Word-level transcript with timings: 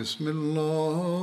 بسم 0.00 0.28
الله 0.28 1.19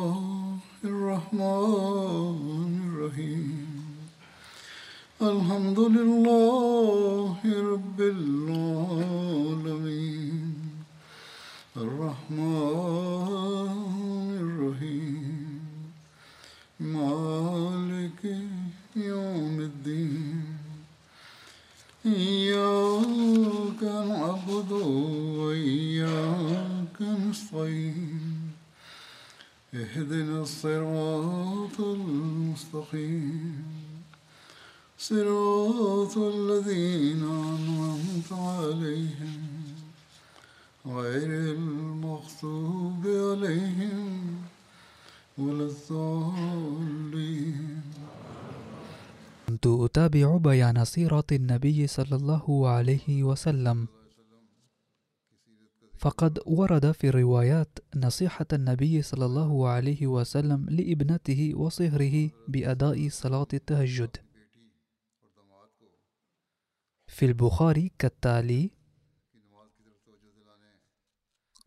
كنت 50.07 50.15
أتابع 50.15 50.37
بيان 50.37 50.85
سيرة 50.85 51.25
النبي 51.31 51.87
صلى 51.87 52.15
الله 52.15 52.69
عليه 52.69 53.23
وسلم. 53.23 53.87
فقد 55.97 56.39
ورد 56.45 56.91
في 56.91 57.09
الروايات 57.09 57.79
نصيحة 57.95 58.45
النبي 58.53 59.01
صلى 59.01 59.25
الله 59.25 59.67
عليه 59.67 60.07
وسلم 60.07 60.69
لابنته 60.69 61.51
وصهره 61.55 62.29
بأداء 62.47 63.09
صلاة 63.09 63.47
التهجد. 63.53 64.17
في 67.07 67.25
البخاري 67.25 67.91
كالتالي 67.99 68.71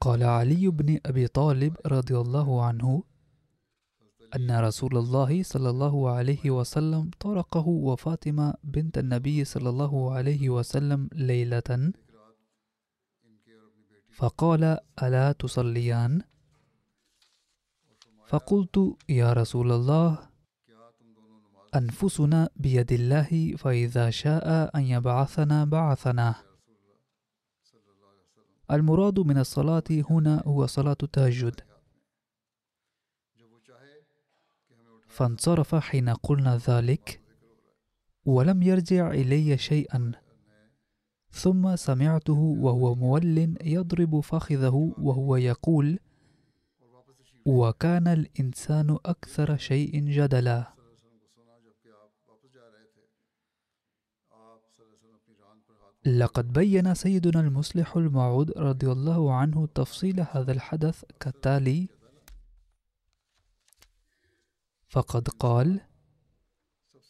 قال 0.01 0.23
علي 0.23 0.69
بن 0.69 1.01
أبي 1.07 1.27
طالب 1.27 1.77
رضي 1.87 2.17
الله 2.17 2.65
عنه 2.65 3.03
أن 4.37 4.51
رسول 4.61 4.97
الله 4.97 5.43
صلى 5.43 5.71
الله 5.71 6.11
عليه 6.11 6.51
وسلم 6.51 7.11
طرقه 7.21 7.69
وفاطمة 7.69 8.55
بنت 8.65 8.99
النبي 8.99 9.45
صلى 9.45 9.69
الله 9.69 10.13
عليه 10.13 10.51
وسلم 10.51 11.09
ليلة. 11.13 11.93
فقال 14.11 14.79
ألا 15.03 15.33
تصليان؟ 15.33 16.23
فقلت 18.27 18.97
يا 19.09 19.33
رسول 19.33 19.73
الله 19.73 20.31
أنفسنا 21.75 22.49
بيد 22.57 22.93
الله 22.93 23.55
فإذا 23.59 24.11
شاء 24.11 24.77
أن 24.77 24.83
يبعثنا 24.83 25.65
بعثنا. 25.65 26.35
المراد 28.71 29.19
من 29.21 29.39
الصلاة 29.39 29.89
هنا 29.91 30.43
هو 30.47 30.67
صلاة 30.67 30.97
التهجد. 31.03 31.70
فانصرف 35.11 35.75
حين 35.75 36.09
قلنا 36.09 36.57
ذلك 36.69 37.21
ولم 38.25 38.63
يرجع 38.63 39.11
إلي 39.11 39.59
شيئا. 39.59 40.13
ثم 41.31 41.77
سمعته 41.77 42.39
وهو 42.39 42.95
مول 42.95 43.57
يضرب 43.65 44.21
فخذه 44.21 44.95
وهو 44.99 45.37
يقول 45.37 45.99
وكان 47.47 48.09
الإنسان 48.09 48.99
أكثر 49.07 49.57
شيء 49.57 50.01
جدلا. 50.01 50.73
لقد 56.07 56.53
بين 56.53 56.95
سيدنا 56.95 57.41
المصلح 57.41 57.97
الموعود 57.97 58.51
رضي 58.59 58.93
الله 58.93 59.35
عنه 59.35 59.67
تفصيل 59.67 60.27
هذا 60.31 60.53
الحدث 60.53 61.05
كالتالي 61.21 61.89
فقد 64.91 65.29
قال 65.29 65.81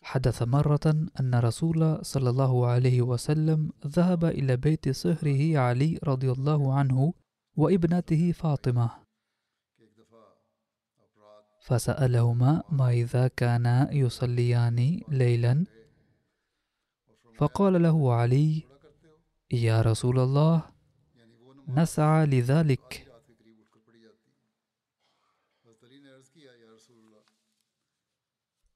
حدث 0.03 0.43
مرة 0.43 1.09
أن 1.21 1.35
رسول 1.35 2.05
صلى 2.05 2.31
الله 2.31 2.67
عليه 2.67 3.03
وسلم 3.03 3.73
ذهب 3.87 4.25
إلى 4.25 4.57
بيت 4.57 4.89
صهره 4.89 5.59
علي 5.59 5.99
رضي 6.05 6.33
الله 6.33 6.75
عنه 6.75 7.15
وابنته 7.57 8.33
فاطمة. 8.33 8.91
فسألهما 11.61 12.63
ما 12.71 12.91
إذا 12.91 13.29
كانا 13.29 13.93
يصليان 13.93 15.01
ليلا؟ 15.09 15.65
فقال 17.37 17.83
له 17.83 18.13
علي 18.13 18.63
يا 19.53 19.83
رسول 19.83 20.19
الله 20.19 20.63
نسعى 21.69 22.27
لذلك. 22.27 23.10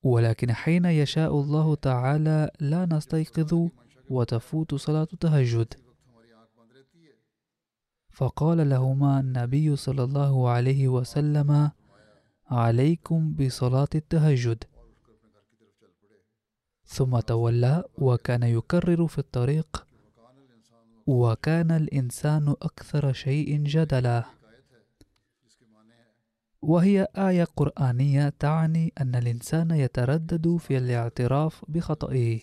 ولكن 0.05 0.53
حين 0.53 0.85
يشاء 0.85 1.41
الله 1.41 1.75
تعالى 1.75 2.51
لا 2.61 2.87
نستيقظ 2.87 3.69
وتفوت 4.11 4.75
صلاة 4.75 5.09
التهجد. 5.13 5.75
فقال 8.13 8.71
لهما 8.71 9.21
النبي 9.21 9.77
صلى 9.77 10.05
الله 10.05 10.49
عليه 10.49 10.89
وسلم 10.89 11.71
عليكم 12.51 13.35
بصلاة 13.35 13.89
التهجد. 13.95 14.65
ثم 16.87 17.21
تولى 17.21 17.85
وكان 17.99 18.43
يكرر 18.43 19.07
في 19.07 19.19
الطريق 19.19 19.87
وكان 21.07 21.71
الإنسان 21.71 22.49
أكثر 22.63 23.13
شيء 23.13 23.65
جدلا. 23.65 24.25
وهي 26.65 27.09
آية 27.17 27.45
قرآنية 27.45 28.29
تعني 28.29 28.93
أن 29.01 29.15
الإنسان 29.15 29.71
يتردد 29.71 30.57
في 30.57 30.79
الاعتراف 30.79 31.65
بخطئه. 31.69 32.41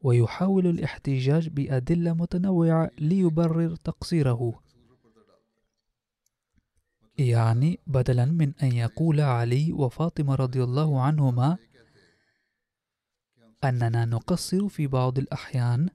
ويحاول 0.00 0.66
الاحتجاج 0.66 1.48
بأدلة 1.48 2.12
متنوعة 2.12 2.90
ليبرر 2.98 3.76
تقصيره. 3.76 4.62
يعني 7.18 7.78
بدلا 7.86 8.24
من 8.24 8.52
أن 8.62 8.72
يقول 8.72 9.20
علي 9.20 9.72
وفاطمة 9.72 10.34
رضي 10.34 10.64
الله 10.64 11.00
عنهما 11.02 11.58
أننا 13.64 14.04
نقصر 14.04 14.68
في 14.68 14.86
بعض 14.86 15.18
الأحيان 15.18 15.88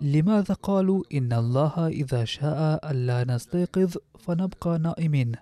لماذا 0.00 0.54
قالوا 0.54 1.02
إن 1.14 1.32
الله 1.32 1.88
إذا 1.88 2.24
شاء 2.24 2.90
ألا 2.90 3.24
نستيقظ 3.24 3.96
فنبقى 4.18 4.78
نائمين؟ 4.78 5.32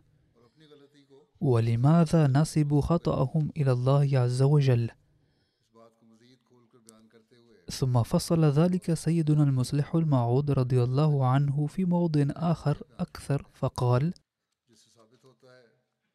ولماذا 1.41 2.27
نسبوا 2.27 2.81
خطأهم 2.81 3.51
إلى 3.57 3.73
الله 3.73 4.19
عز 4.19 4.43
وجل؟ 4.43 4.91
ثم 7.71 8.03
فصل 8.03 8.45
ذلك 8.45 8.95
سيدنا 8.95 9.43
المصلح 9.43 9.95
الموعود 9.95 10.51
رضي 10.51 10.83
الله 10.83 11.27
عنه 11.27 11.67
في 11.67 11.85
موضع 11.85 12.27
آخر 12.31 12.83
أكثر 12.99 13.47
فقال 13.55 14.13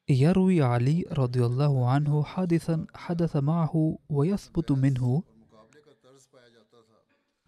يروي 0.09 0.61
علي 0.61 1.05
رضي 1.11 1.45
الله 1.45 1.89
عنه 1.89 2.23
حادثا 2.23 2.85
حدث 2.95 3.35
معه 3.35 3.97
ويثبت 4.09 4.71
منه 4.71 5.23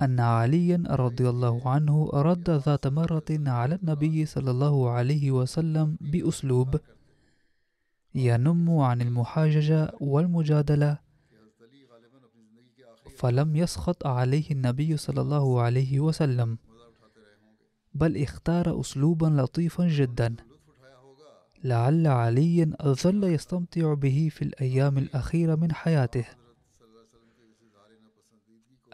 أن 0.02 0.20
عليا 0.20 0.84
رضي 0.90 1.30
الله 1.30 1.70
عنه 1.70 2.10
رد 2.14 2.50
ذات 2.50 2.88
مرة 2.88 3.26
على 3.30 3.76
النبي 3.76 4.26
صلى 4.26 4.52
الله 4.52 4.90
عليه 4.90 5.32
وسلم 5.32 5.98
بأسلوب 6.02 6.80
ينم 8.16 8.78
عن 8.80 9.02
المحاججة 9.02 9.92
والمجادلة 10.02 10.98
فلم 13.18 13.56
يسخط 13.56 14.08
عليه 14.08 14.52
النبي 14.52 14.98
صلى 14.98 15.22
الله 15.22 15.62
عليه 15.62 16.00
وسلم 16.00 16.58
بل 17.94 18.22
اختار 18.22 18.80
أسلوبا 18.82 19.26
لطيفا 19.26 19.88
جدا. 19.88 20.36
لعل 21.64 22.08
علي 22.08 22.74
ظل 22.84 23.24
يستمتع 23.24 23.94
به 23.94 24.30
في 24.32 24.42
الأيام 24.42 24.98
الأخيرة 24.98 25.56
من 25.56 25.74
حياته. 25.74 26.26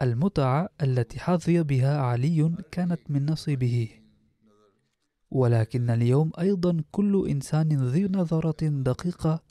المتعة 0.02 0.68
التي 0.82 1.20
حظي 1.20 1.62
بها 1.62 2.00
علي 2.00 2.52
كانت 2.70 3.00
من 3.08 3.30
نصيبه. 3.30 3.88
ولكن 5.30 5.90
اليوم 5.90 6.32
أيضا 6.38 6.84
كل 6.90 7.28
إنسان 7.28 7.86
ذي 7.86 8.08
نظرة 8.08 8.68
دقيقة 8.68 9.42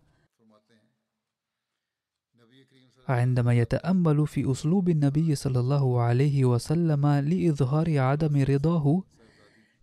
عندما 3.10 3.54
يتأمل 3.54 4.28
في 4.28 4.52
أسلوب 4.52 4.90
النبي 4.90 5.36
صلى 5.36 5.60
الله 5.60 6.02
عليه 6.02 6.46
وسلم 6.46 7.08
لإظهار 7.08 8.00
عدم 8.00 8.44
رضاه 8.44 9.04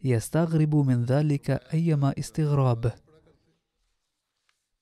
يستغرب 0.04 0.74
من 0.74 1.04
ذلك 1.04 1.50
أيما 1.50 2.14
استغراب. 2.18 2.92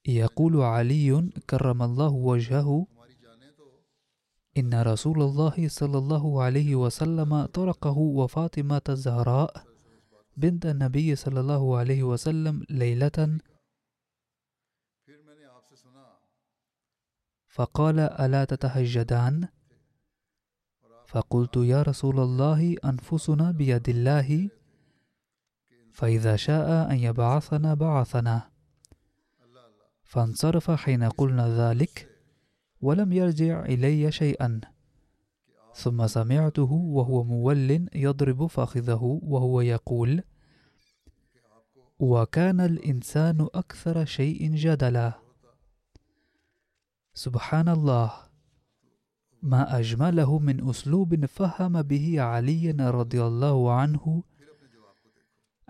يقول 0.06 0.60
علي 0.60 1.30
كرم 1.50 1.82
الله 1.82 2.12
وجهه 2.12 2.86
إن 4.58 4.82
رسول 4.82 5.22
الله 5.22 5.68
صلى 5.68 5.98
الله 5.98 6.42
عليه 6.42 6.76
وسلم 6.76 7.46
طرقه 7.46 7.98
وفاطمة 7.98 8.82
الزهراء 8.88 9.66
بنت 10.36 10.66
النبي 10.66 11.16
صلى 11.16 11.40
الله 11.40 11.78
عليه 11.78 12.02
وسلم 12.02 12.64
ليلة 12.70 13.38
فقال 17.46 18.00
ألا 18.00 18.44
تتهجدان؟ 18.44 19.48
فقلت 21.06 21.56
يا 21.56 21.82
رسول 21.82 22.20
الله 22.20 22.76
أنفسنا 22.84 23.50
بيد 23.50 23.88
الله 23.88 24.50
فإذا 25.92 26.36
شاء 26.36 26.90
أن 26.90 26.96
يبعثنا 26.96 27.74
بعثنا. 27.74 28.50
فانصرف 30.04 30.70
حين 30.70 31.04
قلنا 31.04 31.46
ذلك 31.48 32.05
ولم 32.86 33.12
يرجع 33.12 33.64
إلي 33.64 34.12
شيئا. 34.12 34.60
ثم 35.74 36.06
سمعته 36.06 36.72
وهو 36.72 37.24
مول 37.24 37.88
يضرب 37.94 38.46
فخذه 38.46 39.20
وهو 39.22 39.60
يقول 39.60 40.22
وكان 41.98 42.60
الإنسان 42.60 43.48
أكثر 43.54 44.04
شيء 44.04 44.54
جدلا. 44.54 45.12
سبحان 47.14 47.68
الله. 47.68 48.12
ما 49.42 49.78
أجمله 49.78 50.38
من 50.38 50.68
أسلوب 50.70 51.26
فهم 51.26 51.82
به 51.82 52.20
علي 52.20 52.70
رضي 52.70 53.22
الله 53.22 53.72
عنه 53.72 54.22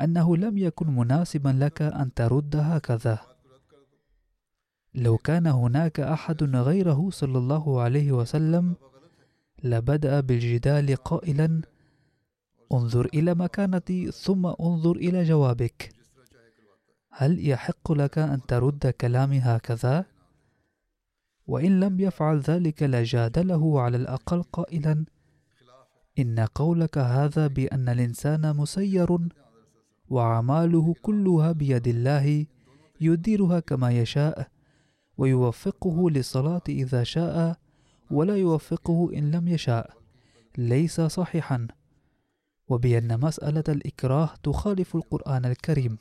أنه 0.01 0.37
لم 0.37 0.59
يكن 0.59 0.87
مناسبا 0.97 1.49
لك 1.49 1.83
أن 1.83 2.15
ترد 2.15 2.57
هكذا. 2.57 3.36
لو 4.97 5.17
كان 5.19 5.47
هناك 5.47 6.01
أحد 6.01 6.43
غيره 6.43 7.11
صلى 7.11 7.39
الله 7.39 7.81
عليه 7.81 8.13
وسلم 8.13 8.75
لبدأ 9.65 10.21
بالجدال 10.21 10.97
قائلا 10.97 11.63
انظر 12.73 13.07
إلى 13.15 13.35
مكانتي 13.35 14.11
ثم 14.11 14.47
انظر 14.47 14.97
إلى 14.97 15.25
جوابك 15.25 15.93
هل 17.11 17.49
يحق 17.49 17.93
لك 17.93 18.19
أن 18.19 18.41
ترد 18.49 18.87
كلامي 18.87 19.39
هكذا؟ 19.39 20.05
وإن 21.47 21.81
لم 21.81 22.01
يفعل 22.01 22.41
ذلك 22.41 22.83
لجادله 22.83 23.81
على 23.81 23.97
الأقل 23.97 24.43
قائلا 24.43 25.05
إن 26.19 26.41
قولك 26.41 26.99
هذا 26.99 27.47
بأن 27.47 27.89
الإنسان 27.89 28.57
مسير 28.57 29.19
وأعماله 30.09 30.95
كلها 31.03 31.53
بيد 31.53 31.89
الله 31.89 32.47
يديرها 33.01 33.61
كما 33.61 33.91
يشاء 33.91 34.56
ويوفقه 35.19 36.11
للصلاة 36.11 36.63
إذا 36.69 37.05
شاء 37.05 37.59
ولا 38.11 38.37
يوفقه 38.37 39.11
إن 39.15 39.31
لم 39.31 39.49
يشاء. 39.49 39.97
ليس 40.59 41.01
صحيحا. 41.01 41.69
وبأن 42.69 43.21
مسألة 43.21 43.65
الإكراه 43.69 44.31
تخالف 44.43 44.97
القرآن 44.97 45.45
الكريم. 45.45 45.99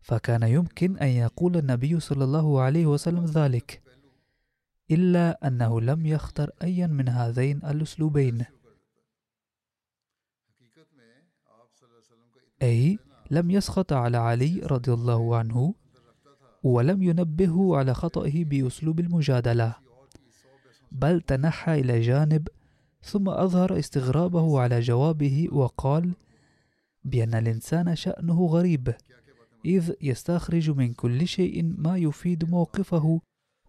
فكان 0.00 0.42
يمكن 0.42 0.98
أن 0.98 1.08
يقول 1.08 1.56
النبي 1.56 2.00
صلى 2.00 2.24
الله 2.24 2.60
عليه 2.60 2.86
وسلم 2.86 3.24
ذلك. 3.24 3.82
إلا 4.90 5.46
أنه 5.46 5.80
لم 5.80 6.06
يختر 6.06 6.50
أيا 6.62 6.86
من 6.86 7.08
هذين 7.08 7.56
الأسلوبين. 7.56 8.44
أي 12.62 12.98
لم 13.30 13.50
يسخط 13.50 13.92
على 13.92 14.16
علي 14.16 14.60
رضي 14.60 14.92
الله 14.92 15.36
عنه 15.36 15.74
ولم 16.62 17.02
ينبهه 17.02 17.76
على 17.76 17.94
خطئه 17.94 18.44
بأسلوب 18.44 19.00
المجادلة 19.00 19.74
بل 20.92 21.20
تنحى 21.20 21.80
إلى 21.80 22.00
جانب 22.00 22.48
ثم 23.02 23.28
أظهر 23.28 23.78
استغرابه 23.78 24.60
على 24.60 24.80
جوابه 24.80 25.48
وقال 25.52 26.12
بأن 27.04 27.34
الإنسان 27.34 27.96
شأنه 27.96 28.46
غريب 28.46 28.94
إذ 29.64 29.92
يستخرج 30.00 30.70
من 30.70 30.94
كل 30.94 31.26
شيء 31.26 31.62
ما 31.62 31.96
يفيد 31.96 32.50
موقفه 32.50 33.20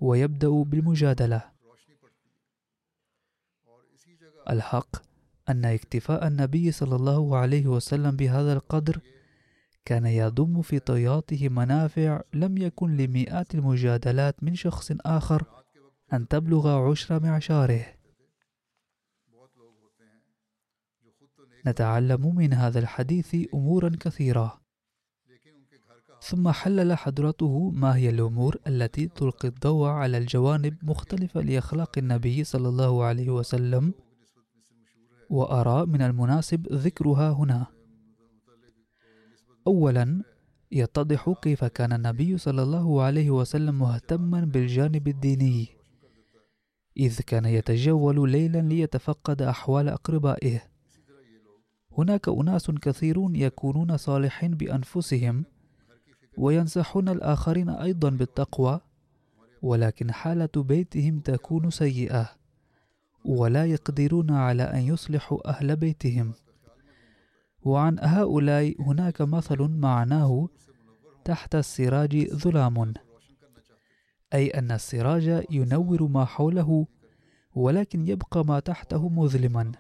ويبدأ 0.02 0.50
بالمجادلة. 0.50 1.44
الحق 4.50 4.96
أن 5.50 5.66
اكتفاء 5.66 6.28
النبي 6.28 6.72
صلى 6.72 6.96
الله 6.96 7.38
عليه 7.38 7.68
وسلم 7.68 8.16
بهذا 8.16 8.54
القدر 8.54 9.00
كان 9.86 10.06
يضم 10.06 10.62
في 10.62 10.80
طياته 10.80 11.50
منافع 11.50 12.22
لم 12.34 12.58
يكن 12.58 12.98
لمئات 12.98 13.56
المجادلات 13.56 14.44
من 14.44 14.56
شخص 14.56 14.92
آخر 15.06 15.44
أن 16.14 16.28
تبلغ 16.28 16.92
عشر 16.92 17.24
معشاره. 17.24 17.86
نتعلم 21.68 22.36
من 22.36 22.54
هذا 22.54 22.80
الحديث 22.80 23.36
أمورا 23.54 23.92
كثيرة. 24.00 24.62
ثم 26.22 26.52
حلل 26.52 26.94
حضرته 26.98 27.70
ما 27.70 27.96
هي 27.96 28.10
الأمور 28.10 28.58
التي 28.68 29.08
تلقي 29.08 29.48
الضوء 29.48 29.88
على 29.88 30.18
الجوانب 30.18 30.78
مختلفة 30.84 31.42
لأخلاق 31.42 31.98
النبي 31.98 32.44
صلى 32.44 32.70
الله 32.70 33.04
عليه 33.04 33.30
وسلم 33.30 33.94
وأرى 35.30 35.86
من 35.86 36.02
المناسب 36.02 36.68
ذكرها 36.74 37.32
هنا. 37.32 37.81
أولا 39.68 40.24
يتضح 40.72 41.34
كيف 41.42 41.64
كان 41.66 41.94
النبي 41.94 42.38
صلى 42.38 42.64
الله 42.64 43.02
عليه 43.02 43.32
وسلم 43.32 43.80
مهتما 43.80 44.42
بالجانب 44.42 45.08
الديني 45.08 45.68
إذ 46.98 47.22
كان 47.22 47.46
يتجول 47.46 48.32
ليلا 48.32 48.62
ليتفقد 48.62 49.42
أحوال 49.42 49.90
أقربائه. 49.90 50.62
هناك 51.98 52.30
أناس 52.30 52.72
كثيرون 52.72 53.36
يكونون 53.36 53.98
صالحين 53.98 54.52
بأنفسهم 54.52 55.46
وينصحون 56.38 57.10
الآخرين 57.10 57.70
أيضا 57.70 58.10
بالتقوى 58.10 58.80
ولكن 59.62 60.12
حالة 60.12 60.50
بيتهم 60.56 61.20
تكون 61.20 61.70
سيئة 61.70 62.30
ولا 63.26 63.66
يقدرون 63.66 64.32
على 64.32 64.64
أن 64.64 64.80
يصلحوا 64.80 65.50
أهل 65.50 65.76
بيتهم. 65.76 66.34
وعن 67.64 68.00
هؤلاء 68.00 68.82
هناك 68.82 69.22
مثل 69.22 69.62
معناه 69.62 70.50
تحت 71.26 71.56
السراج 71.56 72.28
ظلام 72.34 72.94
أي 74.34 74.48
أن 74.48 74.72
السراج 74.72 75.46
ينور 75.50 76.08
ما 76.08 76.26
حوله 76.26 76.88
ولكن 77.56 78.08
يبقى 78.08 78.46
ما 78.46 78.60
تحته 78.60 79.10
مظلما. 79.10 79.72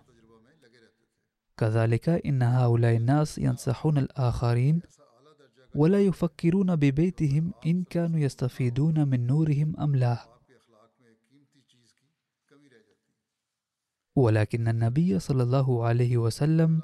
كذلك 1.58 2.10
إن 2.10 2.42
هؤلاء 2.42 2.96
الناس 2.96 3.38
ينصحون 3.38 3.98
الآخرين 3.98 4.82
ولا 5.76 6.02
يفكرون 6.02 6.76
ببيتهم 6.76 7.54
إن 7.66 7.84
كانوا 7.84 8.20
يستفيدون 8.20 9.08
من 9.08 9.28
نورهم 9.28 9.76
أم 9.80 9.96
لا. 9.96 10.18
ولكن 14.16 14.68
النبي 14.68 15.20
صلى 15.20 15.44
الله 15.44 15.86
عليه 15.86 16.18
وسلم 16.18 16.82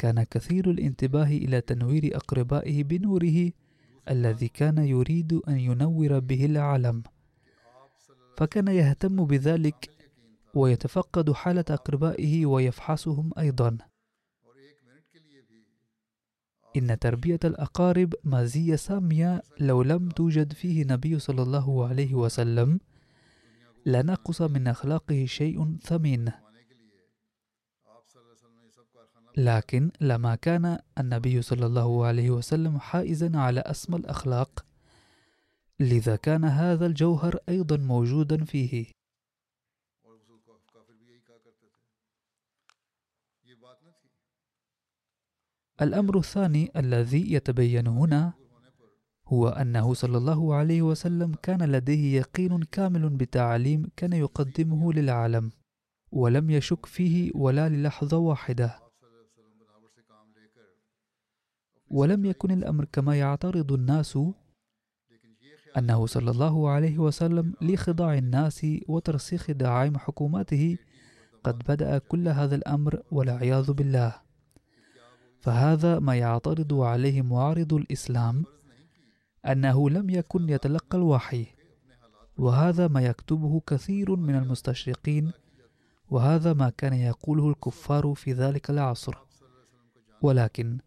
كان 0.00 0.22
كثير 0.22 0.70
الانتباه 0.70 1.26
إلى 1.26 1.60
تنوير 1.60 2.16
أقربائه 2.16 2.84
بنوره 2.84 3.52
الذي 4.10 4.48
كان 4.48 4.78
يريد 4.78 5.32
أن 5.48 5.58
ينور 5.58 6.18
به 6.18 6.44
العالم. 6.44 7.02
فكان 8.36 8.68
يهتم 8.68 9.24
بذلك 9.24 9.90
ويتفقد 10.54 11.32
حالة 11.32 11.64
أقربائه 11.70 12.46
ويفحصهم 12.46 13.30
أيضا. 13.38 13.78
إن 16.76 16.98
تربية 16.98 17.40
الأقارب 17.44 18.14
مزية 18.24 18.76
سامية 18.76 19.42
لو 19.60 19.82
لم 19.82 20.08
توجد 20.08 20.52
فيه 20.52 20.84
نبي 20.84 21.18
صلى 21.18 21.42
الله 21.42 21.88
عليه 21.88 22.14
وسلم 22.14 22.80
لنقص 23.86 24.42
من 24.42 24.68
أخلاقه 24.68 25.24
شيء 25.26 25.76
ثمين. 25.82 26.30
لكن 29.36 29.90
لما 30.00 30.34
كان 30.34 30.78
النبي 30.98 31.42
صلى 31.42 31.66
الله 31.66 32.06
عليه 32.06 32.30
وسلم 32.30 32.78
حائزا 32.78 33.38
على 33.38 33.60
أسمى 33.60 33.96
الأخلاق 33.96 34.64
لذا 35.80 36.16
كان 36.16 36.44
هذا 36.44 36.86
الجوهر 36.86 37.36
أيضا 37.48 37.76
موجودا 37.76 38.44
فيه. 38.44 38.92
الأمر 45.82 46.18
الثاني 46.18 46.70
الذي 46.76 47.32
يتبين 47.32 47.86
هنا 47.86 48.32
هو 49.26 49.48
أنه 49.48 49.94
صلى 49.94 50.18
الله 50.18 50.54
عليه 50.54 50.82
وسلم 50.82 51.34
كان 51.34 51.72
لديه 51.72 52.18
يقين 52.18 52.62
كامل 52.62 53.08
بتعليم 53.08 53.90
كان 53.96 54.12
يقدمه 54.12 54.92
للعالم 54.92 55.50
ولم 56.12 56.50
يشك 56.50 56.86
فيه 56.86 57.32
ولا 57.34 57.68
للحظة 57.68 58.16
واحدة. 58.16 58.89
ولم 61.90 62.24
يكن 62.24 62.50
الأمر 62.50 62.84
كما 62.84 63.18
يعترض 63.18 63.72
الناس 63.72 64.18
أنه 65.78 66.06
صلى 66.06 66.30
الله 66.30 66.70
عليه 66.70 66.98
وسلم 66.98 67.54
لخضاع 67.60 68.14
الناس 68.14 68.66
وترسيخ 68.88 69.50
دعائم 69.50 69.98
حكوماته 69.98 70.78
قد 71.44 71.58
بدأ 71.58 71.98
كل 71.98 72.28
هذا 72.28 72.56
الأمر 72.56 73.02
والعياذ 73.10 73.72
بالله. 73.72 74.14
فهذا 75.40 75.98
ما 75.98 76.14
يعترض 76.14 76.74
عليه 76.74 77.22
معارض 77.22 77.74
الإسلام 77.74 78.44
أنه 79.46 79.90
لم 79.90 80.10
يكن 80.10 80.48
يتلقى 80.48 80.98
الوحي 80.98 81.46
وهذا 82.38 82.88
ما 82.88 83.00
يكتبه 83.00 83.60
كثير 83.66 84.16
من 84.16 84.34
المستشرقين 84.34 85.32
وهذا 86.10 86.52
ما 86.52 86.70
كان 86.70 86.92
يقوله 86.92 87.50
الكفار 87.50 88.14
في 88.14 88.32
ذلك 88.32 88.70
العصر. 88.70 89.14
ولكن 90.22 90.78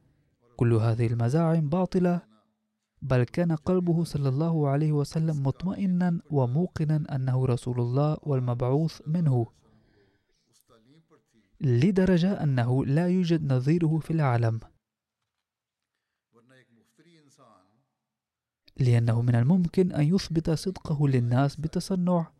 كل 0.57 0.73
هذه 0.73 1.07
المزاعم 1.07 1.69
باطلة 1.69 2.21
بل 3.01 3.23
كان 3.23 3.51
قلبه 3.51 4.03
صلى 4.03 4.29
الله 4.29 4.69
عليه 4.69 4.91
وسلم 4.91 5.43
مطمئنا 5.43 6.19
وموقنا 6.31 7.15
أنه 7.15 7.45
رسول 7.45 7.79
الله 7.79 8.17
والمبعوث 8.21 9.01
منه 9.07 9.47
لدرجة 11.61 12.43
أنه 12.43 12.85
لا 12.85 13.07
يوجد 13.07 13.53
نظيره 13.53 13.99
في 13.99 14.11
العالم. 14.11 14.59
لأنه 18.79 19.21
من 19.21 19.35
الممكن 19.35 19.91
أن 19.91 20.15
يثبت 20.15 20.49
صدقه 20.49 21.07
للناس 21.07 21.55
بتصنع 21.55 22.31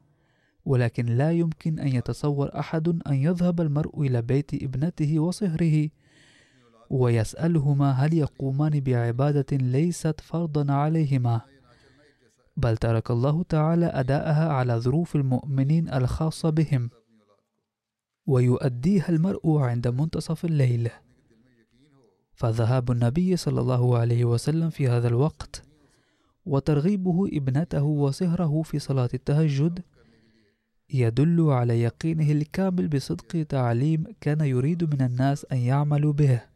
ولكن 0.65 1.05
لا 1.05 1.32
يمكن 1.32 1.79
أن 1.79 1.88
يتصور 1.88 2.60
أحد 2.60 2.88
أن 2.88 3.13
يذهب 3.13 3.62
المرء 3.62 4.01
إلى 4.01 4.22
بيت 4.22 4.53
ابنته 4.53 5.20
وصهره 5.20 5.89
ويسألهما 6.90 7.92
هل 7.92 8.13
يقومان 8.13 8.80
بعبادة 8.80 9.58
ليست 9.58 10.22
فرضا 10.22 10.74
عليهما. 10.74 11.42
بل 12.58 12.78
ترك 12.78 13.12
الله 13.12 13.44
تعالى 13.44 13.86
أداءها 13.86 14.50
على 14.50 14.80
ظروف 14.80 15.16
المؤمنين 15.16 15.94
الخاصة 15.94 16.50
بهم. 16.50 16.90
ويؤديها 18.25 19.10
المرء 19.10 19.58
عند 19.58 19.88
منتصف 19.88 20.46
الليل. 20.46 20.90
فذهاب 22.34 22.92
النبي 22.92 23.38
صلى 23.38 23.62
الله 23.62 23.98
عليه 23.98 24.25
وسلم 24.25 24.70
في 24.70 24.90
هذا 24.90 25.08
الوقت 25.08 25.63
وترغيبه 26.46 27.28
ابنته 27.28 27.84
وصهره 27.84 28.62
في 28.62 28.80
صلاة 28.80 29.10
التهجد 29.13 29.84
يدل 30.90 31.42
على 31.42 31.82
يقينه 31.82 32.32
الكامل 32.32 32.88
بصدق 32.88 33.44
تعليم 33.44 34.04
كان 34.22 34.42
يريد 34.42 34.94
من 34.94 35.02
الناس 35.02 35.46
أن 35.52 35.58
يعملوا 35.58 36.13
به. 36.13 36.52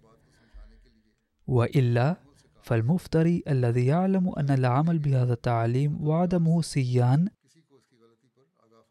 وإلا 1.48 2.16
فالمفتري 2.62 3.44
الذي 3.48 3.86
يعلم 3.86 4.30
أن 4.30 4.50
العمل 4.50 5.00
بهذا 5.00 5.34
التعليم 5.34 6.08
وعدمه 6.08 6.62
سيان 6.62 7.28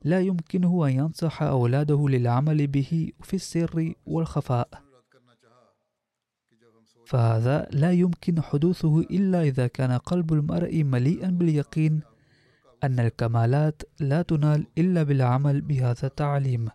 لا 0.05 0.21
يمكنه 0.21 0.87
أن 0.87 0.93
ينصح 0.93 1.43
أولاده 1.43 2.09
للعمل 2.09 2.67
به 2.67 3.13
في 3.23 3.35
السر 3.35 3.93
والخفاء. 4.07 4.69
فهذا 7.07 7.69
لا 7.71 7.93
يمكن 7.93 8.43
حدوثه 8.43 9.01
إلا 9.01 9.43
إذا 9.43 9.67
كان 9.67 9.93
قلب 9.93 10.33
المرء 10.33 10.83
مليئا 10.83 11.31
باليقين 11.31 12.01
أن 12.85 13.01
الكمالات 13.01 13.83
لا 14.01 14.23
تنال 14.23 14.67
إلا 14.79 15.03
بالعمل 15.03 15.61
بهذا 15.61 16.07
التعليم. 16.07 16.69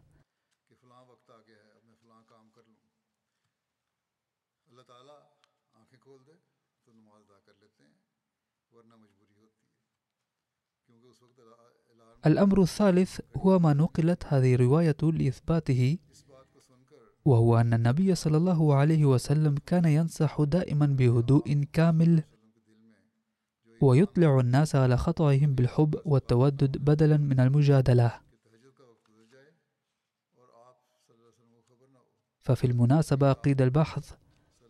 الأمر 12.25 12.62
الثالث 12.62 13.20
هو 13.38 13.60
ما 13.60 13.74
نقلت 13.74 14.24
هذه 14.27 14.56
الرواية 14.56 14.98
لإثباته 15.03 15.98
وهو 17.25 17.58
أن 17.58 17.74
النبي 17.74 18.15
صلى 18.15 18.38
الله 18.38 18.75
عليه 18.75 19.06
وسلم 19.06 19.56
كان 19.65 19.86
ينصح 19.86 20.41
دائما 20.41 20.86
بهدوء 20.86 21.63
كامل 21.74 22.24
ويطلع 23.82 24.39
الناس 24.39 24.75
على 24.75 24.98
خطأهم 24.98 25.56
بالحب 25.56 25.96
والتودد 26.06 26.77
بدلا 26.77 27.18
من 27.18 27.39
المجادلة. 27.39 28.20
ففي 32.41 32.68
المناسبة 32.68 33.34
قيد 33.34 33.62
البحث 33.62 34.13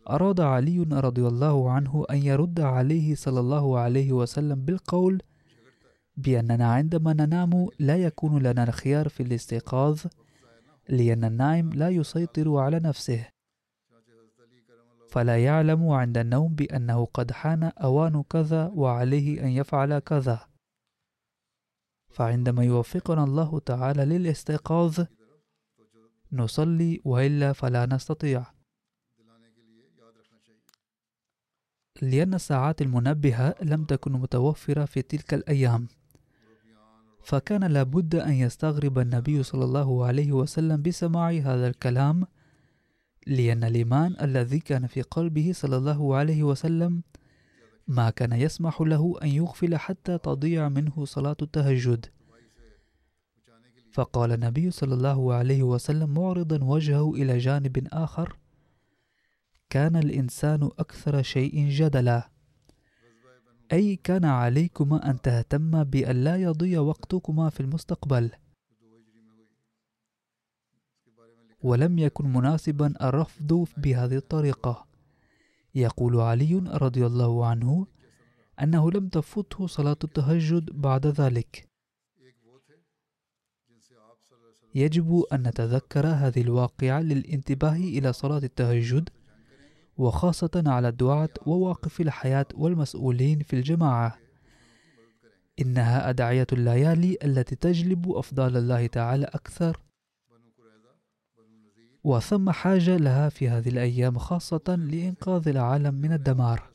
أراد 0.10 0.40
علي 0.40 0.84
رضي 0.92 1.28
الله 1.28 1.72
عنه 1.72 2.06
أن 2.10 2.18
يرد 2.18 2.60
عليه 2.60 3.16
صلى 3.16 3.40
الله 3.40 3.80
عليه 3.80 4.12
وسلم 4.12 4.66
بالقول 4.66 5.22
بأننا 6.18 6.74
عندما 6.74 7.14
ننام 7.14 7.68
لا 7.80 7.98
يكون 7.98 8.44
لنا 8.44 8.64
الخيار 8.64 9.10
في 9.10 9.24
الاستيقاظ 9.24 10.06
لأن 10.90 11.24
النائم 11.24 11.74
لا 11.74 11.90
يسيطر 11.90 12.58
على 12.58 12.80
نفسه. 12.80 13.28
فلا 15.10 15.44
يعلم 15.44 15.90
عند 15.90 16.18
النوم 16.18 16.56
بأنه 16.56 17.06
قد 17.06 17.32
حان 17.32 17.64
أوان 17.64 18.24
كذا 18.24 18.68
وعليه 18.68 19.44
أن 19.44 19.48
يفعل 19.48 20.00
كذا. 20.00 20.48
فعندما 22.10 22.64
يوفقنا 22.64 23.24
الله 23.24 23.60
تعالى 23.60 24.06
للاستيقاظ 24.06 25.06
نصلي 26.32 27.02
وإلا 27.06 27.54
فلا 27.54 27.86
نستطيع. 27.86 28.46
لأن 32.02 32.34
الساعات 32.34 32.82
المنبهة 32.82 33.56
لم 33.62 33.86
تكن 33.86 34.12
متوفرة 34.12 34.86
في 34.86 35.02
تلك 35.02 35.34
الأيام. 35.34 35.88
فكان 37.24 37.64
لابد 37.64 38.16
أن 38.16 38.34
يستغرب 38.34 39.00
النبي 39.00 39.44
صلى 39.44 39.66
الله 39.66 40.06
عليه 40.06 40.32
وسلم 40.32 40.82
بسماع 40.82 41.30
هذا 41.32 41.68
الكلام 41.68 42.28
لأن 43.28 43.64
الإيمان 43.64 44.16
الذي 44.22 44.60
كان 44.60 44.88
في 44.88 45.02
قلبه 45.02 45.52
صلى 45.54 45.78
الله 45.78 46.16
عليه 46.16 46.44
وسلم 46.44 47.04
ما 47.88 48.10
كان 48.10 48.34
يسمح 48.34 48.82
له 48.82 49.16
أن 49.24 49.28
يغفل 49.28 49.78
حتى 49.78 50.18
تضيع 50.18 50.70
منه 50.70 51.06
صلاة 51.06 51.38
التهجد. 51.42 52.06
فقال 53.92 54.32
النبي 54.32 54.72
صلى 54.72 54.94
الله 54.94 55.34
عليه 55.34 55.64
وسلم 55.64 56.14
معرضا 56.14 56.64
وجهه 56.64 57.14
إلى 57.14 57.38
جانب 57.38 57.88
آخر 57.92 58.38
كان 59.70 59.96
الإنسان 59.96 60.70
أكثر 60.80 61.22
شيء 61.22 61.70
جدلا. 61.70 62.31
أي 63.74 63.96
كان 63.96 64.26
عليكما 64.26 65.10
أن 65.10 65.22
تهتما 65.22 65.84
بأن 65.84 66.24
لا 66.24 66.36
يضيع 66.36 66.80
وقتكما 66.80 67.50
في 67.50 67.60
المستقبل. 67.60 68.32
ولم 71.64 72.00
يكن 72.00 72.34
مناسبا 72.34 72.94
الرفض 73.02 73.68
بهذه 73.78 74.16
الطريقة. 74.16 74.88
يقول 75.76 76.20
علي 76.20 76.56
رضي 76.56 77.06
الله 77.06 77.46
عنه 77.46 77.88
أنه 78.62 78.92
لم 78.92 79.10
تفته 79.10 79.68
صلاة 79.68 79.98
التهجد 80.04 80.82
بعد 80.82 81.08
ذلك. 81.08 81.70
يجب 84.76 85.24
أن 85.34 85.48
نتذكر 85.48 86.08
هذه 86.08 86.42
الواقعة 86.42 87.02
للانتباه 87.02 87.76
إلى 87.76 88.14
صلاة 88.14 88.38
التهجد 88.38 89.10
وخاصة 89.98 90.64
على 90.68 90.88
الدعاة 90.88 91.30
وواقف 91.46 92.02
الحياة 92.02 92.46
والمسؤولين 92.54 93.40
في 93.40 93.56
الجماعة. 93.56 94.18
إنها 95.62 96.10
أدعية 96.10 96.48
الليالي 96.54 97.18
التي 97.24 97.56
تجلب 97.56 98.12
أفضال 98.12 98.58
الله 98.58 98.88
تعالى 98.88 99.26
أكثر. 99.26 99.80
وثم 102.04 102.50
حاجة 102.52 102.98
لها 102.98 103.30
في 103.30 103.50
هذه 103.50 103.70
الأيام 103.70 104.18
خاصة 104.18 104.64
لإنقاذ 104.68 105.48
العالم 105.48 105.96
من 105.96 106.14
الدمار. 106.14 106.72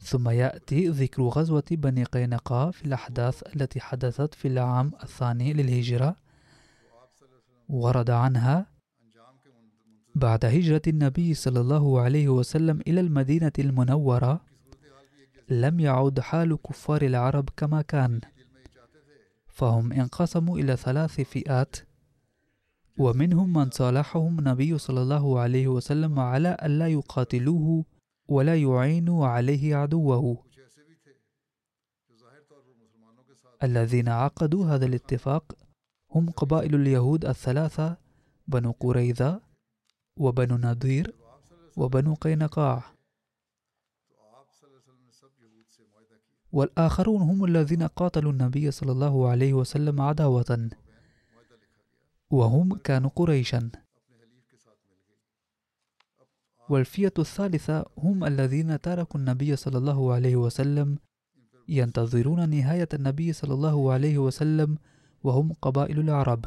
ثم 0.00 0.28
يأتي 0.28 0.88
ذكر 0.88 1.22
غزوة 1.22 1.64
بني 1.70 2.04
قينقاع 2.04 2.70
في 2.70 2.84
الأحداث 2.84 3.42
التي 3.56 3.80
حدثت 3.80 4.34
في 4.34 4.48
العام 4.48 4.92
الثاني 5.02 5.52
للهجرة. 5.52 6.16
ورد 7.68 8.10
عنها 8.10 8.75
بعد 10.16 10.44
هجرة 10.44 10.82
النبي 10.86 11.34
صلى 11.34 11.60
الله 11.60 12.00
عليه 12.00 12.28
وسلم 12.28 12.80
إلى 12.80 13.00
المدينة 13.00 13.52
المنورة 13.58 14.40
لم 15.48 15.80
يعد 15.80 16.20
حال 16.20 16.62
كفار 16.62 17.02
العرب 17.02 17.48
كما 17.56 17.82
كان. 17.82 18.20
فهم 19.48 19.92
انقسموا 19.92 20.58
إلى 20.58 20.76
ثلاث 20.76 21.20
فئات 21.20 21.76
ومنهم 22.98 23.52
من 23.52 23.70
صالحهم 23.70 24.38
النبي 24.38 24.78
صلى 24.78 25.02
الله 25.02 25.40
عليه 25.40 25.68
وسلم 25.68 26.18
على 26.18 26.56
ألا 26.62 26.88
يقاتلوه 26.88 27.84
ولا 28.28 28.56
يعينوا 28.56 29.26
عليه 29.26 29.76
عدوه. 29.76 30.44
الذين 33.62 34.08
عقدوا 34.08 34.66
هذا 34.66 34.86
الاتفاق 34.86 35.52
هم 36.10 36.30
قبائل 36.30 36.74
اليهود 36.74 37.24
الثلاثة 37.24 37.96
بنو 38.48 38.70
قريظة 38.70 39.45
وبنو 40.16 40.56
نضير 40.56 41.14
وبنو 41.76 42.14
قينقاع. 42.14 42.84
والآخرون 46.52 47.20
هم 47.22 47.44
الذين 47.44 47.82
قاتلوا 47.82 48.32
النبي 48.32 48.70
صلى 48.70 48.92
الله 48.92 49.28
عليه 49.30 49.52
وسلم 49.52 50.00
عداوة 50.00 50.70
وهم 52.30 52.76
كانوا 52.76 53.10
قريشا. 53.10 53.70
والفئة 56.68 57.12
الثالثة 57.18 57.84
هم 57.98 58.24
الذين 58.24 58.80
تركوا 58.80 59.20
النبي 59.20 59.56
صلى 59.56 59.78
الله 59.78 60.12
عليه 60.14 60.36
وسلم 60.36 60.98
ينتظرون 61.68 62.48
نهاية 62.48 62.88
النبي 62.94 63.32
صلى 63.32 63.54
الله 63.54 63.92
عليه 63.92 64.18
وسلم 64.18 64.78
وهم 65.22 65.52
قبائل 65.52 66.00
العرب 66.00 66.44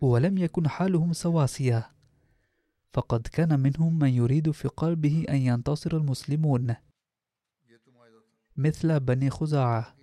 ولم 0.00 0.38
يكن 0.38 0.68
حالهم 0.68 1.12
سواسية. 1.12 1.90
فقد 2.92 3.26
كان 3.26 3.60
منهم 3.60 3.98
من 3.98 4.08
يريد 4.08 4.50
في 4.50 4.68
قلبه 4.68 5.24
أن 5.28 5.36
ينتصر 5.36 5.96
المسلمون. 5.96 6.74
مثل 8.56 9.00
بني 9.00 9.30
خزاعة. 9.30 9.94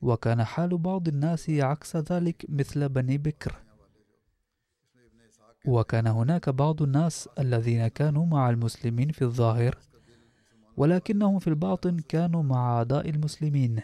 وكان 0.00 0.44
حال 0.44 0.78
بعض 0.78 1.08
الناس 1.08 1.50
عكس 1.50 1.96
ذلك 1.96 2.46
مثل 2.48 2.88
بني 2.88 3.18
بكر. 3.18 3.56
وكان 5.66 6.06
هناك 6.06 6.48
بعض 6.48 6.82
الناس 6.82 7.28
الذين 7.38 7.88
كانوا 7.88 8.26
مع 8.26 8.50
المسلمين 8.50 9.12
في 9.12 9.22
الظاهر 9.22 9.78
ولكنهم 10.76 11.38
في 11.38 11.48
الباطن 11.48 11.98
كانوا 11.98 12.42
مع 12.42 12.78
أعداء 12.78 13.10
المسلمين. 13.10 13.82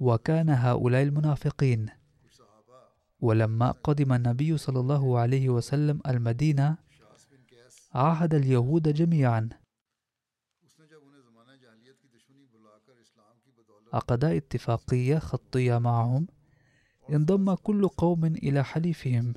وكان 0.00 0.50
هؤلاء 0.50 1.02
المنافقين. 1.02 1.88
ولما 3.20 3.70
قدم 3.70 4.12
النبي 4.12 4.56
صلى 4.58 4.80
الله 4.80 5.18
عليه 5.18 5.48
وسلم 5.48 6.00
المدينة 6.06 6.83
عاهد 7.94 8.34
اليهود 8.34 8.88
جميعا. 8.88 9.48
عقد 13.92 14.24
اتفاقية 14.24 15.18
خطية 15.18 15.78
معهم. 15.78 16.26
انضم 17.10 17.54
كل 17.54 17.88
قوم 17.88 18.24
إلى 18.24 18.64
حليفهم. 18.64 19.34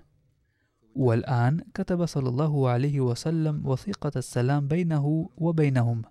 والآن 0.95 1.59
كتب 1.73 2.05
صلى 2.05 2.29
الله 2.29 2.69
عليه 2.69 2.99
وسلم 2.99 3.67
وثيقة 3.67 4.11
السلام 4.15 4.67
بينه 4.67 5.29
وبينهم. 5.37 6.01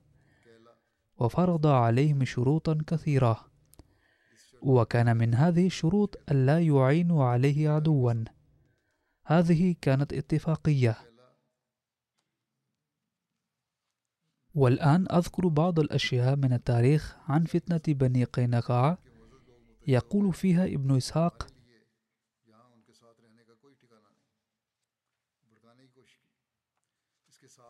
وفرض 1.19 1.67
عليهم 1.67 2.25
شروطا 2.25 2.79
كثيرة. 2.87 3.47
وكان 4.63 5.17
من 5.17 5.35
هذه 5.35 5.67
الشروط 5.67 6.17
ألا 6.31 6.61
يعينوا 6.61 7.25
عليه 7.25 7.71
عدوا. 7.71 8.25
هذه 9.25 9.75
كانت 9.83 10.13
اتفاقية. 10.13 10.97
والآن 14.57 15.07
أذكر 15.13 15.49
بعض 15.49 15.81
الأشياء 15.81 16.37
من 16.37 16.53
التاريخ 16.53 17.17
عن 17.29 17.45
فتنة 17.45 17.95
بني 17.95 18.25
قينقاع 18.25 18.99
يقول 19.87 20.33
فيها 20.33 20.65
ابن 20.65 20.97
إسحاق. 20.97 21.47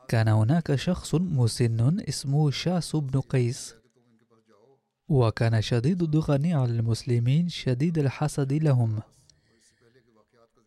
كان 0.08 0.28
هناك 0.28 0.74
شخص 0.74 1.14
مسن 1.14 2.00
اسمه 2.00 2.50
شاس 2.50 2.96
بن 2.96 3.20
قيس 3.20 3.74
وكان 5.08 5.62
شديد 5.62 6.02
الضغن 6.02 6.52
على 6.52 6.72
المسلمين 6.72 7.48
شديد 7.48 7.98
الحسد 7.98 8.52
لهم. 8.52 9.02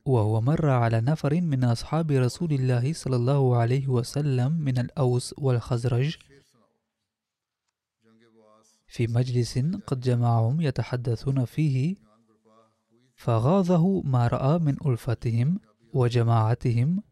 وهو 0.10 0.42
مر 0.42 0.70
على 0.70 1.02
نفر 1.02 1.42
من 1.42 1.64
أصحاب 1.64 2.12
رسول 2.12 2.52
الله 2.54 2.94
صلى 2.94 3.16
الله 3.16 3.58
عليه 3.58 3.88
وسلم 3.88 4.52
من 4.52 4.78
الأوس 4.78 5.36
والخزرج 5.38 6.18
في 8.88 9.08
مجلس 9.08 9.58
قد 9.88 10.00
جمعهم 10.00 10.62
يتحدثون 10.62 11.46
فيه 11.46 11.96
فغاظه 13.16 14.02
ما 14.02 14.28
رأى 14.28 14.60
من 14.60 14.76
ألفتهم 14.86 15.60
وجماعتهم 15.94 17.04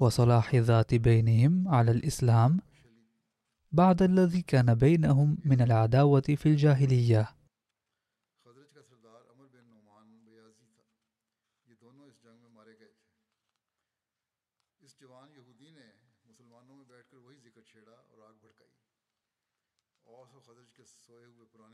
وصلاح 0.00 0.54
ذات 0.54 0.94
بينهم 0.94 1.68
على 1.68 1.90
الإسلام 1.90 2.60
بعد 3.72 4.02
الذي 4.02 4.42
كان 4.42 4.74
بينهم 4.74 5.38
من 5.44 5.60
العداوة 5.60 6.20
في 6.20 6.46
الجاهلية. 6.46 7.28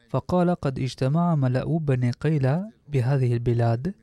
فقال 0.08 0.54
قد 0.54 0.78
اجتمع 0.78 1.34
ملأ 1.34 1.78
بني 1.78 2.10
قيلة 2.10 2.72
بهذه 2.88 3.32
البلاد 3.32 3.94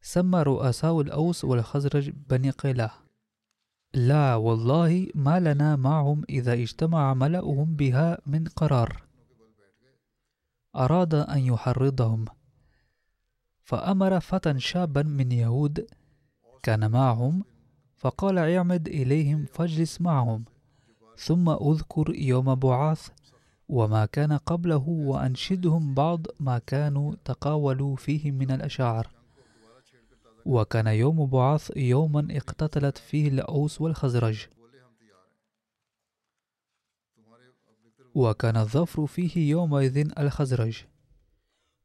سمى 0.00 0.42
رؤساء 0.42 1.00
الأوس 1.00 1.44
والخزرج 1.44 2.10
بني 2.10 2.50
قيلة 2.50 2.90
لا 3.94 4.34
والله 4.34 5.08
ما 5.14 5.40
لنا 5.40 5.76
معهم 5.76 6.24
إذا 6.28 6.52
اجتمع 6.52 7.14
ملأهم 7.14 7.76
بها 7.76 8.18
من 8.26 8.44
قرار 8.44 9.02
أراد 10.76 11.14
أن 11.14 11.38
يحرضهم 11.38 12.24
فأمر 13.66 14.20
فتى 14.20 14.60
شابا 14.60 15.02
من 15.02 15.32
يهود 15.32 15.86
كان 16.62 16.90
معهم 16.90 17.44
فقال 17.96 18.38
اعمد 18.38 18.88
إليهم 18.88 19.44
فاجلس 19.44 20.00
معهم 20.00 20.44
ثم 21.16 21.48
أذكر 21.48 22.14
يوم 22.14 22.54
بعاث 22.54 23.08
وما 23.68 24.06
كان 24.06 24.32
قبله 24.32 24.88
وأنشدهم 24.88 25.94
بعض 25.94 26.26
ما 26.40 26.58
كانوا 26.58 27.14
تقاولوا 27.24 27.96
فيه 27.96 28.30
من 28.30 28.50
الأشعار. 28.50 29.10
وكان 30.44 30.86
يوم 30.86 31.26
بعاث 31.26 31.72
يوما 31.76 32.28
اقتتلت 32.30 32.98
فيه 32.98 33.28
الأوس 33.28 33.80
والخزرج. 33.80 34.46
وكان 38.14 38.56
الظفر 38.56 39.06
فيه 39.06 39.50
يومئذ 39.50 40.10
الخزرج. 40.18 40.84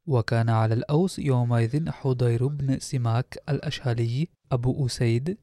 وكان 0.06 0.50
على 0.50 0.74
الأوس 0.74 1.18
يومئذ 1.18 1.90
حضير 1.90 2.46
بن 2.46 2.78
سماك 2.78 3.38
الأشهلي 3.48 4.28
أبو 4.52 4.86
أسيد 4.86 5.38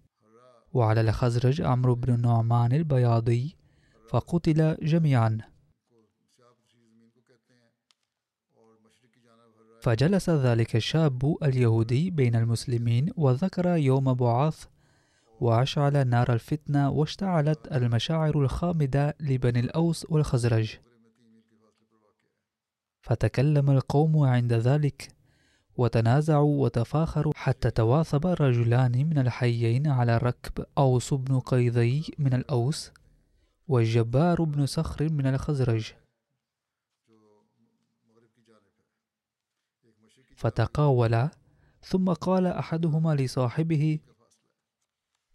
وعلى 0.73 1.01
الخزرج 1.01 1.61
عمرو 1.61 1.95
بن 1.95 2.13
النعمان 2.13 2.73
البياضي 2.73 3.55
فقتل 4.09 4.77
جميعا. 4.81 5.37
فجلس 9.81 10.29
ذلك 10.29 10.75
الشاب 10.75 11.37
اليهودي 11.43 12.11
بين 12.11 12.35
المسلمين 12.35 13.09
وذكر 13.17 13.67
يوم 13.67 14.13
بعاث 14.13 14.65
وأشعل 15.39 16.07
نار 16.07 16.33
الفتنة 16.33 16.89
واشتعلت 16.89 17.67
المشاعر 17.71 18.41
الخامدة 18.41 19.15
لبني 19.19 19.59
الأوس 19.59 20.05
والخزرج. 20.09 20.77
فتكلم 23.01 23.69
القوم 23.71 24.17
عند 24.17 24.53
ذلك 24.53 25.15
وتنازعوا 25.77 26.63
وتفاخروا 26.63 27.33
حتى 27.35 27.71
تواثب 27.71 28.25
رجلان 28.25 28.91
من 28.91 29.17
الحيين 29.17 29.87
على 29.87 30.17
ركب 30.17 30.65
أوس 30.77 31.13
بن 31.13 31.39
قيضي 31.39 32.03
من 32.17 32.33
الأوس 32.33 32.91
والجبار 33.67 34.43
بن 34.43 34.65
صخر 34.65 35.11
من 35.11 35.25
الخزرج. 35.25 35.93
فتقاولا 40.35 41.31
ثم 41.81 42.13
قال 42.13 42.47
أحدهما 42.47 43.15
لصاحبه 43.15 43.99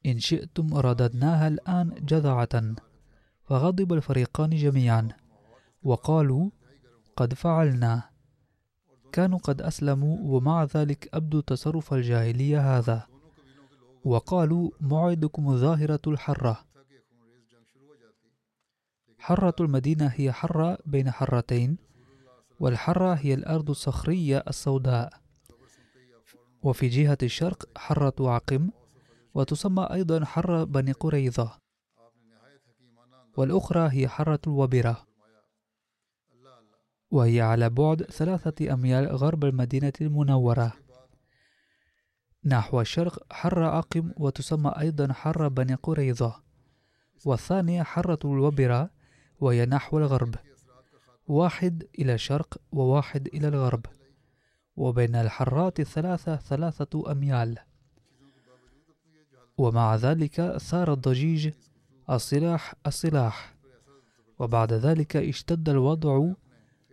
إن 0.06 0.18
شئتم 0.18 0.74
رددناها 0.74 1.48
الآن 1.48 1.94
جذعة. 2.04 2.74
فغضب 3.44 3.92
الفريقان 3.92 4.50
جميعا 4.50 5.08
وقالوا 5.82 6.50
قد 7.16 7.34
فعلناه 7.34 8.10
كانوا 9.12 9.38
قد 9.38 9.62
أسلموا 9.62 10.18
ومع 10.20 10.64
ذلك 10.64 11.08
أبدوا 11.14 11.40
تصرف 11.40 11.94
الجاهلية 11.94 12.78
هذا. 12.78 13.06
وقالوا 14.04 14.70
موعدكم 14.80 15.56
ظاهرة 15.56 16.00
الحرة. 16.06 16.64
حرة 19.18 19.54
المدينة 19.60 20.06
هي 20.06 20.32
حرة 20.32 20.78
بين 20.86 21.10
حرتين 21.10 21.76
والحرة 22.60 23.14
هي 23.14 23.34
الأرض 23.34 23.70
الصخرية 23.70 24.44
السوداء. 24.48 25.12
وفي 26.62 26.88
جهة 26.88 27.18
الشرق 27.22 27.78
حرة 27.78 28.14
عقم 28.20 28.70
وتسمى 29.34 29.88
أيضا 29.92 30.24
حرة 30.24 30.64
بني 30.64 30.92
قريظة. 30.92 31.58
والأخرى 33.36 33.88
هي 33.92 34.08
حرة 34.08 34.40
الوبرة. 34.46 35.13
وهي 37.14 37.40
على 37.40 37.70
بعد 37.70 38.02
ثلاثة 38.02 38.74
أميال 38.74 39.06
غرب 39.06 39.44
المدينة 39.44 39.92
المنورة. 40.00 40.72
نحو 42.44 42.80
الشرق 42.80 43.32
حرة 43.32 43.66
عقم 43.66 44.12
وتسمى 44.16 44.74
أيضا 44.78 45.12
حرة 45.12 45.48
بني 45.48 45.74
قريظة. 45.74 46.42
والثانية 47.24 47.82
حرة 47.82 48.18
الوبرة 48.24 48.90
وهي 49.40 49.66
نحو 49.66 49.98
الغرب. 49.98 50.34
واحد 51.26 51.86
إلى 51.98 52.14
الشرق 52.14 52.58
وواحد 52.72 53.26
إلى 53.26 53.48
الغرب. 53.48 53.86
وبين 54.76 55.14
الحرات 55.14 55.80
الثلاثة 55.80 56.36
ثلاثة 56.36 57.12
أميال. 57.12 57.58
ومع 59.58 59.96
ذلك 59.96 60.56
ثار 60.56 60.92
الضجيج 60.92 61.50
السلاح 62.10 62.74
السلاح. 62.86 63.54
وبعد 64.38 64.72
ذلك 64.72 65.16
اشتد 65.16 65.68
الوضع 65.68 66.34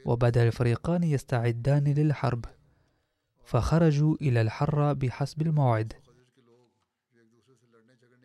وبدا 0.06 0.48
الفريقان 0.48 1.04
يستعدان 1.04 1.84
للحرب 1.84 2.46
فخرجوا 3.46 4.16
إلى 4.22 4.42
الحرة 4.42 4.94
بحسب 4.94 5.42
الموعد. 5.42 5.94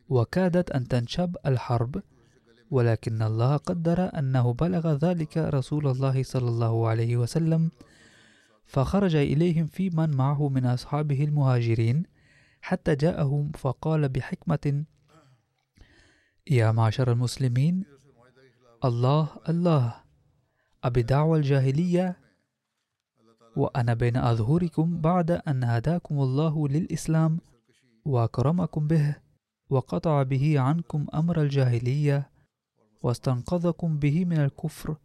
وكادت 0.09 0.71
أن 0.71 0.89
تنشب 0.89 1.37
الحرب 1.47 2.03
ولكن 2.71 3.23
الله 3.23 3.57
قدر 3.57 4.19
أنه 4.19 4.53
بلغ 4.53 4.93
ذلك 4.93 5.37
رسول 5.39 5.87
الله 5.87 6.23
صلى 6.23 6.49
الله 6.49 6.89
عليه 6.89 7.17
وسلم 7.17 7.71
فخرج 8.65 9.17
إليهم 9.17 9.67
في 9.67 9.91
من 9.91 10.17
معه 10.17 10.49
من 10.49 10.67
أصحابه 10.67 11.25
المهاجرين 11.25 12.03
حتى 12.61 12.95
جاءهم 12.95 13.53
فقال 13.53 14.09
بحكمة 14.09 14.85
يا 16.51 16.73
معشر 16.73 17.13
المسلمين 17.13 17.85
الله 18.85 19.29
الله. 19.49 20.06
أبدعوى 20.85 21.39
الجاهلية 21.39 22.17
وأنا 23.57 23.95
بين 23.95 24.17
أظهركم 24.17 25.01
بعد 25.01 25.31
أن 25.31 25.65
هداكم 25.65 26.21
الله 26.21 26.69
للإسلام 26.69 27.39
وأكرمكم 28.05 28.87
به 28.87 29.17
وقطع 29.71 30.23
به 30.23 30.61
عنكم 30.61 31.07
أمر 31.15 31.43
الجاهلية 31.43 32.31
واستنقذكم 33.03 33.99
به 33.99 34.25
من 34.25 34.37
الكفر 34.41 34.97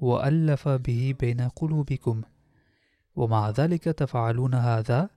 وألف 0.00 0.68
به 0.68 1.14
بين 1.20 1.40
قلوبكم. 1.40 2.22
ومع 3.16 3.50
ذلك 3.50 3.84
تفعلون 3.84 4.54
هذا؟ 4.54 5.10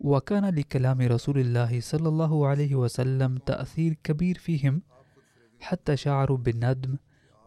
وكان 0.00 0.54
لكلام 0.54 1.00
رسول 1.00 1.38
الله 1.38 1.80
صلى 1.80 2.08
الله 2.08 2.46
عليه 2.46 2.74
وسلم 2.74 3.38
تأثير 3.38 3.96
كبير 4.04 4.38
فيهم 4.38 4.82
حتى 5.60 5.96
شعروا 5.96 6.36
بالندم 6.36 6.96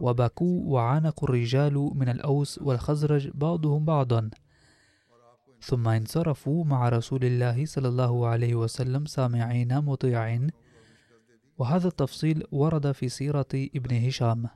وبكوا 0.01 0.73
وعانقوا 0.73 1.29
الرجال 1.29 1.91
من 1.95 2.09
الأوس 2.09 2.59
والخزرج 2.61 3.29
بعضهم 3.33 3.85
بعضا. 3.85 4.29
ثم 5.61 5.87
انصرفوا 5.87 6.65
مع 6.65 6.89
رسول 6.89 7.25
الله 7.25 7.65
صلى 7.65 7.87
الله 7.87 8.27
عليه 8.27 8.55
وسلم 8.55 9.05
سامعين 9.05 9.79
مطيعين. 9.81 10.49
وهذا 11.57 11.87
التفصيل 11.87 12.43
ورد 12.51 12.91
في 12.91 13.09
سيرة 13.09 13.47
ابن 13.53 14.07
هشام. 14.07 14.49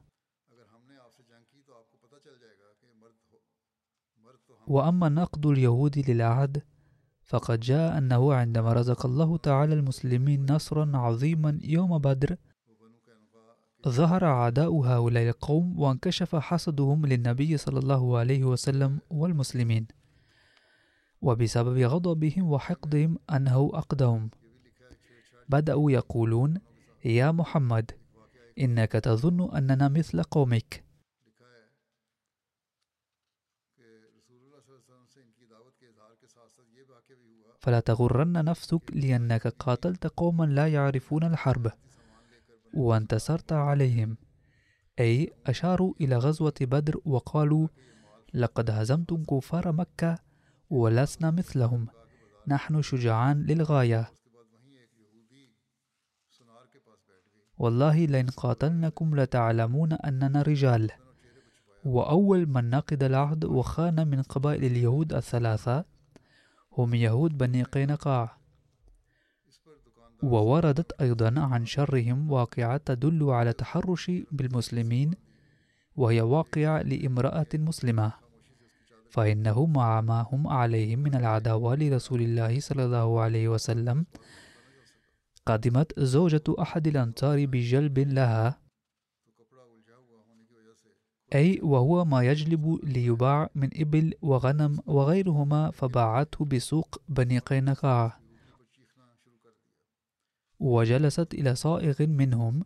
وأما 4.67 5.09
نقد 5.09 5.45
اليهود 5.45 6.09
للعهد 6.09 6.63
فقد 7.23 7.59
جاء 7.59 7.97
أنه 7.97 8.33
عندما 8.33 8.73
رزق 8.73 9.05
الله 9.05 9.37
تعالى 9.37 9.73
المسلمين 9.73 10.45
نصرا 10.51 10.97
عظيما 10.97 11.59
يوم 11.63 11.97
بدر 11.97 12.37
ظهر 13.87 14.25
عداء 14.25 14.73
هؤلاء 14.73 15.29
القوم 15.29 15.79
وانكشف 15.79 16.35
حسدهم 16.35 17.05
للنبي 17.05 17.57
صلى 17.57 17.79
الله 17.79 18.17
عليه 18.17 18.43
وسلم 18.43 18.99
والمسلمين 19.09 19.87
وبسبب 21.21 21.77
غضبهم 21.77 22.51
وحقدهم 22.51 23.19
أنه 23.33 23.71
أقدهم 23.73 24.29
بدأوا 25.49 25.91
يقولون 25.91 26.61
يا 27.05 27.31
محمد 27.31 27.91
إنك 28.59 28.91
تظن 28.91 29.55
أننا 29.55 29.87
مثل 29.89 30.23
قومك. 30.23 30.83
فلا 37.59 37.79
تغرن 37.79 38.45
نفسك 38.45 38.81
لأنك 38.93 39.47
قاتلت 39.47 40.07
قوما 40.07 40.45
لا 40.45 40.67
يعرفون 40.67 41.23
الحرب. 41.23 41.71
وانتصرت 42.73 43.53
عليهم. 43.53 44.17
أي 44.99 45.33
أشاروا 45.47 45.93
إلى 46.01 46.17
غزوة 46.17 46.53
بدر 46.61 47.01
وقالوا 47.05 47.67
لقد 48.33 48.69
هزمتم 48.69 49.23
كفار 49.23 49.71
مكة 49.71 50.19
ولسنا 50.69 51.31
مثلهم. 51.31 51.87
نحن 52.47 52.81
شجعان 52.81 53.43
للغاية. 53.43 54.11
والله 57.57 58.05
لئن 58.05 58.27
قاتلنكم 58.27 59.15
لتعلمون 59.15 59.93
أننا 59.93 60.41
رجال. 60.41 60.91
وأول 61.85 62.45
من 62.45 62.69
نقد 62.69 63.03
العهد 63.03 63.45
وخان 63.45 64.07
من 64.07 64.21
قبائل 64.21 64.63
اليهود 64.63 65.13
الثلاثة 65.13 65.85
هم 66.77 66.93
يهود 66.93 67.37
بني 67.37 67.63
قينقاع. 67.63 68.40
ووردت 70.23 71.01
أيضا 71.01 71.39
عن 71.39 71.65
شرهم 71.65 72.31
واقعة 72.31 72.77
تدل 72.77 73.29
على 73.29 73.53
تحرش 73.53 74.11
بالمسلمين 74.31 75.11
وهي 75.95 76.21
واقع 76.21 76.81
لامرأة 76.81 77.47
مسلمة 77.53 78.11
فإنه 79.09 79.65
مع 79.65 80.01
ما 80.01 80.27
هم 80.31 80.47
عليه 80.47 80.95
من 80.95 81.15
العداوة 81.15 81.75
لرسول 81.75 82.21
الله 82.21 82.59
صلى 82.59 82.85
الله 82.85 83.21
عليه 83.21 83.47
وسلم. 83.47 84.05
قدمت 85.45 85.99
زوجة 85.99 86.43
أحد 86.59 86.87
الأنصار 86.87 87.45
بجلب 87.45 87.99
لها 87.99 88.59
أي 91.35 91.59
وهو 91.63 92.05
ما 92.05 92.23
يجلب 92.23 92.79
ليباع 92.83 93.49
من 93.55 93.69
إبل 93.75 94.13
وغنم 94.21 94.79
وغيرهما 94.85 95.71
فباعته 95.71 96.45
بسوق 96.45 97.01
بني 97.09 97.39
قينقاع. 97.39 98.20
وجلست 100.61 101.33
إلى 101.33 101.55
صائغ 101.55 101.95
منهم 102.07 102.63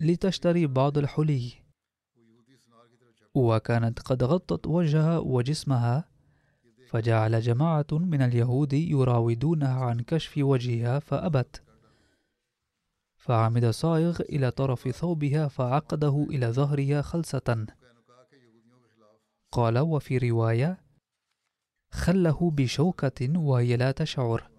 لتشتري 0.00 0.66
بعض 0.66 0.98
الحلي. 0.98 1.52
وكانت 3.34 4.00
قد 4.00 4.22
غطت 4.24 4.66
وجهها 4.66 5.18
وجسمها 5.18 6.08
فجعل 6.88 7.40
جماعة 7.40 7.86
من 7.92 8.22
اليهود 8.22 8.72
يراودونها 8.72 9.84
عن 9.84 10.00
كشف 10.00 10.38
وجهها 10.38 10.98
فأبت. 10.98 11.62
فعمد 13.16 13.66
صائغ 13.66 14.20
إلى 14.20 14.50
طرف 14.50 14.88
ثوبها 14.88 15.48
فعقده 15.48 16.26
إلى 16.30 16.46
ظهرها 16.52 17.02
خلسة 17.02 17.66
قال 19.52 19.78
وفي 19.78 20.18
رواية 20.18 20.80
خله 21.90 22.50
بشوكة 22.50 23.38
وهي 23.38 23.76
لا 23.76 23.90
تشعر. 23.92 24.55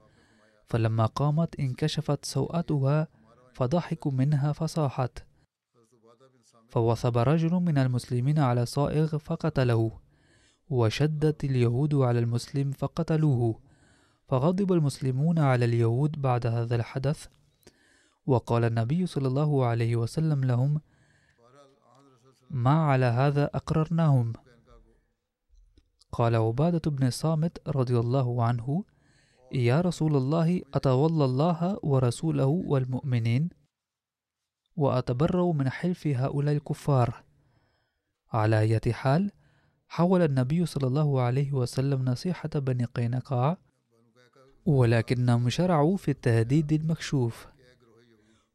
فلما 0.68 1.06
قامت 1.06 1.60
انكشفت 1.60 2.26
سوءتها 2.26 3.08
فضحكوا 3.54 4.12
منها 4.12 4.52
فصاحت. 4.52 5.26
فوثب 6.70 7.18
رجل 7.18 7.52
من 7.52 7.78
المسلمين 7.78 8.40
على 8.40 8.66
صائغ 8.66 9.18
فقتله 9.18 10.00
وشدت 10.70 11.44
اليهود 11.44 11.96
على 11.96 12.20
المسلم 12.20 12.72
فقتلوه. 12.72 13.60
فغضب 14.28 14.74
المسلمون 14.74 15.40
على 15.40 15.66
اليهود 15.66 16.22
بعد 16.22 16.48
هذا 16.48 16.76
الحدث. 16.76 17.28
وقال 18.26 18.64
النبي 18.64 19.06
صلى 19.06 19.28
الله 19.28 19.66
عليه 19.66 19.96
وسلم 19.96 20.44
لهم 20.44 20.82
ما 22.50 22.84
على 22.84 23.06
هذا 23.06 23.46
أقررناهم. 23.46 24.34
قال 26.12 26.36
عبادة 26.36 26.92
بن 26.92 27.10
صامت 27.10 27.68
رضي 27.68 28.00
الله 28.00 28.44
عنه 28.44 28.84
يا 29.52 29.82
رسول 29.82 30.16
الله 30.16 30.62
أتولى 30.74 31.26
الله 31.26 31.80
ورسوله 31.84 32.46
والمؤمنين؟ 32.46 33.50
وأتبرأ 34.76 35.52
من 35.52 35.70
حلف 35.70 36.08
هؤلاء 36.08 36.56
الكفار. 36.56 37.24
على 38.34 38.60
أية 38.60 38.92
حال 38.92 39.32
حاول 39.88 40.22
النبي 40.22 40.66
صلى 40.66 40.88
الله 40.88 41.22
عليه 41.22 41.52
وسلم 41.54 42.06
نصيحة 42.06 42.50
بني 42.56 42.86
قينقاع 42.86 43.58
ولكنهم 44.66 45.50
شرعوا 45.50 45.98
في 45.98 46.12
التهديد 46.12 46.74
المكشوف. 46.74 47.48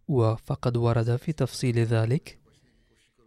وفقد 0.09 0.77
ورد 0.77 1.17
في 1.17 1.33
تفصيل 1.33 1.79
ذلك. 1.79 2.39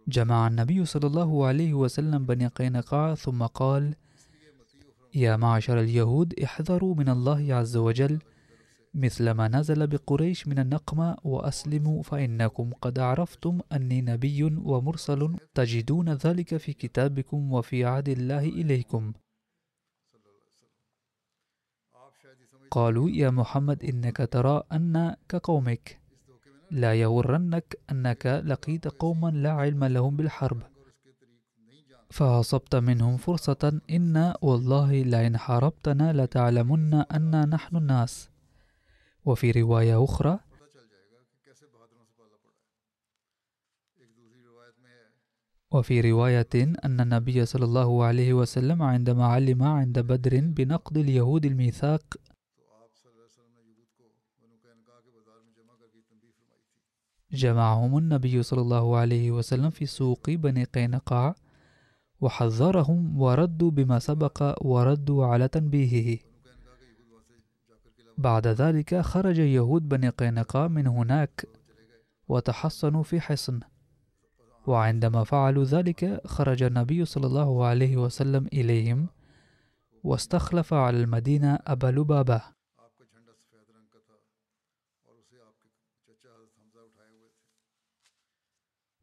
جمع 0.08 0.46
النبي 0.46 0.84
صلى 0.84 1.06
الله 1.06 1.46
عليه 1.46 1.74
وسلم 1.74 2.26
بني 2.26 2.46
قينقاع 2.46 3.14
ثم 3.14 3.42
قال 3.46 3.94
يا 5.16 5.36
معشر 5.36 5.80
اليهود 5.80 6.40
احذروا 6.40 6.94
من 6.94 7.08
الله 7.08 7.54
عز 7.54 7.76
وجل. 7.76 8.18
مثل 8.94 9.30
ما 9.30 9.48
نزل 9.48 9.86
بقريش 9.86 10.48
من 10.48 10.58
النقمة 10.58 11.16
وأسلموا 11.24 12.02
فإنكم 12.02 12.72
قد 12.72 12.98
عرفتم 12.98 13.60
أني 13.72 14.00
نبي 14.00 14.42
ومرسل 14.44 15.36
تجدون 15.54 16.12
ذلك 16.12 16.56
في 16.56 16.72
كتابكم 16.72 17.52
وفي 17.52 17.84
عهد 17.84 18.08
الله 18.08 18.44
إليكم. 18.44 19.12
قالوا 22.70 23.10
يا 23.10 23.30
محمد 23.30 23.84
إنك 23.84 24.16
ترى 24.16 24.62
أن 24.72 25.16
كقومك. 25.28 26.00
لا 26.70 26.94
يغرنك 26.94 27.78
أنك 27.90 28.26
لقيت 28.26 28.88
قوما 28.88 29.30
لا 29.30 29.52
علم 29.52 29.84
لهم 29.84 30.16
بالحرب. 30.16 30.75
فأصبت 32.10 32.76
منهم 32.76 33.16
فرصة 33.16 33.80
إن 33.90 34.34
والله 34.42 35.02
لئن 35.02 35.36
حاربتنا 35.36 36.12
لتعلمن 36.12 36.94
أنا 36.94 37.46
نحن 37.46 37.76
الناس. 37.76 38.30
وفي 39.24 39.50
رواية 39.50 40.04
أخرى 40.04 40.38
وفي 45.70 46.00
رواية 46.00 46.54
أن 46.84 47.00
النبي 47.00 47.46
صلى 47.46 47.64
الله 47.64 48.04
عليه 48.04 48.32
وسلم 48.32 48.82
عندما 48.82 49.26
علم 49.26 49.62
عند 49.62 49.98
بدر 49.98 50.40
بنقض 50.40 50.98
اليهود 50.98 51.44
الميثاق 51.46 52.16
جمعهم 57.32 57.98
النبي 57.98 58.42
صلى 58.42 58.60
الله 58.60 58.96
عليه 58.96 59.30
وسلم 59.30 59.70
في 59.70 59.86
سوق 59.86 60.30
بني 60.30 60.64
قينقاع 60.64 61.34
وحذرهم 62.20 63.20
وردوا 63.20 63.70
بما 63.70 63.98
سبق 63.98 64.66
وردوا 64.66 65.26
على 65.26 65.48
تنبيهه. 65.48 66.18
بعد 68.18 68.46
ذلك 68.46 69.00
خرج 69.00 69.38
يهود 69.38 69.88
بني 69.88 70.08
قينقاع 70.08 70.68
من 70.68 70.86
هناك 70.86 71.46
وتحصنوا 72.28 73.02
في 73.02 73.20
حصن. 73.20 73.60
وعندما 74.66 75.24
فعلوا 75.24 75.64
ذلك 75.64 76.20
خرج 76.26 76.62
النبي 76.62 77.04
صلى 77.04 77.26
الله 77.26 77.64
عليه 77.64 77.96
وسلم 77.96 78.46
إليهم 78.52 79.06
واستخلف 80.02 80.74
على 80.74 81.00
المدينة 81.00 81.58
أبا 81.66 81.86
لبابة. 81.86 82.55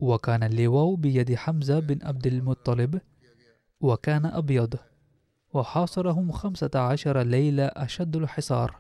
وكان 0.04 0.44
اللواء 0.44 0.96
بيد 0.96 1.36
حمزة 1.36 1.80
بن 1.80 2.00
عبد 2.08 2.28
المطلب 2.28 3.02
وكان 3.82 4.26
أبيض 4.26 4.76
وحاصرهم 5.54 6.32
خمسة 6.32 6.72
عشر 6.76 7.22
ليلة 7.22 7.66
أشد 7.66 8.16
الحصار. 8.16 8.80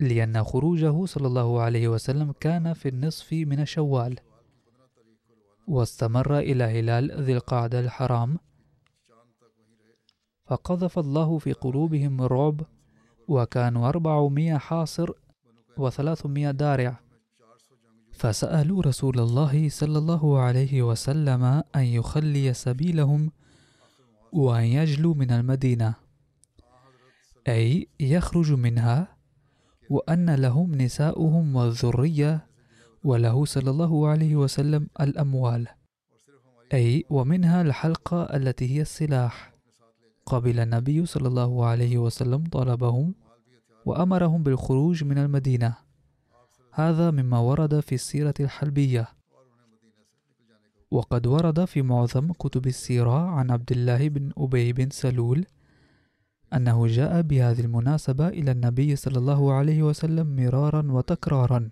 لأن 0.00 0.44
خروجه 0.44 1.04
صلى 1.04 1.26
الله 1.26 1.60
عليه 1.60 1.88
وسلم 1.88 2.32
كان 2.40 2.72
في 2.72 2.88
النصف 2.88 3.32
من 3.32 3.64
شوال 3.64 4.18
واستمر 5.68 6.38
إلى 6.38 6.64
هلال 6.64 7.22
ذي 7.22 7.32
القعدة 7.32 7.80
الحرام. 7.80 8.38
فقذف 10.46 10.98
الله 10.98 11.38
في 11.38 11.52
قلوبهم 11.52 12.22
الرعب 12.22 12.60
وكانوا 13.28 13.88
أربعمائة 13.88 14.56
حاصر 14.56 15.10
وثلاثمائة 15.76 16.50
دارع. 16.50 17.03
فسألوا 18.14 18.82
رسول 18.82 19.20
الله 19.20 19.68
صلى 19.68 19.98
الله 19.98 20.38
عليه 20.40 20.82
وسلم 20.82 21.44
أن 21.76 21.82
يخلي 21.82 22.54
سبيلهم 22.54 23.30
وأن 24.32 24.64
يجلوا 24.64 25.14
من 25.14 25.30
المدينة 25.30 25.94
أي 27.48 27.88
يخرج 28.00 28.52
منها 28.52 29.16
وأن 29.90 30.30
لهم 30.30 30.74
نساؤهم 30.74 31.56
والذرية 31.56 32.46
وله 33.04 33.44
صلى 33.44 33.70
الله 33.70 34.08
عليه 34.08 34.36
وسلم 34.36 34.88
الأموال 35.00 35.68
أي 36.72 37.04
ومنها 37.10 37.62
الحلقة 37.62 38.22
التي 38.22 38.76
هي 38.76 38.80
السلاح. 38.80 39.54
قبل 40.26 40.60
النبي 40.60 41.06
صلى 41.06 41.28
الله 41.28 41.66
عليه 41.66 41.98
وسلم 41.98 42.44
طلبهم 42.52 43.14
وأمرهم 43.86 44.42
بالخروج 44.42 45.04
من 45.04 45.18
المدينة. 45.18 45.83
هذا 46.76 47.10
مما 47.10 47.38
ورد 47.38 47.80
في 47.80 47.94
السيرة 47.94 48.34
الحلبية. 48.40 49.08
وقد 50.90 51.26
ورد 51.26 51.64
في 51.64 51.82
معظم 51.82 52.32
كتب 52.32 52.66
السيرة 52.66 53.18
عن 53.30 53.50
عبد 53.50 53.72
الله 53.72 54.08
بن 54.08 54.30
أبي 54.38 54.72
بن 54.72 54.90
سلول 54.90 55.46
أنه 56.54 56.86
جاء 56.86 57.22
بهذه 57.22 57.60
المناسبة 57.60 58.28
إلى 58.28 58.50
النبي 58.50 58.96
صلى 58.96 59.18
الله 59.18 59.52
عليه 59.52 59.82
وسلم 59.82 60.36
مرارا 60.36 60.92
وتكرارا 60.92 61.70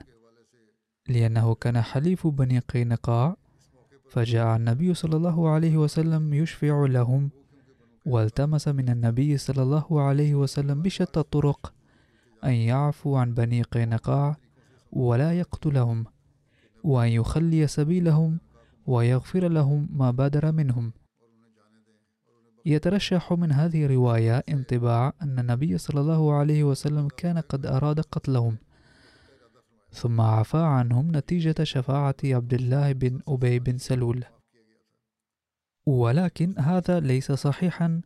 لأنه 1.08 1.54
كان 1.54 1.80
حليف 1.80 2.26
بني 2.26 2.58
قينقاع 2.58 3.36
فجاء 4.10 4.56
النبي 4.56 4.94
صلى 4.94 5.16
الله 5.16 5.48
عليه 5.48 5.76
وسلم 5.76 6.34
يشفع 6.34 6.86
لهم 6.86 7.30
والتمس 8.06 8.68
من 8.68 8.88
النبي 8.88 9.36
صلى 9.36 9.62
الله 9.62 10.02
عليه 10.02 10.34
وسلم 10.34 10.82
بشتى 10.82 11.20
الطرق 11.20 11.74
أن 12.44 12.52
يعفو 12.52 13.16
عن 13.16 13.34
بني 13.34 13.62
قينقاع 13.62 14.36
ولا 14.92 15.38
يقتلهم 15.38 16.04
وأن 16.84 17.08
يخلي 17.08 17.66
سبيلهم 17.66 18.40
ويغفر 18.86 19.48
لهم 19.48 19.88
ما 19.92 20.10
بادر 20.10 20.52
منهم. 20.52 20.92
يترشح 22.66 23.32
من 23.32 23.52
هذه 23.52 23.84
الرواية 23.84 24.44
انطباع 24.48 25.12
أن 25.22 25.38
النبي 25.38 25.78
صلى 25.78 26.00
الله 26.00 26.34
عليه 26.34 26.64
وسلم 26.64 27.08
كان 27.08 27.38
قد 27.38 27.66
أراد 27.66 28.00
قتلهم 28.00 28.56
ثم 29.90 30.20
عفى 30.20 30.58
عنهم 30.58 31.16
نتيجة 31.16 31.64
شفاعة 31.64 32.16
عبد 32.24 32.54
الله 32.54 32.92
بن 32.92 33.20
أبي 33.28 33.58
بن 33.58 33.78
سلول. 33.78 34.24
ولكن 35.86 36.54
هذا 36.58 37.00
ليس 37.00 37.32
صحيحا 37.32 38.00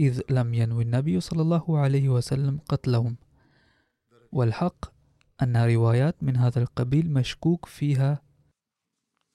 إذ 0.00 0.20
لم 0.30 0.54
ينوي 0.54 0.84
النبي 0.84 1.20
صلى 1.20 1.42
الله 1.42 1.78
عليه 1.78 2.08
وسلم 2.08 2.58
قتلهم. 2.68 3.16
والحق 4.32 4.97
أن 5.42 5.56
روايات 5.56 6.22
من 6.22 6.36
هذا 6.36 6.62
القبيل 6.62 7.12
مشكوك 7.12 7.66
فيها. 7.66 8.22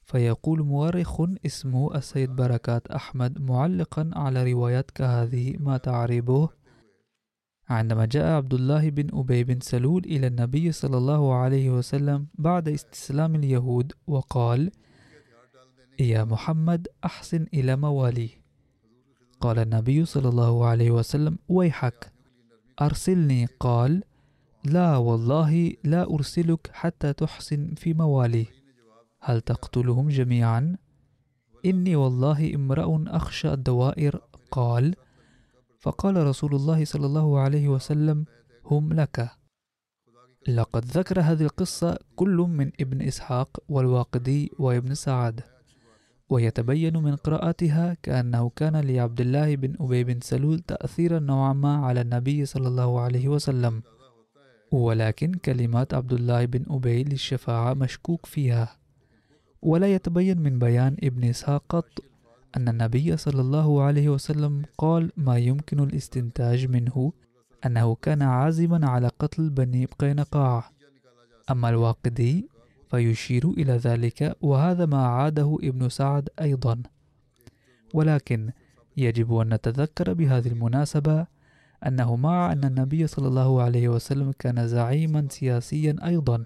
فيقول 0.05 0.63
مؤرخ 0.63 1.21
اسمه 1.45 1.95
السيد 1.95 2.29
بركات 2.35 2.87
أحمد 2.87 3.41
معلقا 3.41 4.11
على 4.15 4.53
روايات 4.53 4.91
كهذه 4.91 5.57
ما 5.57 5.77
تعربه 5.77 6.49
عندما 7.69 8.05
جاء 8.05 8.25
عبد 8.25 8.53
الله 8.53 8.89
بن 8.89 9.19
أبي 9.19 9.43
بن 9.43 9.59
سلول 9.59 10.05
إلى 10.05 10.27
النبي 10.27 10.71
صلى 10.71 10.97
الله 10.97 11.35
عليه 11.35 11.69
وسلم 11.69 12.27
بعد 12.33 12.69
استسلام 12.69 13.35
اليهود 13.35 13.93
وقال 14.07 14.71
يا 15.99 16.23
محمد 16.23 16.87
أحسن 17.05 17.45
إلى 17.53 17.75
موالي. 17.75 18.29
قال 19.39 19.59
النبي 19.59 20.05
صلى 20.05 20.29
الله 20.29 20.65
عليه 20.65 20.91
وسلم 20.91 21.37
ويحك. 21.49 22.11
أرسلني 22.81 23.45
قال 23.59 24.03
لا 24.65 24.97
والله 24.97 25.73
لا 25.83 26.13
أرسلك 26.13 26.69
حتى 26.73 27.13
تحسن 27.13 27.73
في 27.75 27.93
موالي. 27.93 28.45
هل 29.19 29.41
تقتلهم 29.41 30.09
جميعا؟ 30.09 30.75
إني 31.65 31.95
والله 31.95 32.55
امرأ 32.55 33.03
أخشى 33.07 33.53
الدوائر. 33.53 34.21
قال 34.51 34.95
فقال 35.79 36.27
رسول 36.27 36.55
الله 36.55 36.85
صلى 36.85 37.05
الله 37.05 37.39
عليه 37.39 37.67
وسلم 37.67 38.25
هم 38.65 38.93
لك. 38.93 39.29
لقد 40.47 40.85
ذكر 40.85 41.21
هذه 41.21 41.43
القصة 41.43 41.99
كل 42.15 42.37
من 42.49 42.71
ابن 42.79 43.01
إسحاق 43.01 43.59
والواقدي 43.69 44.51
وابن 44.59 44.93
سعد. 44.93 45.41
ويتبين 46.29 46.97
من 46.97 47.15
قراءتها 47.15 47.97
كأنه 48.03 48.49
كان 48.49 48.75
لعبد 48.75 49.21
الله 49.21 49.55
بن 49.55 49.75
أبي 49.79 50.03
بن 50.03 50.19
سلول 50.19 50.59
تأثيرا 50.59 51.19
نوعا 51.19 51.53
ما 51.53 51.85
على 51.85 52.01
النبي 52.01 52.45
صلى 52.45 52.67
الله 52.67 52.99
عليه 52.99 53.27
وسلم. 53.27 53.83
ولكن 54.73 55.33
كلمات 55.33 55.93
عبد 55.93 56.13
الله 56.13 56.45
بن 56.45 56.65
أبي 56.69 57.03
للشفاعة 57.03 57.73
مشكوك 57.73 58.25
فيها. 58.25 58.77
ولا 59.61 59.93
يتبين 59.93 60.41
من 60.41 60.59
بيان 60.59 60.97
ابن 61.03 61.23
إسحاق 61.23 61.63
قط 61.69 62.03
أن 62.57 62.69
النبي 62.69 63.17
صلى 63.17 63.41
الله 63.41 63.81
عليه 63.81 64.09
وسلم 64.09 64.61
قال 64.77 65.11
ما 65.17 65.37
يمكن 65.37 65.79
الاستنتاج 65.79 66.65
منه 66.65 67.13
أنه 67.65 67.95
كان 67.95 68.21
عازما 68.21 68.89
على 68.89 69.07
قتل 69.07 69.49
بني 69.49 69.85
قينقاع. 69.85 70.71
أما 71.51 71.69
الواقدي 71.69 72.49
فيشير 72.91 73.49
إلى 73.49 73.73
ذلك 73.73 74.37
وهذا 74.41 74.85
ما 74.85 75.07
عاده 75.07 75.57
ابن 75.63 75.89
سعد 75.89 76.29
أيضا. 76.41 76.83
ولكن 77.93 78.51
يجب 78.97 79.35
أن 79.35 79.53
نتذكر 79.53 80.13
بهذه 80.13 80.47
المناسبة 80.47 81.32
أنه 81.87 82.15
مع 82.15 82.51
أن 82.51 82.63
النبي 82.63 83.07
صلى 83.07 83.27
الله 83.27 83.61
عليه 83.61 83.89
وسلم 83.89 84.31
كان 84.39 84.67
زعيما 84.67 85.27
سياسيا 85.29 85.95
أيضا 86.05 86.43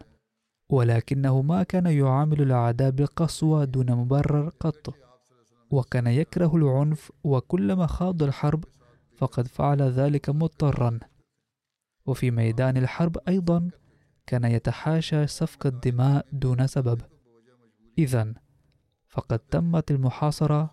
ولكنه 0.69 1.41
ما 1.41 1.63
كان 1.63 1.85
يعامل 1.85 2.41
الأعداء 2.41 2.89
بالقسوة 2.89 3.65
دون 3.65 3.91
مبرر 3.91 4.49
قط. 4.59 4.93
وكان 5.71 6.07
يكره 6.07 6.55
العنف 6.55 7.11
وكلما 7.23 7.87
خاض 7.87 8.23
الحرب 8.23 8.63
فقد 9.17 9.47
فعل 9.47 9.81
ذلك 9.81 10.29
مضطرا. 10.29 10.99
وفي 12.05 12.31
ميدان 12.31 12.77
الحرب 12.77 13.17
أيضا 13.27 13.69
كان 14.27 14.43
يتحاشى 14.43 15.27
سفك 15.27 15.65
الدماء 15.65 16.25
دون 16.31 16.67
سبب. 16.67 17.01
إذا 17.97 18.33
فقد 19.07 19.39
تمت 19.39 19.91
المحاصرة 19.91 20.71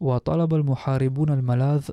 وطلب 0.00 0.54
المحاربون 0.54 1.30
الملاذ 1.30 1.90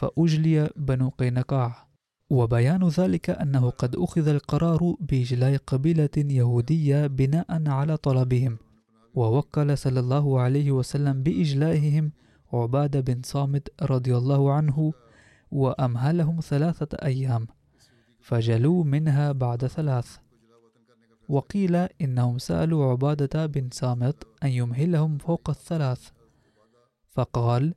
فأجلي 0.00 0.70
بنو 0.76 1.08
قينقاع. 1.08 1.86
وبيان 2.30 2.88
ذلك 2.88 3.30
أنه 3.30 3.70
قد 3.70 3.96
أخذ 3.96 4.28
القرار 4.28 4.96
بإجلاء 5.00 5.56
قبيلة 5.56 6.16
يهودية 6.16 7.06
بناء 7.06 7.68
على 7.68 7.96
طلبهم. 7.96 8.58
ووكل 9.14 9.78
صلى 9.78 10.00
الله 10.00 10.40
عليه 10.40 10.72
وسلم 10.72 11.22
بإجلائهم 11.22 12.12
عبادة 12.52 13.00
بن 13.00 13.22
صامت 13.22 13.82
رضي 13.82 14.16
الله 14.16 14.52
عنه 14.52 14.92
وأمهلهم 15.50 16.40
ثلاثة 16.40 16.96
أيام 17.02 17.46
فجلوا 18.20 18.84
منها 18.84 19.32
بعد 19.32 19.66
ثلاث. 19.66 20.16
وقيل 21.28 21.76
إنهم 21.76 22.38
سألوا 22.38 22.90
عبادة 22.90 23.46
بن 23.46 23.68
صامت 23.72 24.24
أن 24.44 24.48
يمهلهم 24.48 25.18
فوق 25.18 25.50
الثلاث. 25.50 26.10
فقال 27.10 27.74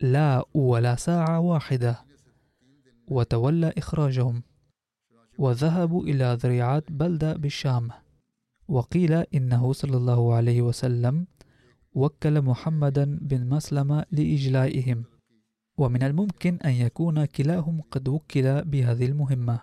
لا 0.00 0.44
ولا 0.54 0.96
ساعة 0.96 1.40
واحدة. 1.40 2.04
وتولى 3.08 3.72
إخراجهم. 3.78 4.42
وذهبوا 5.38 6.02
إلى 6.04 6.38
ذريعات 6.40 6.92
بلدة 6.92 7.32
بالشام. 7.32 7.90
وقيل 8.68 9.12
إنه 9.12 9.72
صلى 9.72 9.96
الله 9.96 10.34
عليه 10.34 10.62
وسلم 10.62 11.26
وكل 11.94 12.42
محمدا 12.42 13.18
بن 13.22 13.48
مسلمة 13.48 14.04
لإجلائهم. 14.12 15.04
ومن 15.78 16.02
الممكن 16.02 16.58
أن 16.64 16.70
يكون 16.70 17.24
كلاهم 17.24 17.80
قد 17.90 18.08
وكل 18.08 18.62
بهذه 18.62 19.06
المهمة. 19.06 19.58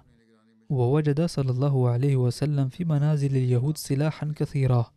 ووجد 0.70 1.26
صلى 1.26 1.52
الله 1.52 1.90
عليه 1.90 2.16
وسلم 2.16 2.70
في 2.70 2.86
منازل 2.86 3.36
اليهود 3.38 3.78
سلاحا 3.78 4.34
كثيرا. 4.36 4.95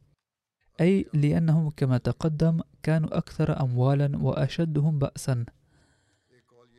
أي 0.81 1.07
لأنهم 1.15 1.71
كما 1.71 1.99
تقدم 1.99 2.61
كانوا 2.83 3.19
أكثر 3.19 3.61
أموالا 3.61 4.19
وأشدهم 4.23 4.99
بأسا. 4.99 5.45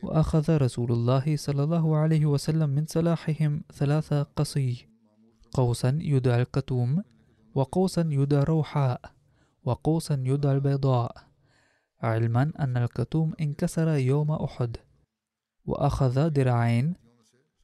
وأخذ 0.03 0.57
رسول 0.57 0.91
الله 0.91 1.35
صلى 1.35 1.63
الله 1.63 1.97
عليه 1.97 2.25
وسلم 2.25 2.69
من 2.69 2.85
سلاحهم 2.85 3.63
ثلاث 3.73 4.13
قصي 4.13 4.87
قوسا 5.53 5.99
يدعى 6.01 6.41
الكتوم 6.41 7.03
وقوسا 7.55 8.09
يدعى 8.11 8.43
روحاء 8.43 9.01
وقوسا 9.63 10.23
يدعى 10.25 10.55
البيضاء. 10.55 11.15
علما 12.01 12.51
أن 12.59 12.77
الكتوم 12.77 13.33
انكسر 13.41 13.87
يوم 13.87 14.31
أحد. 14.31 14.77
وأخذ 15.65 16.29
درعين 16.29 16.93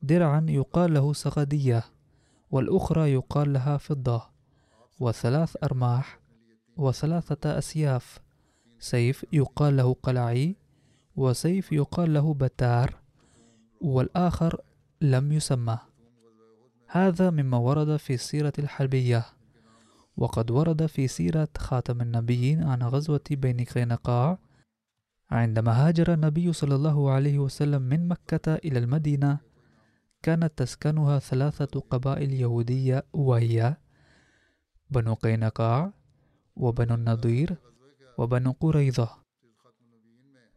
درعا 0.02 0.46
يقال 0.50 0.94
له 0.94 1.14
سغدية 1.14 1.84
والأخرى 2.52 3.14
يقال 3.14 3.54
لها 3.54 3.78
فضة. 3.78 4.36
وثلاث 5.00 5.56
أرماح 5.64 6.25
وثلاثة 6.78 7.58
أسياف. 7.58 8.20
سيف 8.80 9.26
يقال 9.34 9.78
له 9.78 9.94
قلعي 10.04 10.56
وسيف 11.16 11.72
يقال 11.72 12.14
له 12.14 12.34
بتار 12.34 12.96
والآخر 13.82 14.62
لم 15.02 15.32
يسمى. 15.32 15.78
هذا 16.88 17.30
مما 17.30 17.58
ورد 17.58 17.98
في 17.98 18.14
السيرة 18.14 18.54
الحربية. 18.60 19.26
وقد 20.18 20.52
ورد 20.52 20.86
في 20.86 21.08
سيرة 21.08 21.48
خاتم 21.58 22.02
النبيين 22.02 22.64
عن 22.64 22.84
غزوة 22.84 23.24
بين 23.32 23.64
قينقاع 23.64 24.38
عندما 25.32 25.88
هاجر 25.88 26.14
النبي 26.14 26.54
صلى 26.54 26.76
الله 26.76 27.12
عليه 27.12 27.40
وسلم 27.40 27.82
من 27.82 28.08
مكة 28.08 28.56
إلى 28.56 28.80
المدينة 28.80 29.40
كانت 30.24 30.58
تسكنها 30.58 31.20
ثلاثة 31.20 31.80
قبائل 31.80 32.34
يهودية 32.34 33.06
وهي 33.14 33.78
بنو 34.90 35.14
قينقاع 35.14 35.94
وبنو 36.56 36.96
النضير 36.96 37.56
وبنو 38.18 38.52
قريظة. 38.52 39.10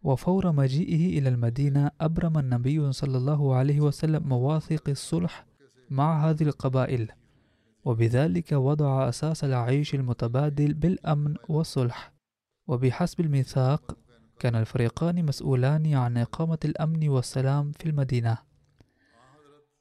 وفور 0.02 0.52
مجيئه 0.52 1.18
إلى 1.18 1.28
المدينة 1.28 1.90
أبرم 2.00 2.38
النبي 2.38 2.92
صلى 2.92 3.18
الله 3.18 3.54
عليه 3.54 3.80
وسلم 3.80 4.28
مواثيق 4.28 4.88
الصلح 4.88 5.46
مع 5.90 6.30
هذه 6.30 6.42
القبائل 6.42 7.08
وبذلك 7.84 8.52
وضع 8.52 9.08
أساس 9.08 9.44
العيش 9.44 9.94
المتبادل 9.94 10.74
بالأمن 10.74 11.34
والصلح. 11.48 12.12
وبحسب 12.66 13.20
الميثاق 13.20 13.98
كان 14.38 14.56
الفريقان 14.56 15.24
مسؤولان 15.24 15.94
عن 15.94 16.16
إقامة 16.16 16.58
الأمن 16.64 17.08
والسلام 17.08 17.72
في 17.72 17.88
المدينة. 17.88 18.38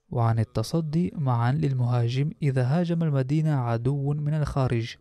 وعن 0.09 0.39
التصدي 0.39 1.13
معا 1.15 1.51
للمهاجم 1.51 2.31
إذا 2.41 2.63
هاجم 2.63 3.03
المدينة 3.03 3.51
عدو 3.55 4.13
من 4.13 4.33
الخارج. 4.33 4.97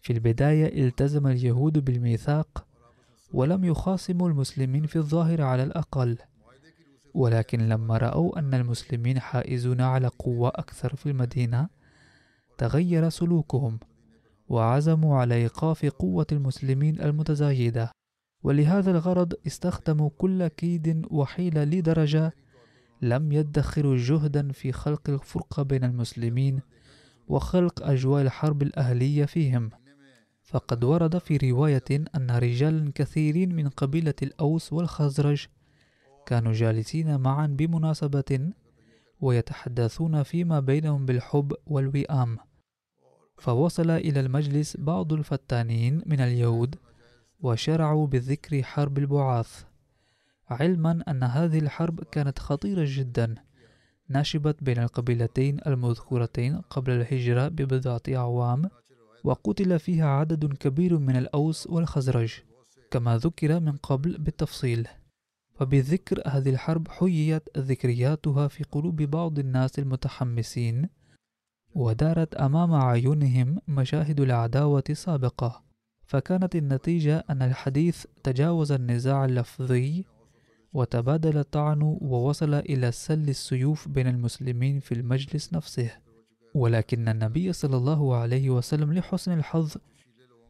في 0.00 0.12
البداية 0.12 0.86
التزم 0.86 1.26
اليهود 1.26 1.84
بالميثاق 1.84 2.64
ولم 3.32 3.64
يخاصموا 3.64 4.28
المسلمين 4.28 4.86
في 4.86 4.96
الظاهر 4.96 5.42
على 5.42 5.62
الأقل 5.62 6.18
ولكن 7.14 7.68
لما 7.68 7.96
رأوا 7.96 8.38
أن 8.38 8.54
المسلمين 8.54 9.20
حائزون 9.20 9.80
على 9.80 10.06
قوة 10.06 10.48
أكثر 10.48 10.96
في 10.96 11.06
المدينة 11.06 11.68
تغير 12.58 13.08
سلوكهم 13.08 13.78
وعزموا 14.48 15.18
على 15.18 15.34
إيقاف 15.34 15.86
قوة 15.86 16.26
المسلمين 16.32 17.00
المتزايدة. 17.00 17.90
ولهذا 18.42 18.90
الغرض 18.90 19.34
استخدموا 19.46 20.10
كل 20.18 20.48
كيد 20.48 21.06
وحيلة 21.10 21.64
لدرجة 21.64 22.32
لم 23.02 23.32
يدخروا 23.32 23.96
جهدا 23.96 24.52
في 24.52 24.72
خلق 24.72 25.10
الفرقة 25.10 25.62
بين 25.62 25.84
المسلمين 25.84 26.60
وخلق 27.28 27.82
أجواء 27.82 28.22
الحرب 28.22 28.62
الأهلية 28.62 29.24
فيهم. 29.24 29.70
فقد 30.48 30.84
ورد 30.84 31.18
في 31.18 31.36
رواية 31.36 31.90
أن 31.90 32.30
رجالا 32.30 32.92
كثيرين 32.94 33.54
من 33.54 33.68
قبيلة 33.68 34.14
الأوس 34.22 34.72
والخزرج 34.72 35.46
كانوا 36.26 36.52
جالسين 36.52 37.20
معا 37.20 37.46
بمناسبة 37.46 38.52
ويتحدثون 39.20 40.22
فيما 40.22 40.60
بينهم 40.60 41.06
بالحب 41.06 41.52
والوئام. 41.66 42.38
فوصل 43.38 43.90
إلى 43.90 44.20
المجلس 44.20 44.76
بعض 44.76 45.12
الفتانين 45.12 46.02
من 46.06 46.20
اليهود 46.20 46.74
وشرعوا 47.40 48.06
بذكر 48.06 48.62
حرب 48.62 48.98
البعاث 48.98 49.64
علما 50.50 51.04
أن 51.08 51.22
هذه 51.22 51.58
الحرب 51.58 52.04
كانت 52.04 52.38
خطيرة 52.38 52.84
جدا 52.86 53.34
نشبت 54.10 54.64
بين 54.64 54.78
القبيلتين 54.78 55.60
المذكورتين 55.66 56.60
قبل 56.60 56.92
الهجرة 56.92 57.48
ببضعة 57.48 58.02
أعوام. 58.08 58.70
وقتل 59.24 59.78
فيها 59.78 60.06
عدد 60.06 60.54
كبير 60.54 60.98
من 60.98 61.16
الأوس 61.16 61.66
والخزرج 61.66 62.32
كما 62.90 63.18
ذكر 63.18 63.60
من 63.60 63.76
قبل 63.76 64.18
بالتفصيل. 64.18 64.88
وبذكر 65.60 66.22
هذه 66.26 66.50
الحرب 66.50 66.88
حييت 66.88 67.42
ذكرياتها 67.58 68.48
في 68.48 68.64
قلوب 68.64 69.02
بعض 69.02 69.38
الناس 69.38 69.78
المتحمسين 69.78 70.88
ودارت 71.74 72.34
أمام 72.34 72.72
أعينهم 72.72 73.58
مشاهد 73.68 74.20
العداوة 74.20 74.84
السابقة. 74.90 75.62
فكانت 76.06 76.56
النتيجة 76.56 77.24
أن 77.30 77.42
الحديث 77.42 78.06
تجاوز 78.22 78.72
النزاع 78.72 79.24
اللفظي 79.24 80.04
وتبادل 80.72 81.38
الطعن 81.38 81.82
ووصل 81.82 82.54
إلى 82.54 82.92
سل 82.92 83.28
السيوف 83.28 83.88
بين 83.88 84.06
المسلمين 84.06 84.80
في 84.80 84.92
المجلس 84.92 85.52
نفسه. 85.52 85.90
ولكن 86.58 87.08
النبي 87.08 87.52
صلى 87.52 87.76
الله 87.76 88.16
عليه 88.16 88.50
وسلم 88.50 88.92
لحسن 88.92 89.38
الحظ 89.38 89.76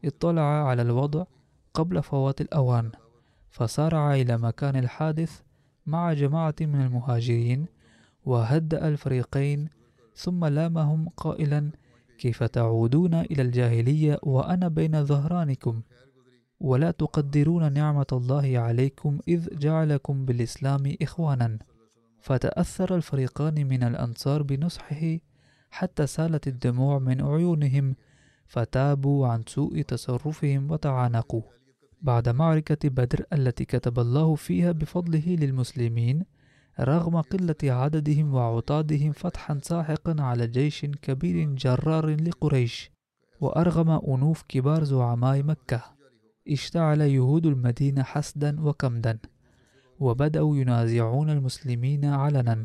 اطلع 0.05 0.67
على 0.67 0.81
الوضع 0.81 1.25
قبل 1.73 2.03
فوات 2.03 2.41
الأوان 2.41 2.91
فسارع 3.49 4.13
إلى 4.13 4.37
مكان 4.37 4.75
الحادث 4.75 5.41
مع 5.85 6.13
جماعة 6.13 6.55
من 6.61 6.81
المهاجرين 6.81 7.65
وهدأ 8.25 8.87
الفريقين 8.87 9.69
ثم 10.15 10.45
لامهم 10.45 11.09
قائلا 11.17 11.71
كيف 12.17 12.43
تعودون 12.43 13.13
إلى 13.13 13.41
الجاهلية 13.41 14.19
وأنا 14.23 14.67
بين 14.67 15.05
ظهرانكم؟ 15.05 15.81
ولا 16.59 16.91
تقدرون 16.91 17.73
نعمة 17.73 18.05
الله 18.11 18.59
عليكم 18.59 19.19
إذ 19.27 19.59
جعلكم 19.59 20.25
بالإسلام 20.25 20.95
إخوانا. 21.01 21.59
فتأثر 22.21 22.95
الفريقان 22.95 23.67
من 23.67 23.83
الأنصار 23.83 24.43
بنصحه 24.43 25.17
حتى 25.69 26.07
سالت 26.07 26.47
الدموع 26.47 26.99
من 26.99 27.21
عيونهم 27.21 27.95
فتابوا 28.47 29.27
عن 29.27 29.43
سوء 29.47 29.81
تصرفهم 29.81 30.71
وتعانقوا. 30.71 31.41
بعد 32.01 32.29
معركة 32.29 32.89
بدر 32.89 33.25
التي 33.33 33.65
كتب 33.65 33.99
الله 33.99 34.35
فيها 34.35 34.71
بفضله 34.71 35.35
للمسلمين 35.39 36.23
رغم 36.79 37.21
قلة 37.21 37.55
عددهم 37.63 38.33
وعتادهم 38.33 39.11
فتحا 39.11 39.59
ساحقا 39.63 40.15
على 40.19 40.47
جيش 40.47 40.85
كبير 40.85 41.53
جرار 41.53 42.09
لقريش 42.09 42.91
وأرغم 43.41 43.89
أنوف 43.89 44.43
كبار 44.47 44.83
زعماء 44.83 45.43
مكة. 45.43 45.83
اشتعل 46.47 47.01
يهود 47.01 47.45
المدينة 47.45 48.03
حسدا 48.03 48.61
وكمدا 48.61 49.19
وبدأوا 49.99 50.57
ينازعون 50.57 51.29
المسلمين 51.29 52.05
علنا 52.05 52.63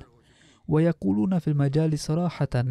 ويقولون 0.69 1.39
في 1.39 1.49
المجال 1.49 1.99
صراحة 1.99 2.65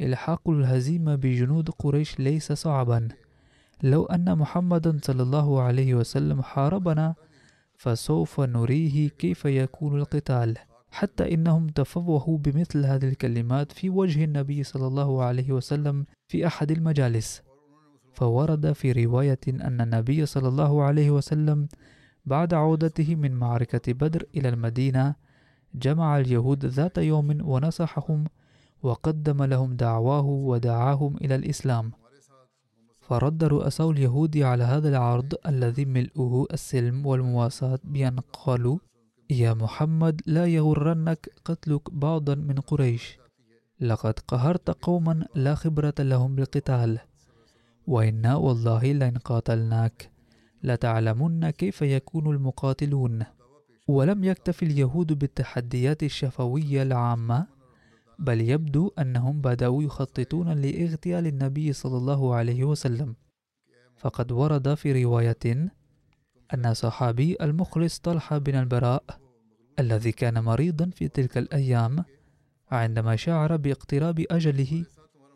إلحاق 0.00 0.48
الهزيمة 0.48 1.14
بجنود 1.14 1.70
قريش 1.70 2.20
ليس 2.20 2.52
صعبا. 2.52 3.08
لو 3.82 4.04
أن 4.04 4.38
محمدا 4.38 4.98
صلى 5.02 5.22
الله 5.22 5.62
عليه 5.62 5.94
وسلم 5.94 6.42
حاربنا 6.42 7.14
فسوف 7.76 8.40
نريه 8.40 9.08
كيف 9.08 9.44
يكون 9.44 10.00
القتال. 10.00 10.58
حتى 10.90 11.34
إنهم 11.34 11.66
تفوهوا 11.66 12.38
بمثل 12.38 12.84
هذه 12.84 13.08
الكلمات 13.08 13.72
في 13.72 13.90
وجه 13.90 14.24
النبي 14.24 14.62
صلى 14.62 14.86
الله 14.86 15.22
عليه 15.22 15.52
وسلم 15.52 16.06
في 16.28 16.46
أحد 16.46 16.70
المجالس. 16.70 17.42
فورد 18.12 18.72
في 18.72 18.92
رواية 18.92 19.40
أن 19.48 19.80
النبي 19.80 20.26
صلى 20.26 20.48
الله 20.48 20.82
عليه 20.82 21.10
وسلم 21.10 21.68
بعد 22.26 22.54
عودته 22.54 23.14
من 23.14 23.32
معركة 23.32 23.92
بدر 23.92 24.26
إلى 24.36 24.48
المدينة 24.48 25.14
جمع 25.74 26.18
اليهود 26.18 26.64
ذات 26.64 26.98
يوم 26.98 27.38
ونصحهم 27.48 28.24
وقدم 28.84 29.42
لهم 29.42 29.76
دعواه 29.76 30.26
ودعاهم 30.26 31.16
إلى 31.16 31.34
الإسلام. 31.34 31.92
فرد 33.00 33.44
رؤساء 33.44 33.90
اليهود 33.90 34.36
على 34.36 34.64
هذا 34.64 34.88
العرض 34.88 35.34
الذي 35.46 35.84
ملؤه 35.84 36.46
السلم 36.52 37.06
والمواساة 37.06 37.78
بأن 37.84 38.20
قالوا 38.20 38.78
يا 39.30 39.54
محمد 39.54 40.20
لا 40.26 40.46
يغرنك 40.46 41.30
قتلك 41.44 41.94
بعضا 41.94 42.34
من 42.34 42.54
قريش. 42.54 43.18
لقد 43.80 44.18
قهرت 44.28 44.70
قوما 44.70 45.26
لا 45.34 45.54
خبرة 45.54 45.94
لهم 45.98 46.34
بالقتال. 46.34 46.98
وإنا 47.86 48.36
والله 48.36 48.92
لئن 48.92 49.18
قاتلناك. 49.18 50.10
لتعلمن 50.62 51.50
كيف 51.50 51.82
يكون 51.82 52.34
المقاتلون. 52.34 53.24
ولم 53.88 54.24
يكتف 54.24 54.62
اليهود 54.62 55.18
بالتحديات 55.18 56.02
الشفوية 56.02 56.82
العامة 56.82 57.46
بل 58.18 58.40
يبدو 58.40 58.92
أنهم 58.98 59.40
بدأوا 59.40 59.82
يخططون 59.82 60.48
لإغتيال 60.48 61.26
النبي 61.26 61.72
صلى 61.72 61.96
الله 61.96 62.34
عليه 62.34 62.64
وسلم. 62.64 63.14
فقد 63.96 64.32
ورد 64.32 64.74
في 64.74 65.04
رواية 65.04 65.70
أن 66.54 66.74
صحابي 66.74 67.36
المخلص 67.40 67.98
طلحة 67.98 68.38
بن 68.38 68.54
البراء 68.54 69.04
الذي 69.78 70.12
كان 70.12 70.44
مريضا 70.44 70.90
في 70.94 71.08
تلك 71.08 71.38
الأيام 71.38 72.04
عندما 72.70 73.16
شعر 73.16 73.56
باقتراب 73.56 74.24
أجله 74.30 74.84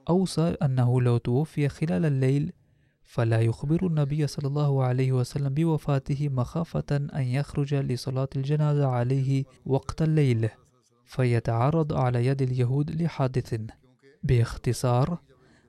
أوصى 0.09 0.57
أنه 0.63 1.01
لو 1.01 1.19
توفي 1.19 1.69
خلال 1.69 2.05
الليل 2.05 2.53
فلا 3.03 3.41
يخبر 3.41 3.87
النبي 3.87 4.27
صلى 4.27 4.49
الله 4.49 4.85
عليه 4.85 5.13
وسلم 5.13 5.55
بوفاته 5.55 6.29
مخافة 6.29 6.97
أن 6.97 7.23
يخرج 7.23 7.75
لصلاة 7.75 8.29
الجنازة 8.37 8.87
عليه 8.87 9.45
وقت 9.67 10.03
الليل. 10.03 10.49
فيتعرض 11.09 11.93
على 11.93 12.27
يد 12.27 12.43
اليهود 12.43 13.03
لحادث. 13.03 13.61
باختصار 14.23 15.19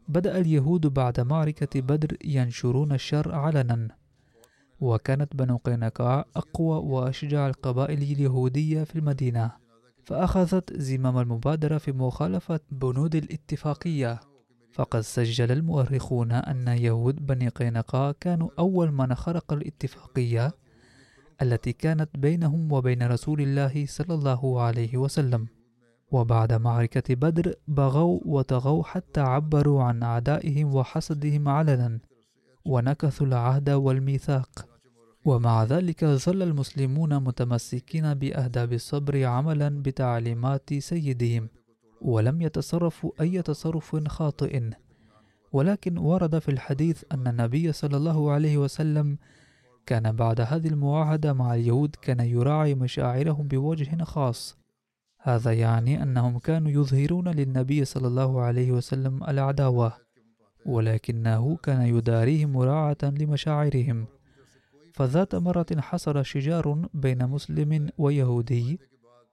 بدأ 0.08 0.38
اليهود 0.38 0.88
بعد 0.88 1.20
معركة 1.20 1.82
بدر 1.82 2.18
ينشرون 2.26 2.92
الشر 2.92 3.36
علنا. 3.36 3.88
وكانت 4.80 5.36
بنو 5.36 5.58
قينقاع 5.58 6.26
أقوى 6.36 6.78
وأشجع 6.78 7.48
القبائل 7.48 8.02
اليهودية 8.02 8.84
في 8.84 8.96
المدينة. 8.96 9.52
فأخذت 10.04 10.74
زمام 10.74 11.18
المبادرة 11.18 11.78
في 11.78 11.92
مخالفة 11.92 12.60
بنود 12.72 13.16
الاتفاقية. 13.16 14.20
فقد 14.74 15.00
سجل 15.00 15.52
المؤرخون 15.52 16.32
أن 16.32 16.68
يهود 16.68 17.26
بني 17.26 17.48
قينقاع 17.48 18.12
كانوا 18.20 18.50
أول 18.60 18.92
من 18.92 19.16
خرق 19.16 19.54
الاتفاقية. 19.54 20.52
التي 21.42 21.74
كانت 21.74 22.10
بينهم 22.18 22.72
وبين 22.72 23.04
رسول 23.04 23.42
الله 23.42 23.86
صلى 23.86 24.14
الله 24.14 24.62
عليه 24.62 24.98
وسلم. 24.98 25.48
وبعد 26.12 26.54
معركة 26.54 27.16
بدر 27.16 27.54
بغوا 27.68 28.20
وطغوا 28.26 28.84
حتى 28.84 29.22
عبروا 29.22 29.84
عن 29.84 30.04
أعدائهم 30.04 30.76
وحسدهم 30.76 31.48
علنا 31.48 32.00
ونكثوا 32.66 33.28
العهد 33.28 33.70
والميثاق. 33.70 34.66
ومع 35.26 35.64
ذلك 35.64 36.06
ظل 36.06 36.44
المسلمون 36.44 37.24
متمسكين 37.24 38.14
بأهداب 38.14 38.74
الصبر 38.74 39.26
عملا 39.26 39.82
بتعليمات 39.82 40.74
سيدهم 40.74 41.50
ولم 42.02 42.42
يتصرفوا 42.42 43.12
أي 43.22 43.42
تصرف 43.42 43.96
خاطئ. 44.08 44.70
ولكن 45.52 45.98
ورد 45.98 46.40
في 46.40 46.52
الحديث 46.52 47.04
أن 47.12 47.28
النبي 47.28 47.72
صلى 47.72 47.98
الله 47.98 48.32
عليه 48.32 48.58
وسلم 48.58 49.18
كان 49.90 50.12
بعد 50.12 50.42
هذه 50.42 50.68
المعاهدة 50.68 51.34
مع 51.34 51.54
اليهود 51.54 51.96
كان 52.02 52.20
يراعي 52.20 52.76
مشاعرهم 52.76 53.48
بوجه 53.48 54.04
خاص. 54.04 54.58
هذا 55.22 55.54
يعني 55.54 56.04
أنهم 56.04 56.40
كانوا 56.40 56.72
يظهرون 56.72 57.28
للنبي 57.28 57.86
صلى 57.86 58.08
الله 58.08 58.42
عليه 58.42 58.72
وسلم 58.72 59.24
العداوة 59.24 59.94
ولكنه 60.66 61.56
كان 61.56 61.82
يداريهم 61.82 62.54
مراعاة 62.54 62.98
لمشاعرهم. 63.04 64.08
فذات 64.94 65.36
مرة 65.36 65.66
حصل 65.78 66.26
شجار 66.26 66.88
بين 66.94 67.28
مسلم 67.28 67.90
ويهودي 67.98 68.80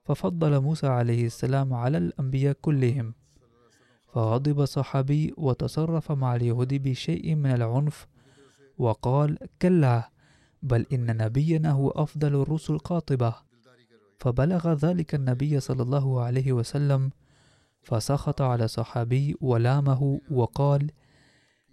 ففضل 0.05 0.61
موسى 0.61 0.87
عليه 0.87 1.27
السلام 1.27 1.75
على 1.75 1.99
الأنبياء 1.99 2.57
كلهم. 2.61 3.15
فغضب 4.13 4.65
صحابي 4.65 5.35
وتصرف 5.37 6.13
مع 6.13 6.37
اليهود 6.37 6.75
بشيء 6.75 7.35
من 7.35 7.51
العنف 7.51 8.07
وقال 8.79 9.39
كلا 9.63 10.16
بل 10.67 10.87
إن 10.93 11.17
نبينا 11.17 11.71
هو 11.71 11.91
أفضل 11.91 12.43
الرسل 12.43 12.79
قاطبة. 12.79 13.35
فبلغ 14.19 14.73
ذلك 14.73 15.15
النبي 15.15 15.61
صلى 15.61 15.83
الله 15.83 16.23
عليه 16.23 16.53
وسلم 16.53 17.11
فسخط 17.83 18.43
على 18.43 18.69
صحابي 18.69 19.37
ولامه 19.41 20.21
وقال 20.31 20.91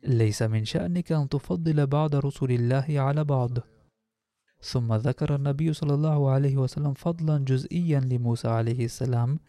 ليس 0.04 0.42
من 0.42 0.66
شأنك 0.66 1.12
أن 1.12 1.30
تفضل 1.30 1.88
بعض 1.88 2.16
رسل 2.16 2.52
الله 2.52 2.86
على 2.90 3.24
بعض. 3.24 3.58
ثم 4.62 4.94
ذكر 4.94 5.36
النبي 5.36 5.74
صلى 5.74 5.94
الله 5.94 6.32
عليه 6.32 6.58
وسلم 6.58 6.94
فضلا 6.94 7.38
جزئيا 7.38 8.00
لموسى 8.00 8.48
عليه 8.48 8.86
السلام 8.86 9.40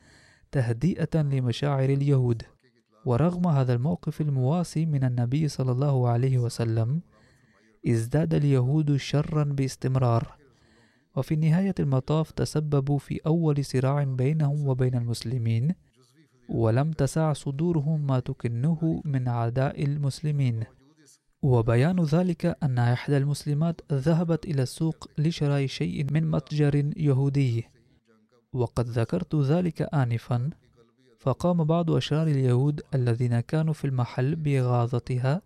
تهدئة 0.52 1.22
لمشاعر 1.22 1.88
اليهود. 1.90 2.42
ورغم 3.04 3.46
هذا 3.46 3.74
الموقف 3.74 4.20
المواسي 4.20 4.86
من 4.86 5.04
النبي 5.04 5.48
صلى 5.48 5.72
الله 5.72 6.08
عليه 6.08 6.38
وسلم 6.38 7.00
ازداد 7.88 8.34
اليهود 8.34 8.96
شرا 8.96 9.44
باستمرار. 9.44 10.36
وفي 11.16 11.36
نهاية 11.36 11.74
المطاف 11.80 12.30
تسببوا 12.30 12.98
في 12.98 13.20
أول 13.26 13.64
صراع 13.64 14.04
بينهم 14.04 14.68
وبين 14.68 14.94
المسلمين 14.94 15.74
ولم 16.48 16.90
تسع 16.92 17.32
صدورهم 17.32 18.06
ما 18.06 18.20
تكنه 18.20 19.02
من 19.04 19.28
عداء 19.28 19.84
المسلمين. 19.84 20.64
وبيان 21.42 22.00
ذلك 22.00 22.56
أن 22.62 22.78
إحدى 22.78 23.16
المسلمات 23.16 23.80
ذهبت 23.92 24.44
إلى 24.44 24.62
السوق 24.62 25.10
لشراء 25.18 25.66
شيء 25.66 26.06
من 26.12 26.30
متجر 26.30 26.92
يهودي. 26.96 27.64
وقد 28.52 28.88
ذكرت 28.88 29.34
ذلك 29.34 29.82
آنفا 29.82 30.50
فقام 31.18 31.64
بعض 31.64 31.90
أشرار 31.90 32.26
اليهود 32.26 32.82
الذين 32.94 33.40
كانوا 33.40 33.72
في 33.72 33.84
المحل 33.84 34.36
بإغاظتها 34.36 35.42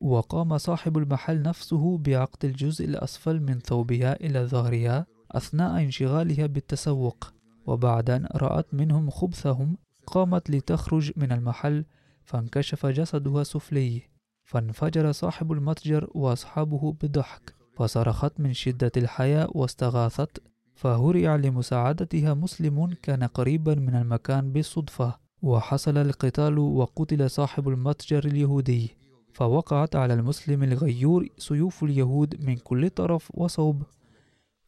وقام 0.00 0.58
صاحب 0.58 0.98
المحل 0.98 1.42
نفسه 1.42 1.98
بعقد 1.98 2.44
الجزء 2.44 2.84
الأسفل 2.84 3.40
من 3.40 3.58
ثوبها 3.58 4.20
إلى 4.20 4.46
ظهرها 4.46 5.06
أثناء 5.30 5.82
انشغالها 5.82 6.46
بالتسوق. 6.46 7.32
وبعد 7.66 8.10
أن 8.10 8.28
رأت 8.36 8.74
منهم 8.74 9.10
خبثهم 9.10 9.76
قامت 10.06 10.50
لتخرج 10.50 11.12
من 11.16 11.32
المحل 11.32 11.84
فانكشف 12.24 12.86
جسدها 12.86 13.42
سفلي. 13.42 14.02
فانفجر 14.44 15.12
صاحب 15.12 15.52
المتجر 15.52 16.10
وأصحابه 16.14 16.92
بضحك. 17.02 17.54
فصرخت 17.76 18.40
من 18.40 18.52
شدة 18.52 18.92
الحياء 18.96 19.58
واستغاثت. 19.58 20.42
فهرع 20.74 21.36
لمساعدتها 21.36 22.34
مسلم 22.34 22.94
كان 23.02 23.24
قريبا 23.24 23.74
من 23.74 23.94
المكان 23.94 24.52
بالصدفة. 24.52 25.14
وحصل 25.42 25.96
القتال 25.96 26.58
وقتل 26.58 27.30
صاحب 27.30 27.68
المتجر 27.68 28.24
اليهودي. 28.24 29.03
فوقعت 29.34 29.96
على 29.96 30.14
المسلم 30.14 30.62
الغيور 30.62 31.28
سيوف 31.38 31.84
اليهود 31.84 32.44
من 32.44 32.56
كل 32.56 32.90
طرف 32.90 33.30
وصوب. 33.34 33.82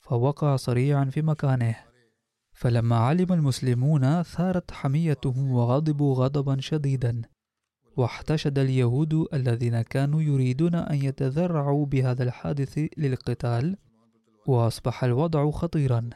فوقع 0.01 0.57
صريعا 0.57 1.05
في 1.05 1.23
مكانه. 1.23 1.77
فلما 2.53 2.97
علم 2.97 3.33
المسلمون 3.33 4.23
ثارت 4.23 4.71
حميتهم 4.71 5.51
وغضبوا 5.51 6.15
غضبا 6.15 6.61
شديدا. 6.61 7.23
واحتشد 7.97 8.59
اليهود 8.59 9.27
الذين 9.35 9.83
كانوا 9.83 10.23
يريدون 10.23 10.75
أن 10.75 10.97
يتذرعوا 10.97 11.87
بهذا 11.87 12.23
الحادث 12.23 12.79
للقتال 12.97 13.77
وأصبح 14.47 15.05
الوضع 15.05 15.51
خطيرا. 15.51 16.11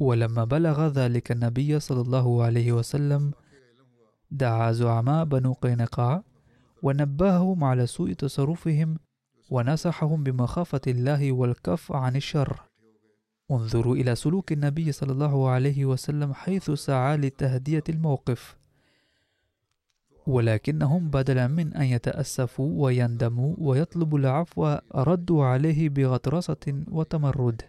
ولما 0.00 0.44
بلغ 0.44 0.86
ذلك 0.86 1.32
النبي 1.32 1.80
صلى 1.80 2.00
الله 2.00 2.42
عليه 2.42 2.72
وسلم 2.72 3.32
دعا 4.30 4.72
زعماء 4.72 5.24
بنو 5.24 5.52
قينقاع 5.52 6.22
ونبههم 6.82 7.64
على 7.64 7.86
سوء 7.86 8.12
تصرفهم 8.12 8.96
ونصحهم 9.50 10.24
بمخافة 10.24 10.80
الله 10.86 11.32
والكف 11.32 11.92
عن 11.92 12.16
الشر. 12.16 12.60
انظروا 13.50 13.96
إلى 13.96 14.14
سلوك 14.14 14.52
النبي 14.52 14.92
صلى 14.92 15.12
الله 15.12 15.48
عليه 15.48 15.84
وسلم 15.84 16.34
حيث 16.34 16.70
سعى 16.70 17.16
لتهدية 17.16 17.84
الموقف. 17.88 18.56
ولكنهم 20.26 21.10
بدلا 21.10 21.46
من 21.46 21.74
أن 21.74 21.84
يتأسفوا 21.84 22.84
ويندموا 22.84 23.54
ويطلبوا 23.58 24.18
العفو 24.18 24.78
ردوا 24.94 25.44
عليه 25.44 25.88
بغطرسة 25.88 26.84
وتمرد. 26.90 27.62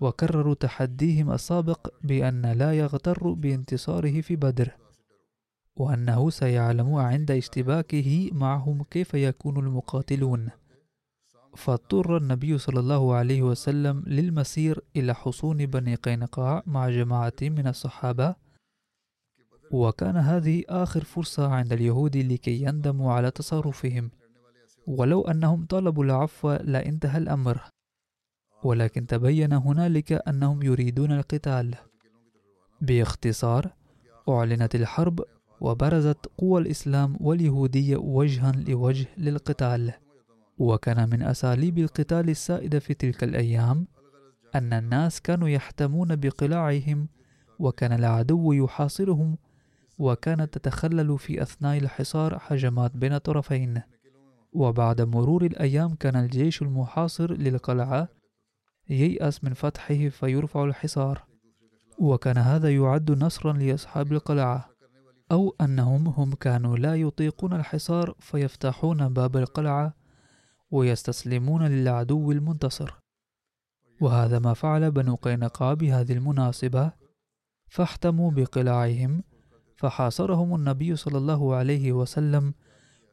وكرروا 0.00 0.54
تحديهم 0.54 1.32
السابق 1.32 1.88
بأن 2.02 2.46
لا 2.46 2.72
يغتر 2.72 3.32
بانتصاره 3.32 4.20
في 4.20 4.36
بدر. 4.36 4.85
وأنه 5.76 6.30
سيعلم 6.30 6.94
عند 6.94 7.30
اشتباكه 7.30 8.30
معهم 8.32 8.82
كيف 8.82 9.14
يكون 9.14 9.56
المقاتلون. 9.56 10.48
فاضطر 11.56 12.16
النبي 12.16 12.58
صلى 12.58 12.80
الله 12.80 13.14
عليه 13.14 13.42
وسلم 13.42 14.04
للمسير 14.06 14.84
إلى 14.96 15.14
حصون 15.14 15.66
بني 15.66 15.94
قينقاع 15.94 16.62
مع 16.66 16.88
جماعة 16.88 17.32
من 17.42 17.66
الصحابة. 17.66 18.34
وكان 19.70 20.16
هذه 20.16 20.64
آخر 20.68 21.04
فرصة 21.04 21.48
عند 21.48 21.72
اليهود 21.72 22.16
لكي 22.16 22.62
يندموا 22.62 23.12
على 23.12 23.30
تصرفهم. 23.30 24.10
ولو 24.86 25.22
أنهم 25.22 25.66
طلبوا 25.66 26.04
العفو 26.04 26.52
لانتهى 26.52 27.18
الأمر. 27.18 27.60
ولكن 28.64 29.06
تبين 29.06 29.52
هنالك 29.52 30.12
أنهم 30.12 30.62
يريدون 30.62 31.12
القتال. 31.12 31.74
باختصار 32.80 33.72
أعلنت 34.28 34.74
الحرب 34.74 35.24
وبرزت 35.60 36.26
قوى 36.38 36.60
الإسلام 36.60 37.16
واليهودية 37.20 37.96
وجها 37.96 38.52
لوجه 38.52 39.06
للقتال. 39.18 39.92
وكان 40.58 41.10
من 41.10 41.22
أساليب 41.22 41.78
القتال 41.78 42.30
السائدة 42.30 42.78
في 42.78 42.94
تلك 42.94 43.24
الأيام 43.24 43.86
أن 44.54 44.72
الناس 44.72 45.20
كانوا 45.20 45.48
يحتمون 45.48 46.16
بقلاعهم 46.16 47.08
وكان 47.58 47.92
العدو 47.92 48.52
يحاصرهم 48.52 49.38
وكانت 49.98 50.58
تتخلل 50.58 51.18
في 51.18 51.42
أثناء 51.42 51.78
الحصار 51.78 52.38
هجمات 52.46 52.96
بين 52.96 53.12
الطرفين 53.12 53.82
وبعد 54.52 55.00
مرور 55.00 55.44
الأيام 55.44 55.94
كان 55.94 56.16
الجيش 56.16 56.62
المحاصر 56.62 57.32
للقلعة 57.32 58.08
ييأس 58.88 59.44
من 59.44 59.54
فتحه 59.54 60.08
فيرفع 60.08 60.64
الحصار. 60.64 61.24
وكان 61.98 62.38
هذا 62.38 62.74
يعد 62.74 63.24
نصرا 63.24 63.52
لأصحاب 63.52 64.12
القلعة. 64.12 64.68
أو 65.32 65.56
أنهم 65.60 66.08
هم 66.08 66.32
كانوا 66.32 66.76
لا 66.76 66.94
يطيقون 66.94 67.52
الحصار 67.52 68.14
فيفتحون 68.20 69.08
باب 69.08 69.36
القلعة 69.36 69.94
ويستسلمون 70.70 71.66
للعدو 71.66 72.32
المنتصر. 72.32 72.94
وهذا 74.00 74.38
ما 74.38 74.54
فعل 74.54 74.90
بنو 74.90 75.14
قينقاع 75.14 75.74
بهذه 75.74 76.12
المناسبة 76.12 76.92
فاحتموا 77.68 78.30
بقلاعهم 78.30 79.22
فحاصرهم 79.76 80.54
النبي 80.54 80.96
صلى 80.96 81.18
الله 81.18 81.54
عليه 81.54 81.92
وسلم 81.92 82.54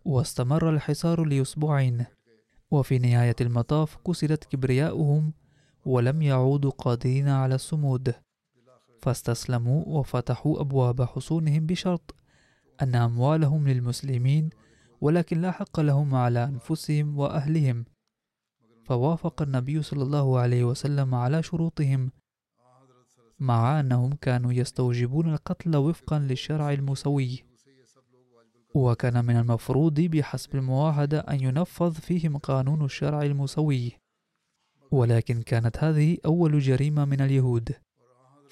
واستمر 0.06 0.70
الحصار 0.70 1.24
لأسبوعين. 1.24 2.06
وفي 2.72 3.00
نهاية 3.00 3.36
المطاف 3.42 3.98
كسرت 4.08 4.44
كبرياؤهم 4.44 5.34
ولم 5.86 6.22
يعودوا 6.22 6.72
قادرين 6.72 7.30
على 7.30 7.56
الصمود. 7.56 8.14
فاستسلموا 9.04 9.84
وفتحوا 9.88 10.62
أبواب 10.62 11.02
حصونهم 11.02 11.66
بشرط 11.66 12.16
أن 12.82 12.96
أموالهم 12.96 13.68
للمسلمين 13.68 14.50
ولكن 15.02 15.42
لا 15.42 15.52
حق 15.52 15.80
لهم 15.80 16.16
على 16.16 16.44
أنفسهم 16.44 17.18
وأهلهم. 17.20 17.86
فوافق 18.86 19.42
النبي 19.42 19.82
صلى 19.82 20.04
الله 20.04 20.40
عليه 20.40 20.64
وسلم 20.64 21.16
على 21.16 21.44
شروطهم 21.44 22.12
مع 23.40 23.80
أنهم 23.80 24.14
كانوا 24.14 24.54
يستوجبون 24.54 25.34
القتل 25.34 25.76
وفقا 25.78 26.20
للشرع 26.20 26.72
المسوي. 26.74 27.44
وكان 28.76 29.26
من 29.26 29.38
المفروض 29.38 30.02
بحسب 30.02 30.56
المواعدة 30.56 31.20
أن 31.20 31.42
ينفذ 31.42 31.94
فيهم 31.94 32.38
قانون 32.38 32.86
الشرع 32.86 33.22
المسوي. 33.24 33.92
ولكن 34.92 35.42
كانت 35.42 35.78
هذه 35.78 36.18
أول 36.26 36.60
جريمة 36.60 37.06
من 37.06 37.22
اليهود. 37.22 37.76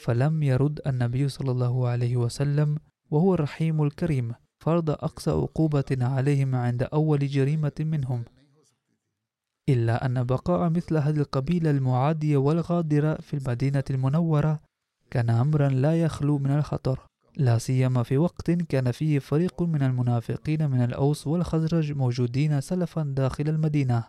فلم 0.01 0.43
يرد 0.43 0.79
النبي 0.87 1.29
صلى 1.29 1.51
الله 1.51 1.87
عليه 1.87 2.17
وسلم 2.17 2.77
وهو 3.11 3.33
الرحيم 3.33 3.83
الكريم 3.83 4.33
فرض 4.59 4.89
أقصى 4.89 5.31
عقوبة 5.31 5.97
عليهم 6.01 6.55
عند 6.55 6.83
أول 6.83 7.27
جريمة 7.27 7.71
منهم. 7.79 8.23
إلا 9.69 10.05
أن 10.05 10.23
بقاء 10.23 10.69
مثل 10.69 10.97
هذه 10.97 11.17
القبيلة 11.17 11.71
المعادية 11.71 12.37
والغادرة 12.37 13.13
في 13.15 13.33
المدينة 13.33 13.83
المنورة 13.89 14.59
كان 15.11 15.29
أمرا 15.29 15.69
لا 15.69 16.01
يخلو 16.01 16.37
من 16.37 16.51
الخطر. 16.51 16.99
لا 17.37 17.57
سيما 17.57 18.03
في 18.03 18.17
وقت 18.17 18.51
كان 18.51 18.91
فيه 18.91 19.19
فريق 19.19 19.61
من 19.61 19.83
المنافقين 19.83 20.69
من 20.69 20.83
الأوس 20.83 21.27
والخزرج 21.27 21.91
موجودين 21.91 22.61
سلفا 22.61 23.03
داخل 23.03 23.49
المدينة. 23.49 24.03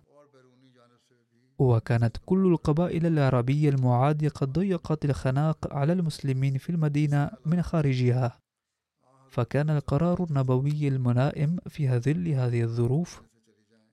وكانت 1.63 2.17
كل 2.27 2.47
القبائل 2.47 3.07
العربية 3.07 3.69
المعادية 3.69 4.29
قد 4.29 4.53
ضيقت 4.53 5.05
الخناق 5.05 5.75
على 5.75 5.93
المسلمين 5.93 6.59
في 6.59 6.71
المدينة 6.71 7.31
من 7.47 7.63
خارجها. 7.63 8.39
فكان 9.31 9.71
القرار 9.71 10.25
النبوي 10.31 10.89
الملائم 10.89 11.57
في 11.69 11.99
ظل 11.99 12.29
هذه 12.29 12.63
الظروف 12.63 13.23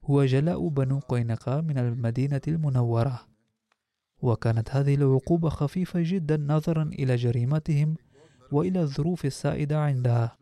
هو 0.04 0.24
جلاء 0.24 0.68
بنو 0.68 0.98
قينقاع 0.98 1.60
من 1.60 1.78
المدينة 1.78 2.40
المنورة. 2.48 3.20
وكانت 4.22 4.70
هذه 4.70 4.94
العقوبة 4.94 5.48
خفيفة 5.48 6.00
جدا 6.02 6.36
نظرا 6.36 6.82
إلى 6.82 7.16
جريمتهم 7.16 7.96
وإلى 8.52 8.80
الظروف 8.80 9.24
السائدة 9.24 9.80
عندها. 9.80 10.36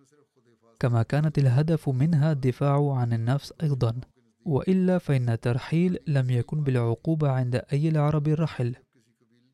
كما 0.81 1.03
كانت 1.03 1.39
الهدف 1.39 1.89
منها 1.89 2.33
الدفاع 2.33 2.95
عن 2.95 3.13
النفس 3.13 3.53
أيضا. 3.63 4.01
وإلا 4.49 4.99
فإن 4.99 5.29
الترحيل 5.29 5.99
لم 6.07 6.31
يكن 6.31 6.63
بالعقوبة 6.63 7.31
عند 7.31 7.63
أي 7.73 7.89
العرب 7.89 8.29
الرحل 8.29 8.77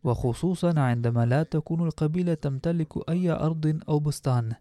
وخصوصا 0.05 0.81
عندما 0.81 1.27
لا 1.27 1.43
تكون 1.43 1.87
القبيلة 1.87 2.35
تمتلك 2.35 3.09
أي 3.09 3.31
أرض 3.31 3.81
أو 3.89 3.99
بستان 3.99 4.53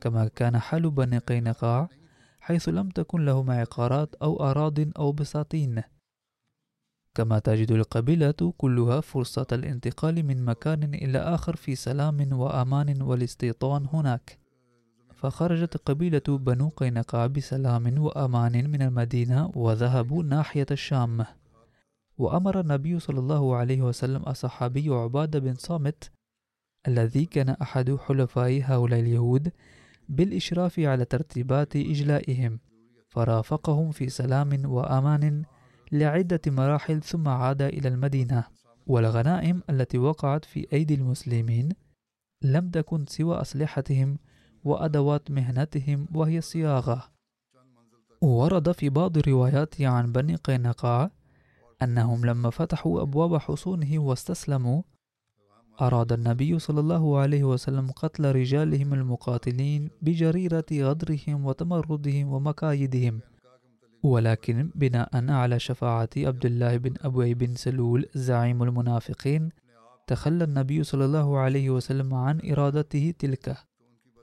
كما 0.00 0.28
كان 0.28 0.58
حال 0.58 0.90
بني 0.90 1.18
قينقاع 1.18 1.88
حيث 2.40 2.68
لم 2.68 2.88
تكن 2.88 3.24
لهم 3.24 3.50
عقارات 3.50 4.14
أو 4.14 4.50
أراض 4.50 4.78
أو 4.98 5.12
بساتين 5.12 5.82
كما 7.14 7.38
تجد 7.38 7.72
القبيلة 7.72 8.52
كلها 8.58 9.00
فرصة 9.00 9.46
الانتقال 9.52 10.22
من 10.26 10.44
مكان 10.44 10.94
إلى 10.94 11.18
آخر 11.18 11.56
في 11.56 11.74
سلام 11.74 12.32
وأمان 12.32 13.02
والاستيطان 13.02 13.86
هناك. 13.92 14.41
فخرجت 15.22 15.76
قبيلة 15.76 16.22
بنو 16.28 16.68
قينقاع 16.68 17.26
بسلام 17.26 17.98
وأمان 17.98 18.70
من 18.70 18.82
المدينة 18.82 19.52
وذهبوا 19.54 20.22
ناحية 20.22 20.66
الشام. 20.70 21.24
وأمر 22.18 22.60
النبي 22.60 22.98
صلى 22.98 23.18
الله 23.18 23.56
عليه 23.56 23.82
وسلم 23.82 24.22
الصحابي 24.26 24.88
عبادة 24.88 25.38
بن 25.38 25.54
صامت 25.54 26.10
الذي 26.88 27.24
كان 27.24 27.48
أحد 27.48 27.96
حلفاء 27.96 28.62
هؤلاء 28.64 29.00
اليهود 29.00 29.52
بالإشراف 30.08 30.80
على 30.80 31.04
ترتيبات 31.04 31.76
إجلائهم. 31.76 32.58
فرافقهم 33.08 33.90
في 33.90 34.08
سلام 34.08 34.60
وأمان 34.64 35.42
لعدة 35.92 36.40
مراحل 36.46 37.02
ثم 37.02 37.28
عاد 37.28 37.62
إلى 37.62 37.88
المدينة. 37.88 38.44
والغنائم 38.86 39.62
التي 39.70 39.98
وقعت 39.98 40.44
في 40.44 40.66
أيدي 40.72 40.94
المسلمين 40.94 41.68
لم 42.42 42.70
تكن 42.70 43.06
سوى 43.06 43.40
أسلحتهم 43.40 44.18
وأدوات 44.64 45.30
مهنتهم 45.30 46.08
وهي 46.14 46.38
الصياغة 46.38 47.04
ورد 48.20 48.72
في 48.72 48.88
بعض 48.88 49.18
الروايات 49.18 49.80
عن 49.80 50.12
بني 50.12 50.34
قينقاع 50.36 51.10
أنهم 51.82 52.26
لما 52.26 52.50
فتحوا 52.50 53.02
أبواب 53.02 53.36
حصونهم 53.36 54.02
واستسلموا 54.02 54.82
أراد 55.80 56.12
النبي 56.12 56.58
صلى 56.58 56.80
الله 56.80 57.18
عليه 57.18 57.44
وسلم 57.44 57.90
قتل 57.90 58.32
رجالهم 58.34 58.94
المقاتلين 58.94 59.90
بجريرة 60.02 60.64
غدرهم 60.72 61.46
وتمردهم 61.46 62.32
ومكايدهم. 62.32 63.20
ولكن 64.02 64.70
بناء 64.74 65.30
على 65.30 65.58
شفاعة 65.58 66.08
عبد 66.16 66.46
الله 66.46 66.76
بن 66.76 66.94
أبي 67.00 67.34
بن 67.34 67.54
سلول 67.54 68.06
زعيم 68.14 68.62
المنافقين 68.62 69.50
تخلى 70.06 70.44
النبي 70.44 70.84
صلى 70.84 71.04
الله 71.04 71.38
عليه 71.38 71.70
وسلم 71.70 72.14
عن 72.14 72.40
إرادته 72.50 73.14
تلك. 73.18 73.56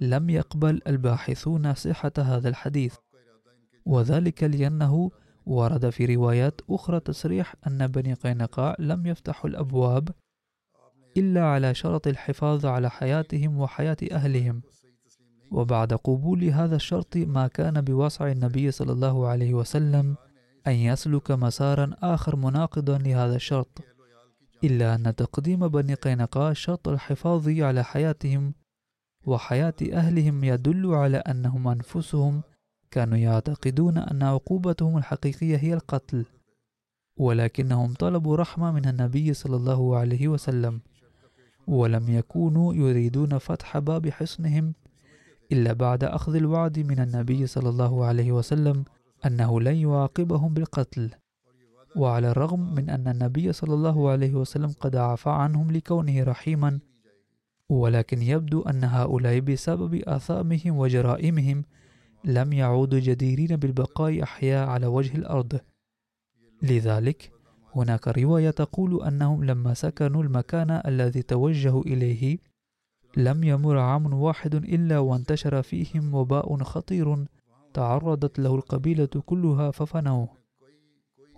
لم 0.02 0.30
يقبل 0.30 0.82
الباحثون 0.88 1.74
صحة 1.74 2.12
هذا 2.18 2.50
الحديث. 2.50 2.96
وذلك 3.86 4.44
لأنه 4.44 5.12
ورد 5.46 5.90
في 5.90 6.16
روايات 6.16 6.62
أخرى 6.70 7.00
تصريح 7.00 7.56
أن 7.68 7.88
بني 7.88 8.14
قينقاع 8.14 8.76
لم 8.80 9.06
يفتحوا 9.06 9.50
الأبواب 9.50 10.10
إلا 11.18 11.46
على 11.46 11.74
شرط 11.74 12.08
الحفاظ 12.08 12.66
على 12.66 12.90
حياتهم 12.90 13.60
وحياة 13.60 13.98
أهلهم. 14.12 14.62
وبعد 15.52 15.94
قبول 15.94 16.44
هذا 16.44 16.76
الشرط 16.76 17.18
ما 17.18 17.48
كان 17.48 17.82
بوسع 17.82 18.32
النبي 18.32 18.72
صلى 18.72 18.92
الله 18.92 19.28
عليه 19.28 19.54
وسلم 19.54 20.16
أن 20.68 20.74
يسلك 20.74 21.32
مسارا 21.32 21.92
آخر 22.02 22.36
مناقضا 22.36 22.98
لهذا 22.98 23.36
الشرط 23.36 23.82
إلا 24.64 24.96
أن 24.96 25.16
تقديم 25.16 25.68
بني 25.68 25.94
قينقاع 25.94 26.54
شرط 26.54 26.88
الحفاظ 26.88 27.50
على 27.50 27.84
حياتهم 27.84 28.54
وحياة 29.30 29.74
أهلهم 29.94 30.44
يدل 30.44 30.94
على 30.94 31.18
أنهم 31.18 31.68
أنفسهم 31.68 32.42
كانوا 32.92 33.18
يعتقدون 33.18 33.98
أن 33.98 34.24
عقوبتهم 34.24 34.98
الحقيقية 34.98 35.58
هي 35.58 35.74
القتل 35.74 36.26
ولكنهم 37.18 37.94
طلبوا 37.94 38.38
رحمة 38.38 38.72
من 38.72 38.86
النبي 38.88 39.34
صلى 39.34 39.56
الله 39.56 39.98
عليه 39.98 40.28
وسلم 40.28 40.82
ولم 41.68 42.10
يكونوا 42.10 42.74
يريدون 42.74 43.38
فتح 43.38 43.78
باب 43.78 44.10
حصنهم 44.10 44.74
إلا 45.52 45.74
بعد 45.74 46.04
أخذ 46.04 46.36
الوعد 46.36 46.80
من 46.80 47.00
النبي 47.00 47.48
صلى 47.48 47.70
الله 47.70 48.06
عليه 48.06 48.32
وسلم 48.32 48.84
أنه 49.26 49.62
لن 49.62 49.76
يعاقبهم 49.76 50.54
بالقتل. 50.54 51.12
وعلى 51.96 52.32
الرغم 52.32 52.76
من 52.76 52.90
أن 52.90 53.08
النبي 53.08 53.54
صلى 53.54 53.74
الله 53.74 54.10
عليه 54.10 54.34
وسلم 54.34 54.72
قد 54.80 54.96
عفى 54.96 55.30
عنهم 55.30 55.72
لكونه 55.72 56.24
رحيما 56.24 56.80
ولكن 57.70 58.22
يبدو 58.22 58.62
أن 58.62 58.84
هؤلاء 58.84 59.40
بسبب 59.40 59.96
آثامهم 59.96 60.78
وجرائمهم 60.78 61.64
لم 62.24 62.54
يعودوا 62.54 63.00
جديرين 63.00 63.56
بالبقاء 63.56 64.24
أحياء 64.24 64.68
على 64.68 64.88
وجه 64.88 65.16
الأرض. 65.16 65.60
لذلك 66.62 67.32
هناك 67.76 68.08
رواية 68.08 68.50
تقول 68.50 69.04
أنهم 69.04 69.44
لما 69.44 69.74
سكنوا 69.74 70.24
المكان 70.24 70.82
الذي 70.86 71.22
توجهوا 71.22 71.84
إليه 71.84 72.38
لم 73.18 73.44
يمر 73.44 73.78
عام 73.78 74.14
واحد 74.14 74.56
إلا 74.56 75.00
وانتشر 75.00 75.62
فيهم 75.62 76.16
وباء 76.16 76.64
خطير 76.64 77.26
تعرضت 77.74 78.40
له 78.40 78.56
القبيلة 78.56 79.06
كلها 79.26 79.72
ففنوا 79.72 80.28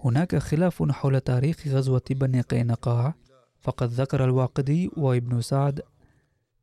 هناك 0.04 0.36
خلاف 0.36 0.92
حول 0.92 1.22
تاريخ 1.22 1.68
غزوة 1.68 2.02
بني 2.10 2.42
قينقاع 2.42 3.14
فقد 3.62 3.90
ذكر 3.90 4.24
الواقدي 4.24 4.92
وابن 4.98 5.42
سعد 5.42 5.82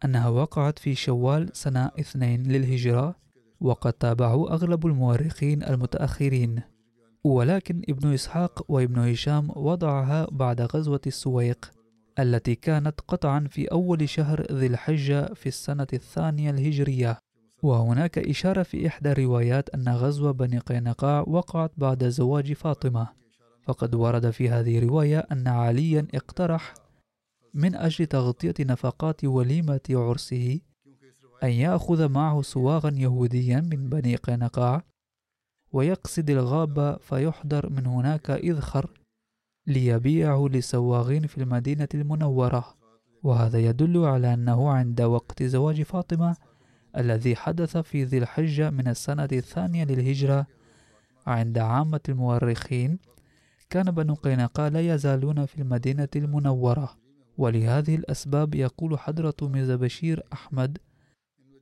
أنها 0.05 0.29
وقعت 0.29 0.79
في 0.79 0.95
شوال 0.95 1.49
سنة 1.53 1.91
اثنين 2.01 2.43
للهجرة 2.43 3.15
وقد 3.61 3.93
تابعه 3.93 4.51
أغلب 4.51 4.87
المؤرخين 4.87 5.63
المتأخرين. 5.63 6.63
ولكن 7.25 7.83
ابن 7.89 8.13
إسحاق 8.15 8.65
وابن 8.69 8.99
هشام 8.99 9.51
وضعها 9.57 10.27
بعد 10.31 10.61
غزوة 10.61 11.01
السويق 11.07 11.71
التي 12.19 12.55
كانت 12.55 13.01
قطعا 13.09 13.47
في 13.51 13.67
أول 13.67 14.09
شهر 14.09 14.53
ذي 14.53 14.67
الحجة 14.67 15.35
في 15.35 15.47
السنة 15.47 15.87
الثانية 15.93 16.51
الهجرية. 16.51 17.19
وهناك 17.63 18.19
إشارة 18.19 18.63
في 18.63 18.87
إحدى 18.87 19.13
الروايات 19.13 19.69
أن 19.71 19.89
غزوة 19.89 20.33
بني 20.33 20.59
قينقاع 20.59 21.25
وقعت 21.27 21.73
بعد 21.77 22.09
زواج 22.09 22.53
فاطمة. 22.53 23.09
فقد 23.63 23.95
ورد 23.95 24.31
في 24.31 24.49
هذه 24.49 24.79
الرواية 24.79 25.19
أن 25.19 25.49
عليا 25.49 26.07
اقترح 26.15 26.75
من 27.55 27.75
أجل 27.75 28.07
تغطية 28.07 28.55
نفقات 28.61 29.25
وليمة 29.25 29.81
عرسه 29.91 30.61
أن 31.43 31.51
يأخذ 31.51 32.09
معه 32.09 32.43
سواغا 32.43 32.91
يهوديا 32.95 33.61
من 33.61 33.89
بني 33.89 34.17
قينقاع 34.17 34.85
ويقصد 35.73 36.31
الغابة 36.31 36.97
فيحضر 36.97 37.71
من 37.71 37.87
هناك 37.87 38.31
إذخر 38.31 38.91
ليبيعه 39.67 40.49
لسواغين 40.49 41.27
في 41.27 41.39
المدينة 41.39 41.89
المنورة. 41.95 42.75
وهذا 43.23 43.59
يدل 43.59 44.05
على 44.05 44.35
أنه 44.35 44.71
عند 44.71 45.01
وقت 45.01 45.43
زواج 45.43 45.83
فاطمة 45.83 46.37
الذي 46.97 47.37
حدث 47.37 47.77
في 47.77 48.05
ذي 48.05 48.19
الحجة 48.19 48.71
من 48.71 48.89
السنة 48.89 49.29
الثانية 49.33 49.85
للهجرة 49.85 50.47
عند 51.27 51.59
عامة 51.59 52.01
المؤرخين 52.09 52.99
كان 53.71 53.91
بنو 53.91 54.15
قينقاع 54.15 54.69
لا 54.69 54.95
يزالون 54.95 55.47
في 55.47 55.59
المدينة 55.59 56.09
المنورة. 56.17 57.08
ولهذه 57.39 57.95
الأسباب 57.95 58.55
يقول 58.55 58.99
حضرة 58.99 59.35
ميرزا 59.43 59.77
بشير 59.77 60.23
أحمد 60.33 60.79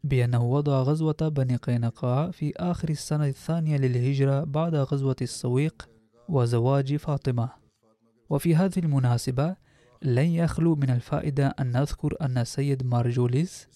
بأنه 0.05 0.45
وضع 0.45 0.83
غزوة 0.83 1.16
بني 1.20 1.57
قينقاع 1.57 2.31
في 2.31 2.53
آخر 2.57 2.89
السنة 2.89 3.27
الثانية 3.27 3.77
للهجرة 3.77 4.45
بعد 4.45 4.74
غزوة 4.74 5.16
السويق 5.22 5.89
وزواج 6.29 6.97
فاطمة. 6.97 7.49
وفي 8.31 8.57
هذه 8.57 8.79
المناسبة 8.79 9.57
لن 10.03 10.27
يخلو 10.27 10.74
من 10.74 10.91
الفائدة 10.91 11.47
أن 11.47 11.72
نذكر 11.72 12.16
أن 12.20 12.39
السيد 12.39 12.87
مارجوليس 12.87 13.68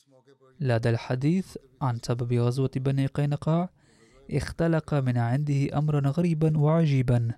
لدى 0.61 0.90
الحديث 0.90 1.57
عن 1.82 1.98
سبب 2.03 2.32
غزوة 2.32 2.70
بني 2.76 3.07
قينقاع 3.07 3.70
اختلق 4.30 4.94
من 4.94 5.18
عنده 5.18 5.78
أمرا 5.78 6.09
غريبا 6.11 6.59
وعجيبا. 6.59 7.30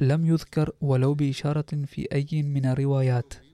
لم 0.00 0.26
يذكر 0.26 0.70
ولو 0.80 1.14
بإشارة 1.14 1.84
في 1.86 2.08
أي 2.12 2.42
من 2.42 2.66
الروايات. 2.66 3.45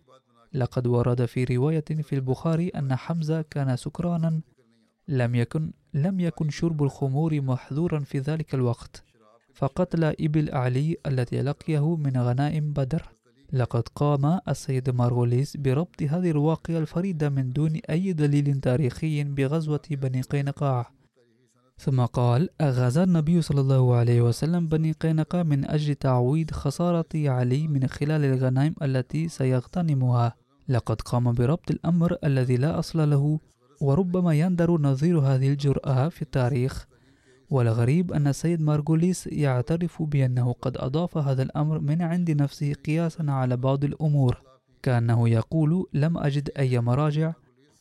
لقد 0.55 0.86
ورد 0.86 1.24
في 1.24 1.44
رواية 1.44 1.84
في 2.03 2.14
البخاري 2.14 2.68
أن 2.68 2.96
حمزة 2.96 3.42
كان 3.42 3.76
سكرانا 3.76 4.40
لم 5.09 5.34
يكن 5.34 5.72
لم 5.94 6.20
يكن 6.20 6.50
شرب 6.50 6.82
الخمور 6.82 7.40
محظورا 7.40 8.00
في 8.00 8.18
ذلك 8.18 8.55
الوقت. 8.55 9.05
فقتل 9.55 10.05
إبل 10.05 10.55
علي 10.55 10.96
التي 11.07 11.42
لقيه 11.42 11.96
من 11.96 12.16
غنائم 12.16 12.72
بدر. 12.72 13.03
لقد 13.53 13.88
قام 13.88 14.40
السيد 14.48 14.90
مارغوليس 14.90 15.57
بربط 15.57 16.03
هذه 16.03 16.30
الواقعة 16.30 16.78
الفريدة 16.78 17.28
من 17.28 17.53
دون 17.53 17.80
أي 17.90 18.12
دليل 18.12 18.61
تاريخي 18.61 19.24
بغزوة 19.24 19.82
بني 19.90 20.20
قينقاع. 20.20 20.92
ثم 21.78 22.05
قال 22.05 22.48
أغزى 22.61 23.03
النبي 23.03 23.42
صلى 23.42 23.61
الله 23.61 23.96
عليه 23.96 24.22
وسلم 24.22 24.68
بني 24.68 24.92
قينقاع 24.92 25.42
من 25.42 25.70
أجل 25.70 25.94
تعويض 25.94 26.50
خسارة 26.50 27.09
علي 27.14 27.68
من 27.68 27.86
خلال 27.86 28.24
الغنائم 28.24 28.74
التي 28.82 29.28
سيغتنمها. 29.28 30.41
لقد 30.69 31.01
قام 31.01 31.33
بربط 31.33 31.71
الأمر 31.71 32.17
الذي 32.25 32.57
لا 32.57 32.79
أصل 32.79 33.11
له 33.11 33.41
وربما 33.81 34.35
يندر 34.35 34.81
نظير 34.81 35.19
هذه 35.21 35.49
الجرأة 35.49 36.09
في 36.09 36.23
التاريخ. 36.23 36.87
والغريب 37.51 38.13
أن 38.13 38.27
السيد 38.27 38.61
مارغوليس 38.63 39.27
يعترف 39.27 40.03
بأنه 40.03 40.53
قد 40.53 40.77
أضاف 40.77 41.19
هذا 41.19 41.43
الأمر 41.43 41.79
من 41.79 42.03
عند 42.03 42.31
نفسه 42.31 42.73
قياسا 42.73 43.25
على 43.29 43.57
بعض 43.57 43.85
الأمور. 43.85 44.43
كأنه 44.83 45.29
يقول 45.29 45.87
لم 45.93 46.19
أجد 46.19 46.51
أي 46.59 46.81
مراجع 46.81 47.33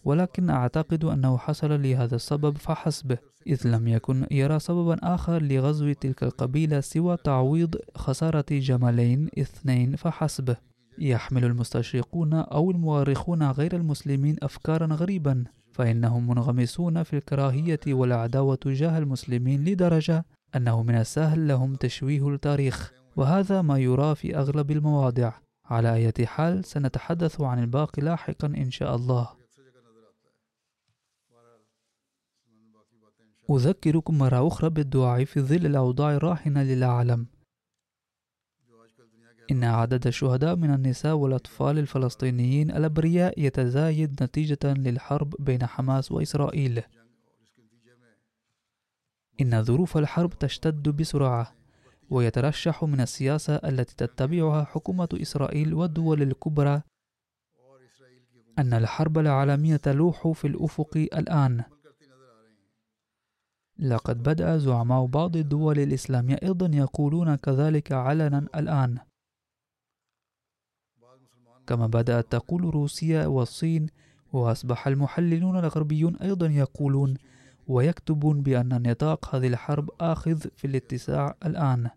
ولكن 0.03 0.49
أعتقد 0.49 1.05
أنه 1.05 1.37
حصل 1.37 1.79
لي 1.79 1.95
هذا 1.95 2.15
السبب 2.15 2.57
فحسب 2.57 3.17
إذ 3.47 3.67
لم 3.67 3.87
يكن 3.87 4.25
يرى 4.31 4.59
سببا 4.59 4.97
آخر 5.03 5.41
لغزو 5.41 5.93
تلك 5.93 6.23
القبيلة 6.23 6.79
سوى 6.79 7.17
تعويض 7.23 7.75
خسارة 7.95 8.45
جملين 8.51 9.29
اثنين 9.39 9.95
فحسب 9.95 10.55
يحمل 10.97 11.45
المستشرقون 11.45 12.33
أو 12.33 12.71
المؤرخون 12.71 13.51
غير 13.51 13.75
المسلمين 13.75 14.35
أفكارا 14.43 14.85
غريبا 14.85 15.43
فإنهم 15.71 16.27
منغمسون 16.27 17.03
في 17.03 17.15
الكراهية 17.15 17.79
والعداوة 17.87 18.55
تجاه 18.55 18.97
المسلمين 18.97 19.65
لدرجة 19.65 20.25
أنه 20.55 20.83
من 20.83 20.95
السهل 20.95 21.47
لهم 21.47 21.75
تشويه 21.75 22.29
التاريخ. 22.29 22.91
وهذا 23.15 23.61
ما 23.61 23.77
يرى 23.77 24.15
في 24.15 24.37
أغلب 24.37 24.71
المواضع. 24.71 25.33
على 25.65 25.93
أي 25.93 26.27
حال 26.27 26.65
سنتحدث 26.65 27.41
عن 27.41 27.63
الباقي 27.63 28.01
لاحقا 28.01 28.47
إن 28.47 28.71
شاء 28.71 28.95
الله. 28.95 29.29
أذكركم 33.51 34.17
مرة 34.17 34.47
أخرى 34.47 34.69
بالدعاء 34.69 35.25
في 35.25 35.41
ظل 35.41 35.65
الأوضاع 35.65 36.15
الراهنة 36.15 36.63
للعالم. 36.63 37.27
إن 39.51 39.63
عدد 39.63 40.07
الشهداء 40.07 40.55
من 40.55 40.73
النساء 40.73 41.15
والأطفال 41.15 41.79
الفلسطينيين 41.79 42.71
الأبرياء 42.71 43.39
يتزايد 43.39 44.23
نتيجة 44.23 44.59
للحرب 44.63 45.35
بين 45.39 45.65
حماس 45.65 46.11
وإسرائيل. 46.11 46.83
إن 49.41 49.63
ظروف 49.63 49.97
الحرب 49.97 50.29
تشتد 50.29 50.89
بسرعة 50.89 51.55
ويترشح 52.09 52.83
من 52.83 53.01
السياسة 53.01 53.55
التي 53.55 53.95
تتبعها 53.95 54.63
حكومة 54.63 55.09
إسرائيل 55.13 55.73
والدول 55.73 56.21
الكبرى 56.21 56.81
أن 58.59 58.73
الحرب 58.73 59.17
العالمية 59.17 59.75
تلوح 59.75 60.27
في 60.27 60.47
الأفق 60.47 61.07
الآن. 61.13 61.63
لقد 63.79 64.23
بدأ 64.23 64.57
زعماء 64.57 65.05
بعض 65.05 65.35
الدول 65.35 65.79
الإسلامية 65.79 66.35
أيضا 66.43 66.77
يقولون 66.77 67.35
كذلك 67.35 67.91
علنا 67.91 68.47
الآن. 68.55 69.10
كما 71.67 71.87
بدأت 71.87 72.31
تقول 72.31 72.61
روسيا 72.61 73.25
والصين 73.25 73.87
وأصبح 74.33 74.87
المحللون 74.87 75.57
الغربيون 75.57 76.15
أيضا 76.15 76.47
يقولون 76.47 77.17
ويكتبون 77.67 78.41
بأن 78.41 78.89
نطاق 78.91 79.35
هذه 79.35 79.47
الحرب 79.47 79.89
آخذ 80.01 80.49
في 80.55 80.67
الاتساع 80.67 81.35
الآن. 81.45 81.89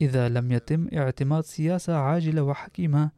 إذا 0.00 0.28
لم 0.28 0.52
يتم 0.52 0.88
اعتماد 0.94 1.44
سياسة 1.44 1.96
عاجلة 1.96 2.42
وحكيمة 2.42 3.10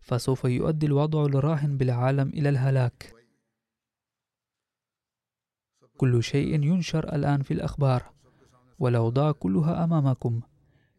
فسوف 0.00 0.44
يؤدي 0.44 0.86
الوضع 0.86 1.24
الراهن 1.24 1.76
بالعالم 1.76 2.28
إلى 2.28 2.48
الهلاك. 2.48 3.12
كل 5.96 6.22
شيء 6.22 6.54
ينشر 6.54 7.14
الآن 7.14 7.42
في 7.42 7.54
الأخبار. 7.54 8.15
والأوضاع 8.78 9.32
كلها 9.32 9.84
أمامكم. 9.84 10.40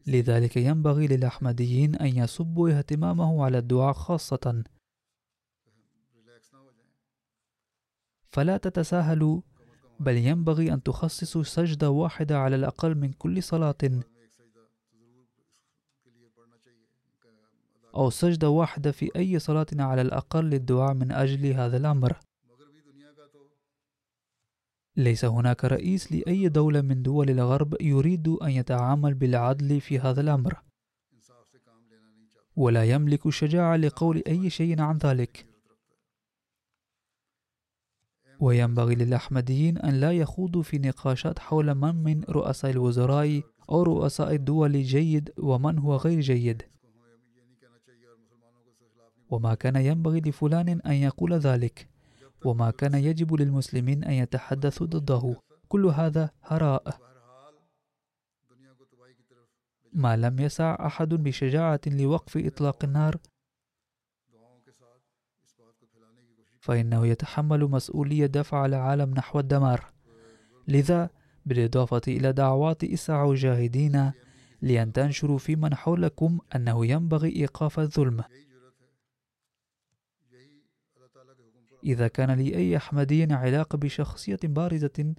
لذلك 0.08 0.58
ينبغي 0.58 1.08
للأحمديين 1.08 1.96
أن 1.96 2.08
يصبوا 2.18 2.70
اهتمامه 2.70 3.46
على 3.46 3.58
الدعاء 3.58 3.94
خاصة. 3.94 4.64
فلا 8.30 8.58
تتساهلوا 8.58 9.42
بل 10.00 10.18
ينبغي 10.18 10.74
أن 10.74 10.84
تخصصوا 10.84 11.44
سجدة 11.44 11.90
واحدة 11.90 12.40
على 12.40 12.56
الأقل 12.56 12.96
من 12.96 13.14
كل 13.14 13.44
صلاة. 13.44 13.76
أو 17.96 18.10
سجدة 18.10 18.50
واحدة 18.50 18.92
في 18.92 19.12
أي 19.16 19.40
صلاة 19.40 19.68
على 19.74 20.02
الأقل 20.02 20.46
للدعاء 20.46 20.94
من 20.94 21.12
أجل 21.12 21.46
هذا 21.46 21.78
الأمر. 21.78 22.20
ليس 24.98 25.26
هناك 25.26 25.66
رئيس 25.66 26.12
لأي 26.12 26.50
دولة 26.50 26.82
من 26.82 27.04
دول 27.04 27.30
الغرب 27.30 27.76
يريد 27.82 28.28
أن 28.28 28.50
يتعامل 28.50 29.14
بالعدل 29.14 29.82
في 29.82 30.00
هذا 30.00 30.22
الأمر. 30.22 30.62
ولا 32.56 32.84
يملك 32.84 33.26
الشجاعة 33.26 33.76
لقول 33.76 34.24
أي 34.28 34.50
شيء 34.50 34.82
عن 34.82 34.98
ذلك. 34.98 35.45
وينبغي 38.39 38.95
للأحمديين 38.95 39.78
أن 39.78 39.93
لا 40.00 40.12
يخوضوا 40.12 40.64
في 40.64 40.78
نقاشات 40.78 41.39
حول 41.39 41.76
من 41.76 41.95
من 41.95 42.24
رؤساء 42.24 42.72
الوزراء 42.72 43.41
أو 43.70 43.84
رؤساء 43.84 44.36
الدول 44.36 44.84
جيد 44.84 45.34
ومن 45.38 45.80
هو 45.80 45.95
غير 45.95 46.20
جيد. 46.20 46.64
وما 49.30 49.56
كان 49.56 49.76
ينبغي 49.76 50.20
لفلان 50.20 50.70
أن 50.70 50.93
يقول 50.93 51.34
ذلك. 51.34 51.97
وما 52.46 52.72
كان 52.72 52.94
يجب 52.96 53.34
للمسلمين 53.34 54.04
أن 54.04 54.12
يتحدثوا 54.12 54.88
ضده. 54.88 55.36
كل 55.70 55.86
هذا 55.86 56.30
هراء. 56.44 56.98
ما 59.94 60.18
لم 60.18 60.40
يسع 60.40 60.86
أحد 60.86 61.10
بشجاعة 61.10 61.82
لوقف 61.88 62.38
إطلاق 62.38 62.84
النار 62.84 63.18
فإنه 66.60 67.08
يتحمل 67.08 67.64
مسؤولية 67.64 68.26
دفع 68.26 68.66
العالم 68.66 69.14
نحو 69.14 69.40
الدمار. 69.40 69.94
لذا 70.68 71.10
بالإضافة 71.46 72.02
إلى 72.08 72.34
دعوات 72.34 72.84
اسعوا 72.84 73.36
جاهدين 73.36 74.12
لأن 74.62 74.94
تنشروا 74.94 75.38
في 75.38 75.56
من 75.56 75.76
حولكم 75.76 76.40
أنه 76.56 76.86
ينبغي 76.86 77.36
إيقاف 77.36 77.80
الظلم. 77.80 78.24
إذا 81.88 82.08
كان 82.08 82.32
لأي 82.32 82.78
أحمدي 82.78 83.34
علاقة 83.34 83.78
بشخصية 83.78 84.40
بارزة 84.44 85.16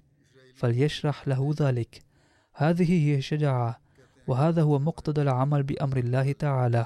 فليشرح 0.55 1.27
له 1.27 1.53
ذلك. 1.59 2.03
هذه 2.53 3.07
هي 3.07 3.17
الشجاعة 3.17 3.81
وهذا 4.27 4.61
هو 4.61 4.79
مقتضى 4.79 5.21
العمل 5.21 5.63
بأمر 5.63 5.97
الله 5.97 6.31
تعالى. 6.31 6.85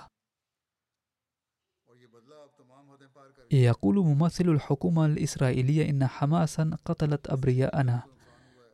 يقول 3.52 3.96
ممثل 3.96 4.50
الحكومة 4.50 5.06
الإسرائيلية 5.06 5.90
إن 5.90 6.08
حماسا 6.08 6.78
قتلت 6.86 7.30
أبرياءنا 7.30 8.04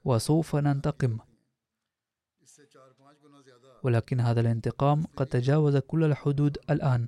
وسوف 0.05 0.55
ننتقم. 0.55 1.17
ولكن 3.83 4.19
هذا 4.19 4.41
الانتقام 4.41 5.05
قد 5.17 5.25
تجاوز 5.25 5.77
كل 5.77 6.03
الحدود 6.03 6.57
الآن. 6.69 7.07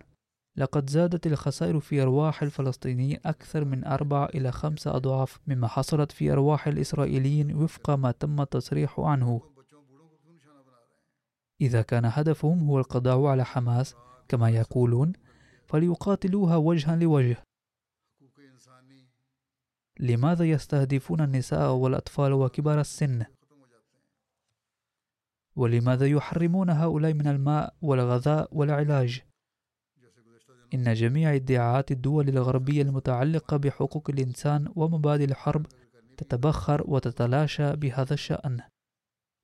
لقد 0.55 0.89
زادت 0.89 1.27
الخسائر 1.27 1.79
في 1.79 2.01
أرواح 2.01 2.43
الفلسطينيين 2.43 3.19
أكثر 3.25 3.65
من 3.65 3.85
أربع 3.85 4.25
إلى 4.25 4.51
خمسة 4.51 4.95
أضعاف 4.95 5.39
مما 5.47 5.67
حصلت 5.67 6.11
في 6.11 6.31
أرواح 6.31 6.67
الإسرائيليين 6.67 7.55
وفق 7.55 7.89
ما 7.89 8.11
تم 8.11 8.41
التصريح 8.41 8.99
عنه. 8.99 9.41
إذا 11.61 11.81
كان 11.81 12.05
هدفهم 12.05 12.69
هو 12.69 12.79
القضاء 12.79 13.25
على 13.25 13.45
حماس 13.45 13.95
كما 14.27 14.49
يقولون 14.49 15.13
فليقاتلوها 15.67 16.55
وجها 16.55 16.95
لوجه. 16.95 17.37
لماذا 19.99 20.45
يستهدفون 20.45 21.21
النساء 21.21 21.71
والأطفال 21.71 22.33
وكبار 22.33 22.79
السن؟ 22.79 23.25
ولماذا 25.55 26.05
يحرمون 26.05 26.69
هؤلاء 26.69 27.13
من 27.13 27.27
الماء 27.27 27.75
والغذاء 27.81 28.49
والعلاج؟ 28.51 29.30
إن 30.73 30.93
جميع 30.93 31.35
ادعاءات 31.35 31.91
الدول 31.91 32.29
الغربية 32.29 32.81
المتعلقة 32.81 33.57
بحقوق 33.57 34.09
الإنسان 34.09 34.67
ومبادئ 34.75 35.23
الحرب 35.23 35.65
تتبخر 36.17 36.83
وتتلاشى 36.85 37.75
بهذا 37.75 38.13
الشأن. 38.13 38.59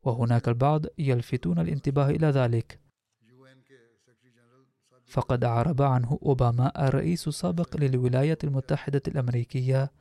وهناك 0.04 0.48
البعض 0.48 0.86
يلفتون 0.98 1.60
الانتباه 1.60 2.10
إلى 2.10 2.28
ذلك. 2.28 2.80
فقد 5.08 5.44
أعرب 5.44 5.82
عنه 5.82 6.20
أوباما 6.24 6.88
الرئيس 6.88 7.28
السابق 7.28 7.78
للولايات 7.78 8.44
المتحدة 8.44 9.02
الأمريكية 9.08 9.92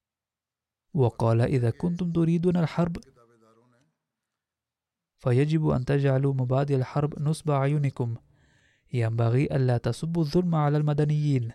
وقال 0.95 1.41
إذا 1.41 1.71
كنتم 1.71 2.13
تريدون 2.13 2.57
الحرب 2.57 2.97
فيجب 5.19 5.69
أن 5.69 5.85
تجعلوا 5.85 6.35
مبادئ 6.35 6.77
الحرب 6.77 7.23
نصب 7.23 7.51
أعينكم. 7.51 8.17
ينبغي 8.93 9.45
ألا 9.45 9.79
تصبوا 9.79 10.23
الظلم 10.23 10.55
على 10.55 10.79
المدنيين. 10.79 11.51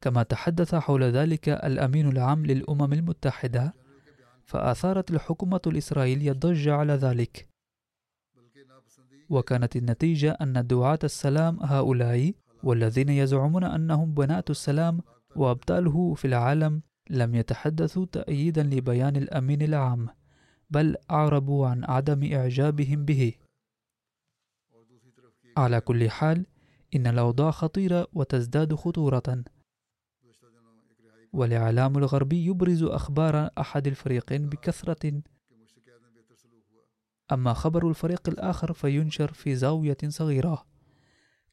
كما 0.00 0.22
تحدث 0.22 0.74
حول 0.74 1.02
ذلك 1.04 1.48
الأمين 1.48 2.08
العام 2.08 2.46
للأمم 2.46 2.92
المتحدة 2.92 3.74
فأثارت 4.44 5.10
الحكومة 5.10 5.60
الإسرائيلية 5.66 6.32
ضجة 6.32 6.74
على 6.74 6.92
ذلك. 6.92 7.48
وكانت 9.28 9.76
النتيجة 9.76 10.30
أن 10.40 10.66
دعاة 10.66 10.98
السلام 11.04 11.58
هؤلاء 11.62 12.32
والذين 12.62 13.08
يزعمون 13.08 13.64
أنهم 13.64 14.14
بناة 14.14 14.44
السلام 14.50 15.00
وأبطاله 15.36 16.14
في 16.14 16.24
العالم 16.24 16.82
لم 17.10 17.34
يتحدثوا 17.34 18.06
تأييدا 18.12 18.62
لبيان 18.62 19.16
الأمين 19.16 19.62
العام 19.62 20.08
بل 20.70 20.96
أعربوا 21.10 21.68
عن 21.68 21.84
عدم 21.84 22.32
إعجابهم 22.32 23.04
به. 23.04 23.34
على 25.56 25.80
كل 25.80 26.10
حال 26.10 26.46
إن 26.94 27.06
الأوضاع 27.06 27.50
خطيرة 27.50 28.08
وتزداد 28.12 28.74
خطورة. 28.74 29.44
والإعلام 31.32 31.98
الغربي 31.98 32.46
يبرز 32.46 32.82
أخبار 32.82 33.50
أحد 33.58 33.86
الفريقين 33.86 34.48
بكثرة. 34.48 35.22
أما 37.32 37.52
خبر 37.52 37.88
الفريق 37.88 38.28
الآخر 38.28 38.72
فينشر 38.72 39.32
في 39.32 39.56
زاوية 39.56 39.96
صغيرة. 40.08 40.66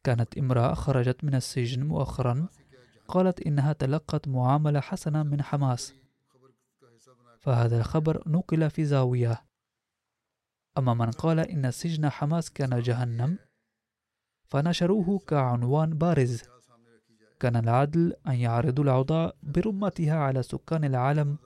كانت 0.03 0.37
امرأة 0.37 0.73
خرجت 0.73 1.23
من 1.23 1.35
السجن 1.35 1.83
مؤخرا. 1.83 2.47
قالت 3.07 3.41
إنها 3.41 3.73
تلقت 3.73 4.27
معاملة 4.27 4.79
حسنة 4.79 5.23
من 5.23 5.41
حماس. 5.41 5.93
فهذا 7.39 7.77
الخبر 7.77 8.23
نقل 8.29 8.69
في 8.69 8.85
زاوية. 8.85 9.45
أما 10.77 10.93
من 10.93 11.11
قال 11.11 11.39
إن 11.39 11.71
سجن 11.71 12.09
حماس 12.09 12.51
كان 12.51 12.81
جهنم 12.81 13.37
فنشروه 14.45 15.19
كعنوان 15.27 15.89
بارز. 15.89 16.43
كان 17.39 17.55
العدل 17.55 18.13
أن 18.27 18.33
يعرضوا 18.33 18.83
الأوضاع 18.83 19.33
برمتها 19.43 20.15
على 20.15 20.43
سكان 20.43 20.83
العالم 20.83 21.37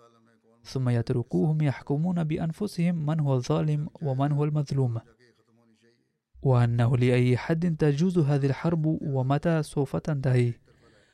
ثم 0.63 0.89
يتركوهم 0.89 1.61
يحكمون 1.61 2.23
بأنفسهم 2.23 3.05
من 3.05 3.19
هو 3.19 3.35
الظالم 3.35 3.89
ومن 4.01 4.31
هو 4.31 4.43
المظلوم. 4.43 4.99
وأنه 6.41 6.97
لأي 6.97 7.37
حد 7.37 7.75
تجوز 7.75 8.17
هذه 8.17 8.45
الحرب 8.45 8.85
ومتى 8.85 9.63
سوف 9.63 9.95
تنتهي. 9.95 10.53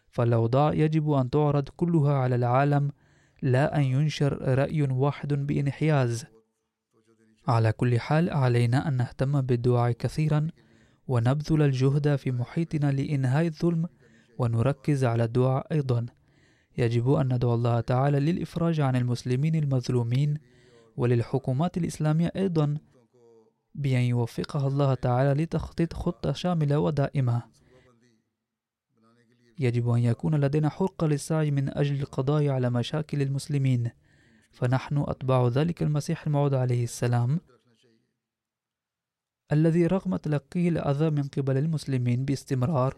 فالأوضاع 0.09 0.73
يجب 0.73 1.11
أن 1.11 1.29
تعرض 1.29 1.69
كلها 1.69 2.13
على 2.13 2.35
العالم 2.35 2.91
لا 3.41 3.75
أن 3.77 3.81
ينشر 3.81 4.57
رأي 4.57 4.81
واحد 4.81 5.33
بانحياز. 5.33 6.25
على 7.47 7.71
كل 7.71 7.99
حال 7.99 8.29
علينا 8.29 8.87
أن 8.87 8.97
نهتم 8.97 9.41
بالدعاء 9.41 9.91
كثيرا. 9.91 10.47
ونبذل 11.07 11.61
الجهد 11.61 12.15
في 12.15 12.31
محيطنا 12.31 12.91
لإنهاء 12.91 13.45
الظلم 13.45 13.87
ونركز 14.37 15.03
على 15.03 15.23
الدعاء 15.23 15.67
أيضا. 15.71 16.05
يجب 16.77 17.11
أن 17.11 17.33
ندعو 17.33 17.53
الله 17.53 17.79
تعالى 17.79 18.19
للإفراج 18.19 18.79
عن 18.79 18.95
المسلمين 18.95 19.55
المظلومين 19.55 20.37
وللحكومات 20.97 21.77
الإسلامية 21.77 22.31
أيضا 22.35 22.77
بأن 23.75 24.01
يوفقها 24.01 24.67
الله 24.67 24.93
تعالى 24.93 25.43
لتخطيط 25.43 25.93
خطة 25.93 26.33
شاملة 26.33 26.79
ودائمة. 26.79 27.43
يجب 29.59 29.89
أن 29.89 29.99
يكون 29.99 30.35
لدينا 30.35 30.69
حرقة 30.69 31.07
للسعي 31.07 31.51
من 31.51 31.77
أجل 31.77 32.01
القضاء 32.01 32.47
على 32.47 32.69
مشاكل 32.69 33.21
المسلمين. 33.21 33.91
فنحن 34.51 35.03
أتباع 35.07 35.47
ذلك 35.47 35.83
المسيح 35.83 36.27
الموعود 36.27 36.53
عليه 36.53 36.83
السلام. 36.83 37.39
الذي 39.51 39.87
رغم 39.87 40.15
تلقيه 40.15 40.69
الأذى 40.69 41.09
من 41.09 41.23
قبل 41.23 41.57
المسلمين 41.57 42.25
باستمرار. 42.25 42.95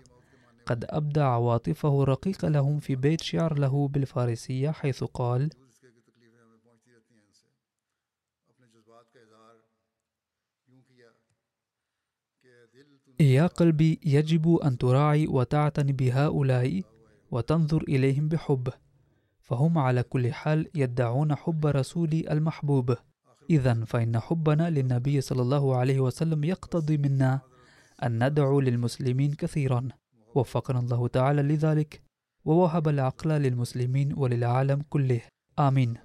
قد 0.65 0.85
أبدى 0.89 1.19
عواطفه 1.19 2.03
الرقيقة 2.03 2.47
لهم 2.47 2.79
في 2.79 2.95
بيت 2.95 3.21
شعر 3.21 3.59
له 3.59 3.87
بالفارسية 3.87 4.71
حيث 4.71 5.03
قال 5.03 5.49
يا 13.19 13.47
قلبي 13.47 13.99
يجب 14.05 14.55
أن 14.55 14.77
تراعي 14.77 15.27
وتعتني 15.27 15.93
بهؤلاء 15.93 16.81
وتنظر 17.31 17.83
إليهم 17.83 18.27
بحب 18.27 18.69
فهم 19.39 19.77
على 19.77 20.03
كل 20.03 20.33
حال 20.33 20.69
يدعون 20.75 21.35
حب 21.35 21.65
رسولي 21.65 22.31
المحبوب. 22.31 22.97
إذا 23.49 23.85
فإن 23.85 24.19
حبنا 24.19 24.69
للنبي 24.69 25.21
صلى 25.21 25.41
الله 25.41 25.75
عليه 25.75 25.99
وسلم 25.99 26.43
يقتضي 26.43 26.97
منا 26.97 27.39
أن 28.03 28.27
ندعو 28.27 28.59
للمسلمين 28.59 29.33
كثيرا. 29.33 29.87
وفقنا 30.35 30.79
الله 30.79 31.07
تعالى 31.07 31.41
لذلك 31.41 32.01
ووهب 32.45 32.87
العقل 32.87 33.29
للمسلمين 33.29 34.13
وللعالم 34.17 34.81
كله. 34.89 35.21
آمين. 35.59 36.04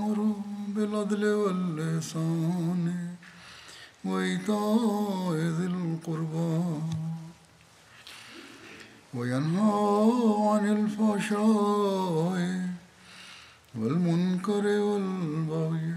بالعدل 0.81 1.25
واللسان. 1.25 3.15
وإيتاء 4.05 5.33
ذي 5.33 5.65
القربى. 5.65 6.63
وينهى 9.13 10.13
عن 10.49 10.67
الفحشاء 10.77 12.69
والمنكر 13.75 14.65
والبغي. 14.65 15.95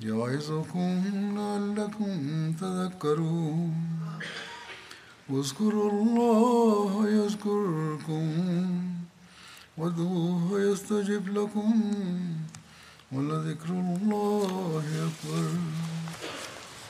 يعظكم 0.00 1.02
لعلكم 1.36 2.52
تذكرون. 2.52 3.74
واذكروا 5.28 5.92
الله 5.92 7.08
يذكركم. 7.08 8.28
وادعوه 9.78 10.60
يستجب 10.60 11.38
لكم. 11.38 11.92
ولذكر 13.11 13.69
الله 13.69 14.83
أكبر 15.07 15.49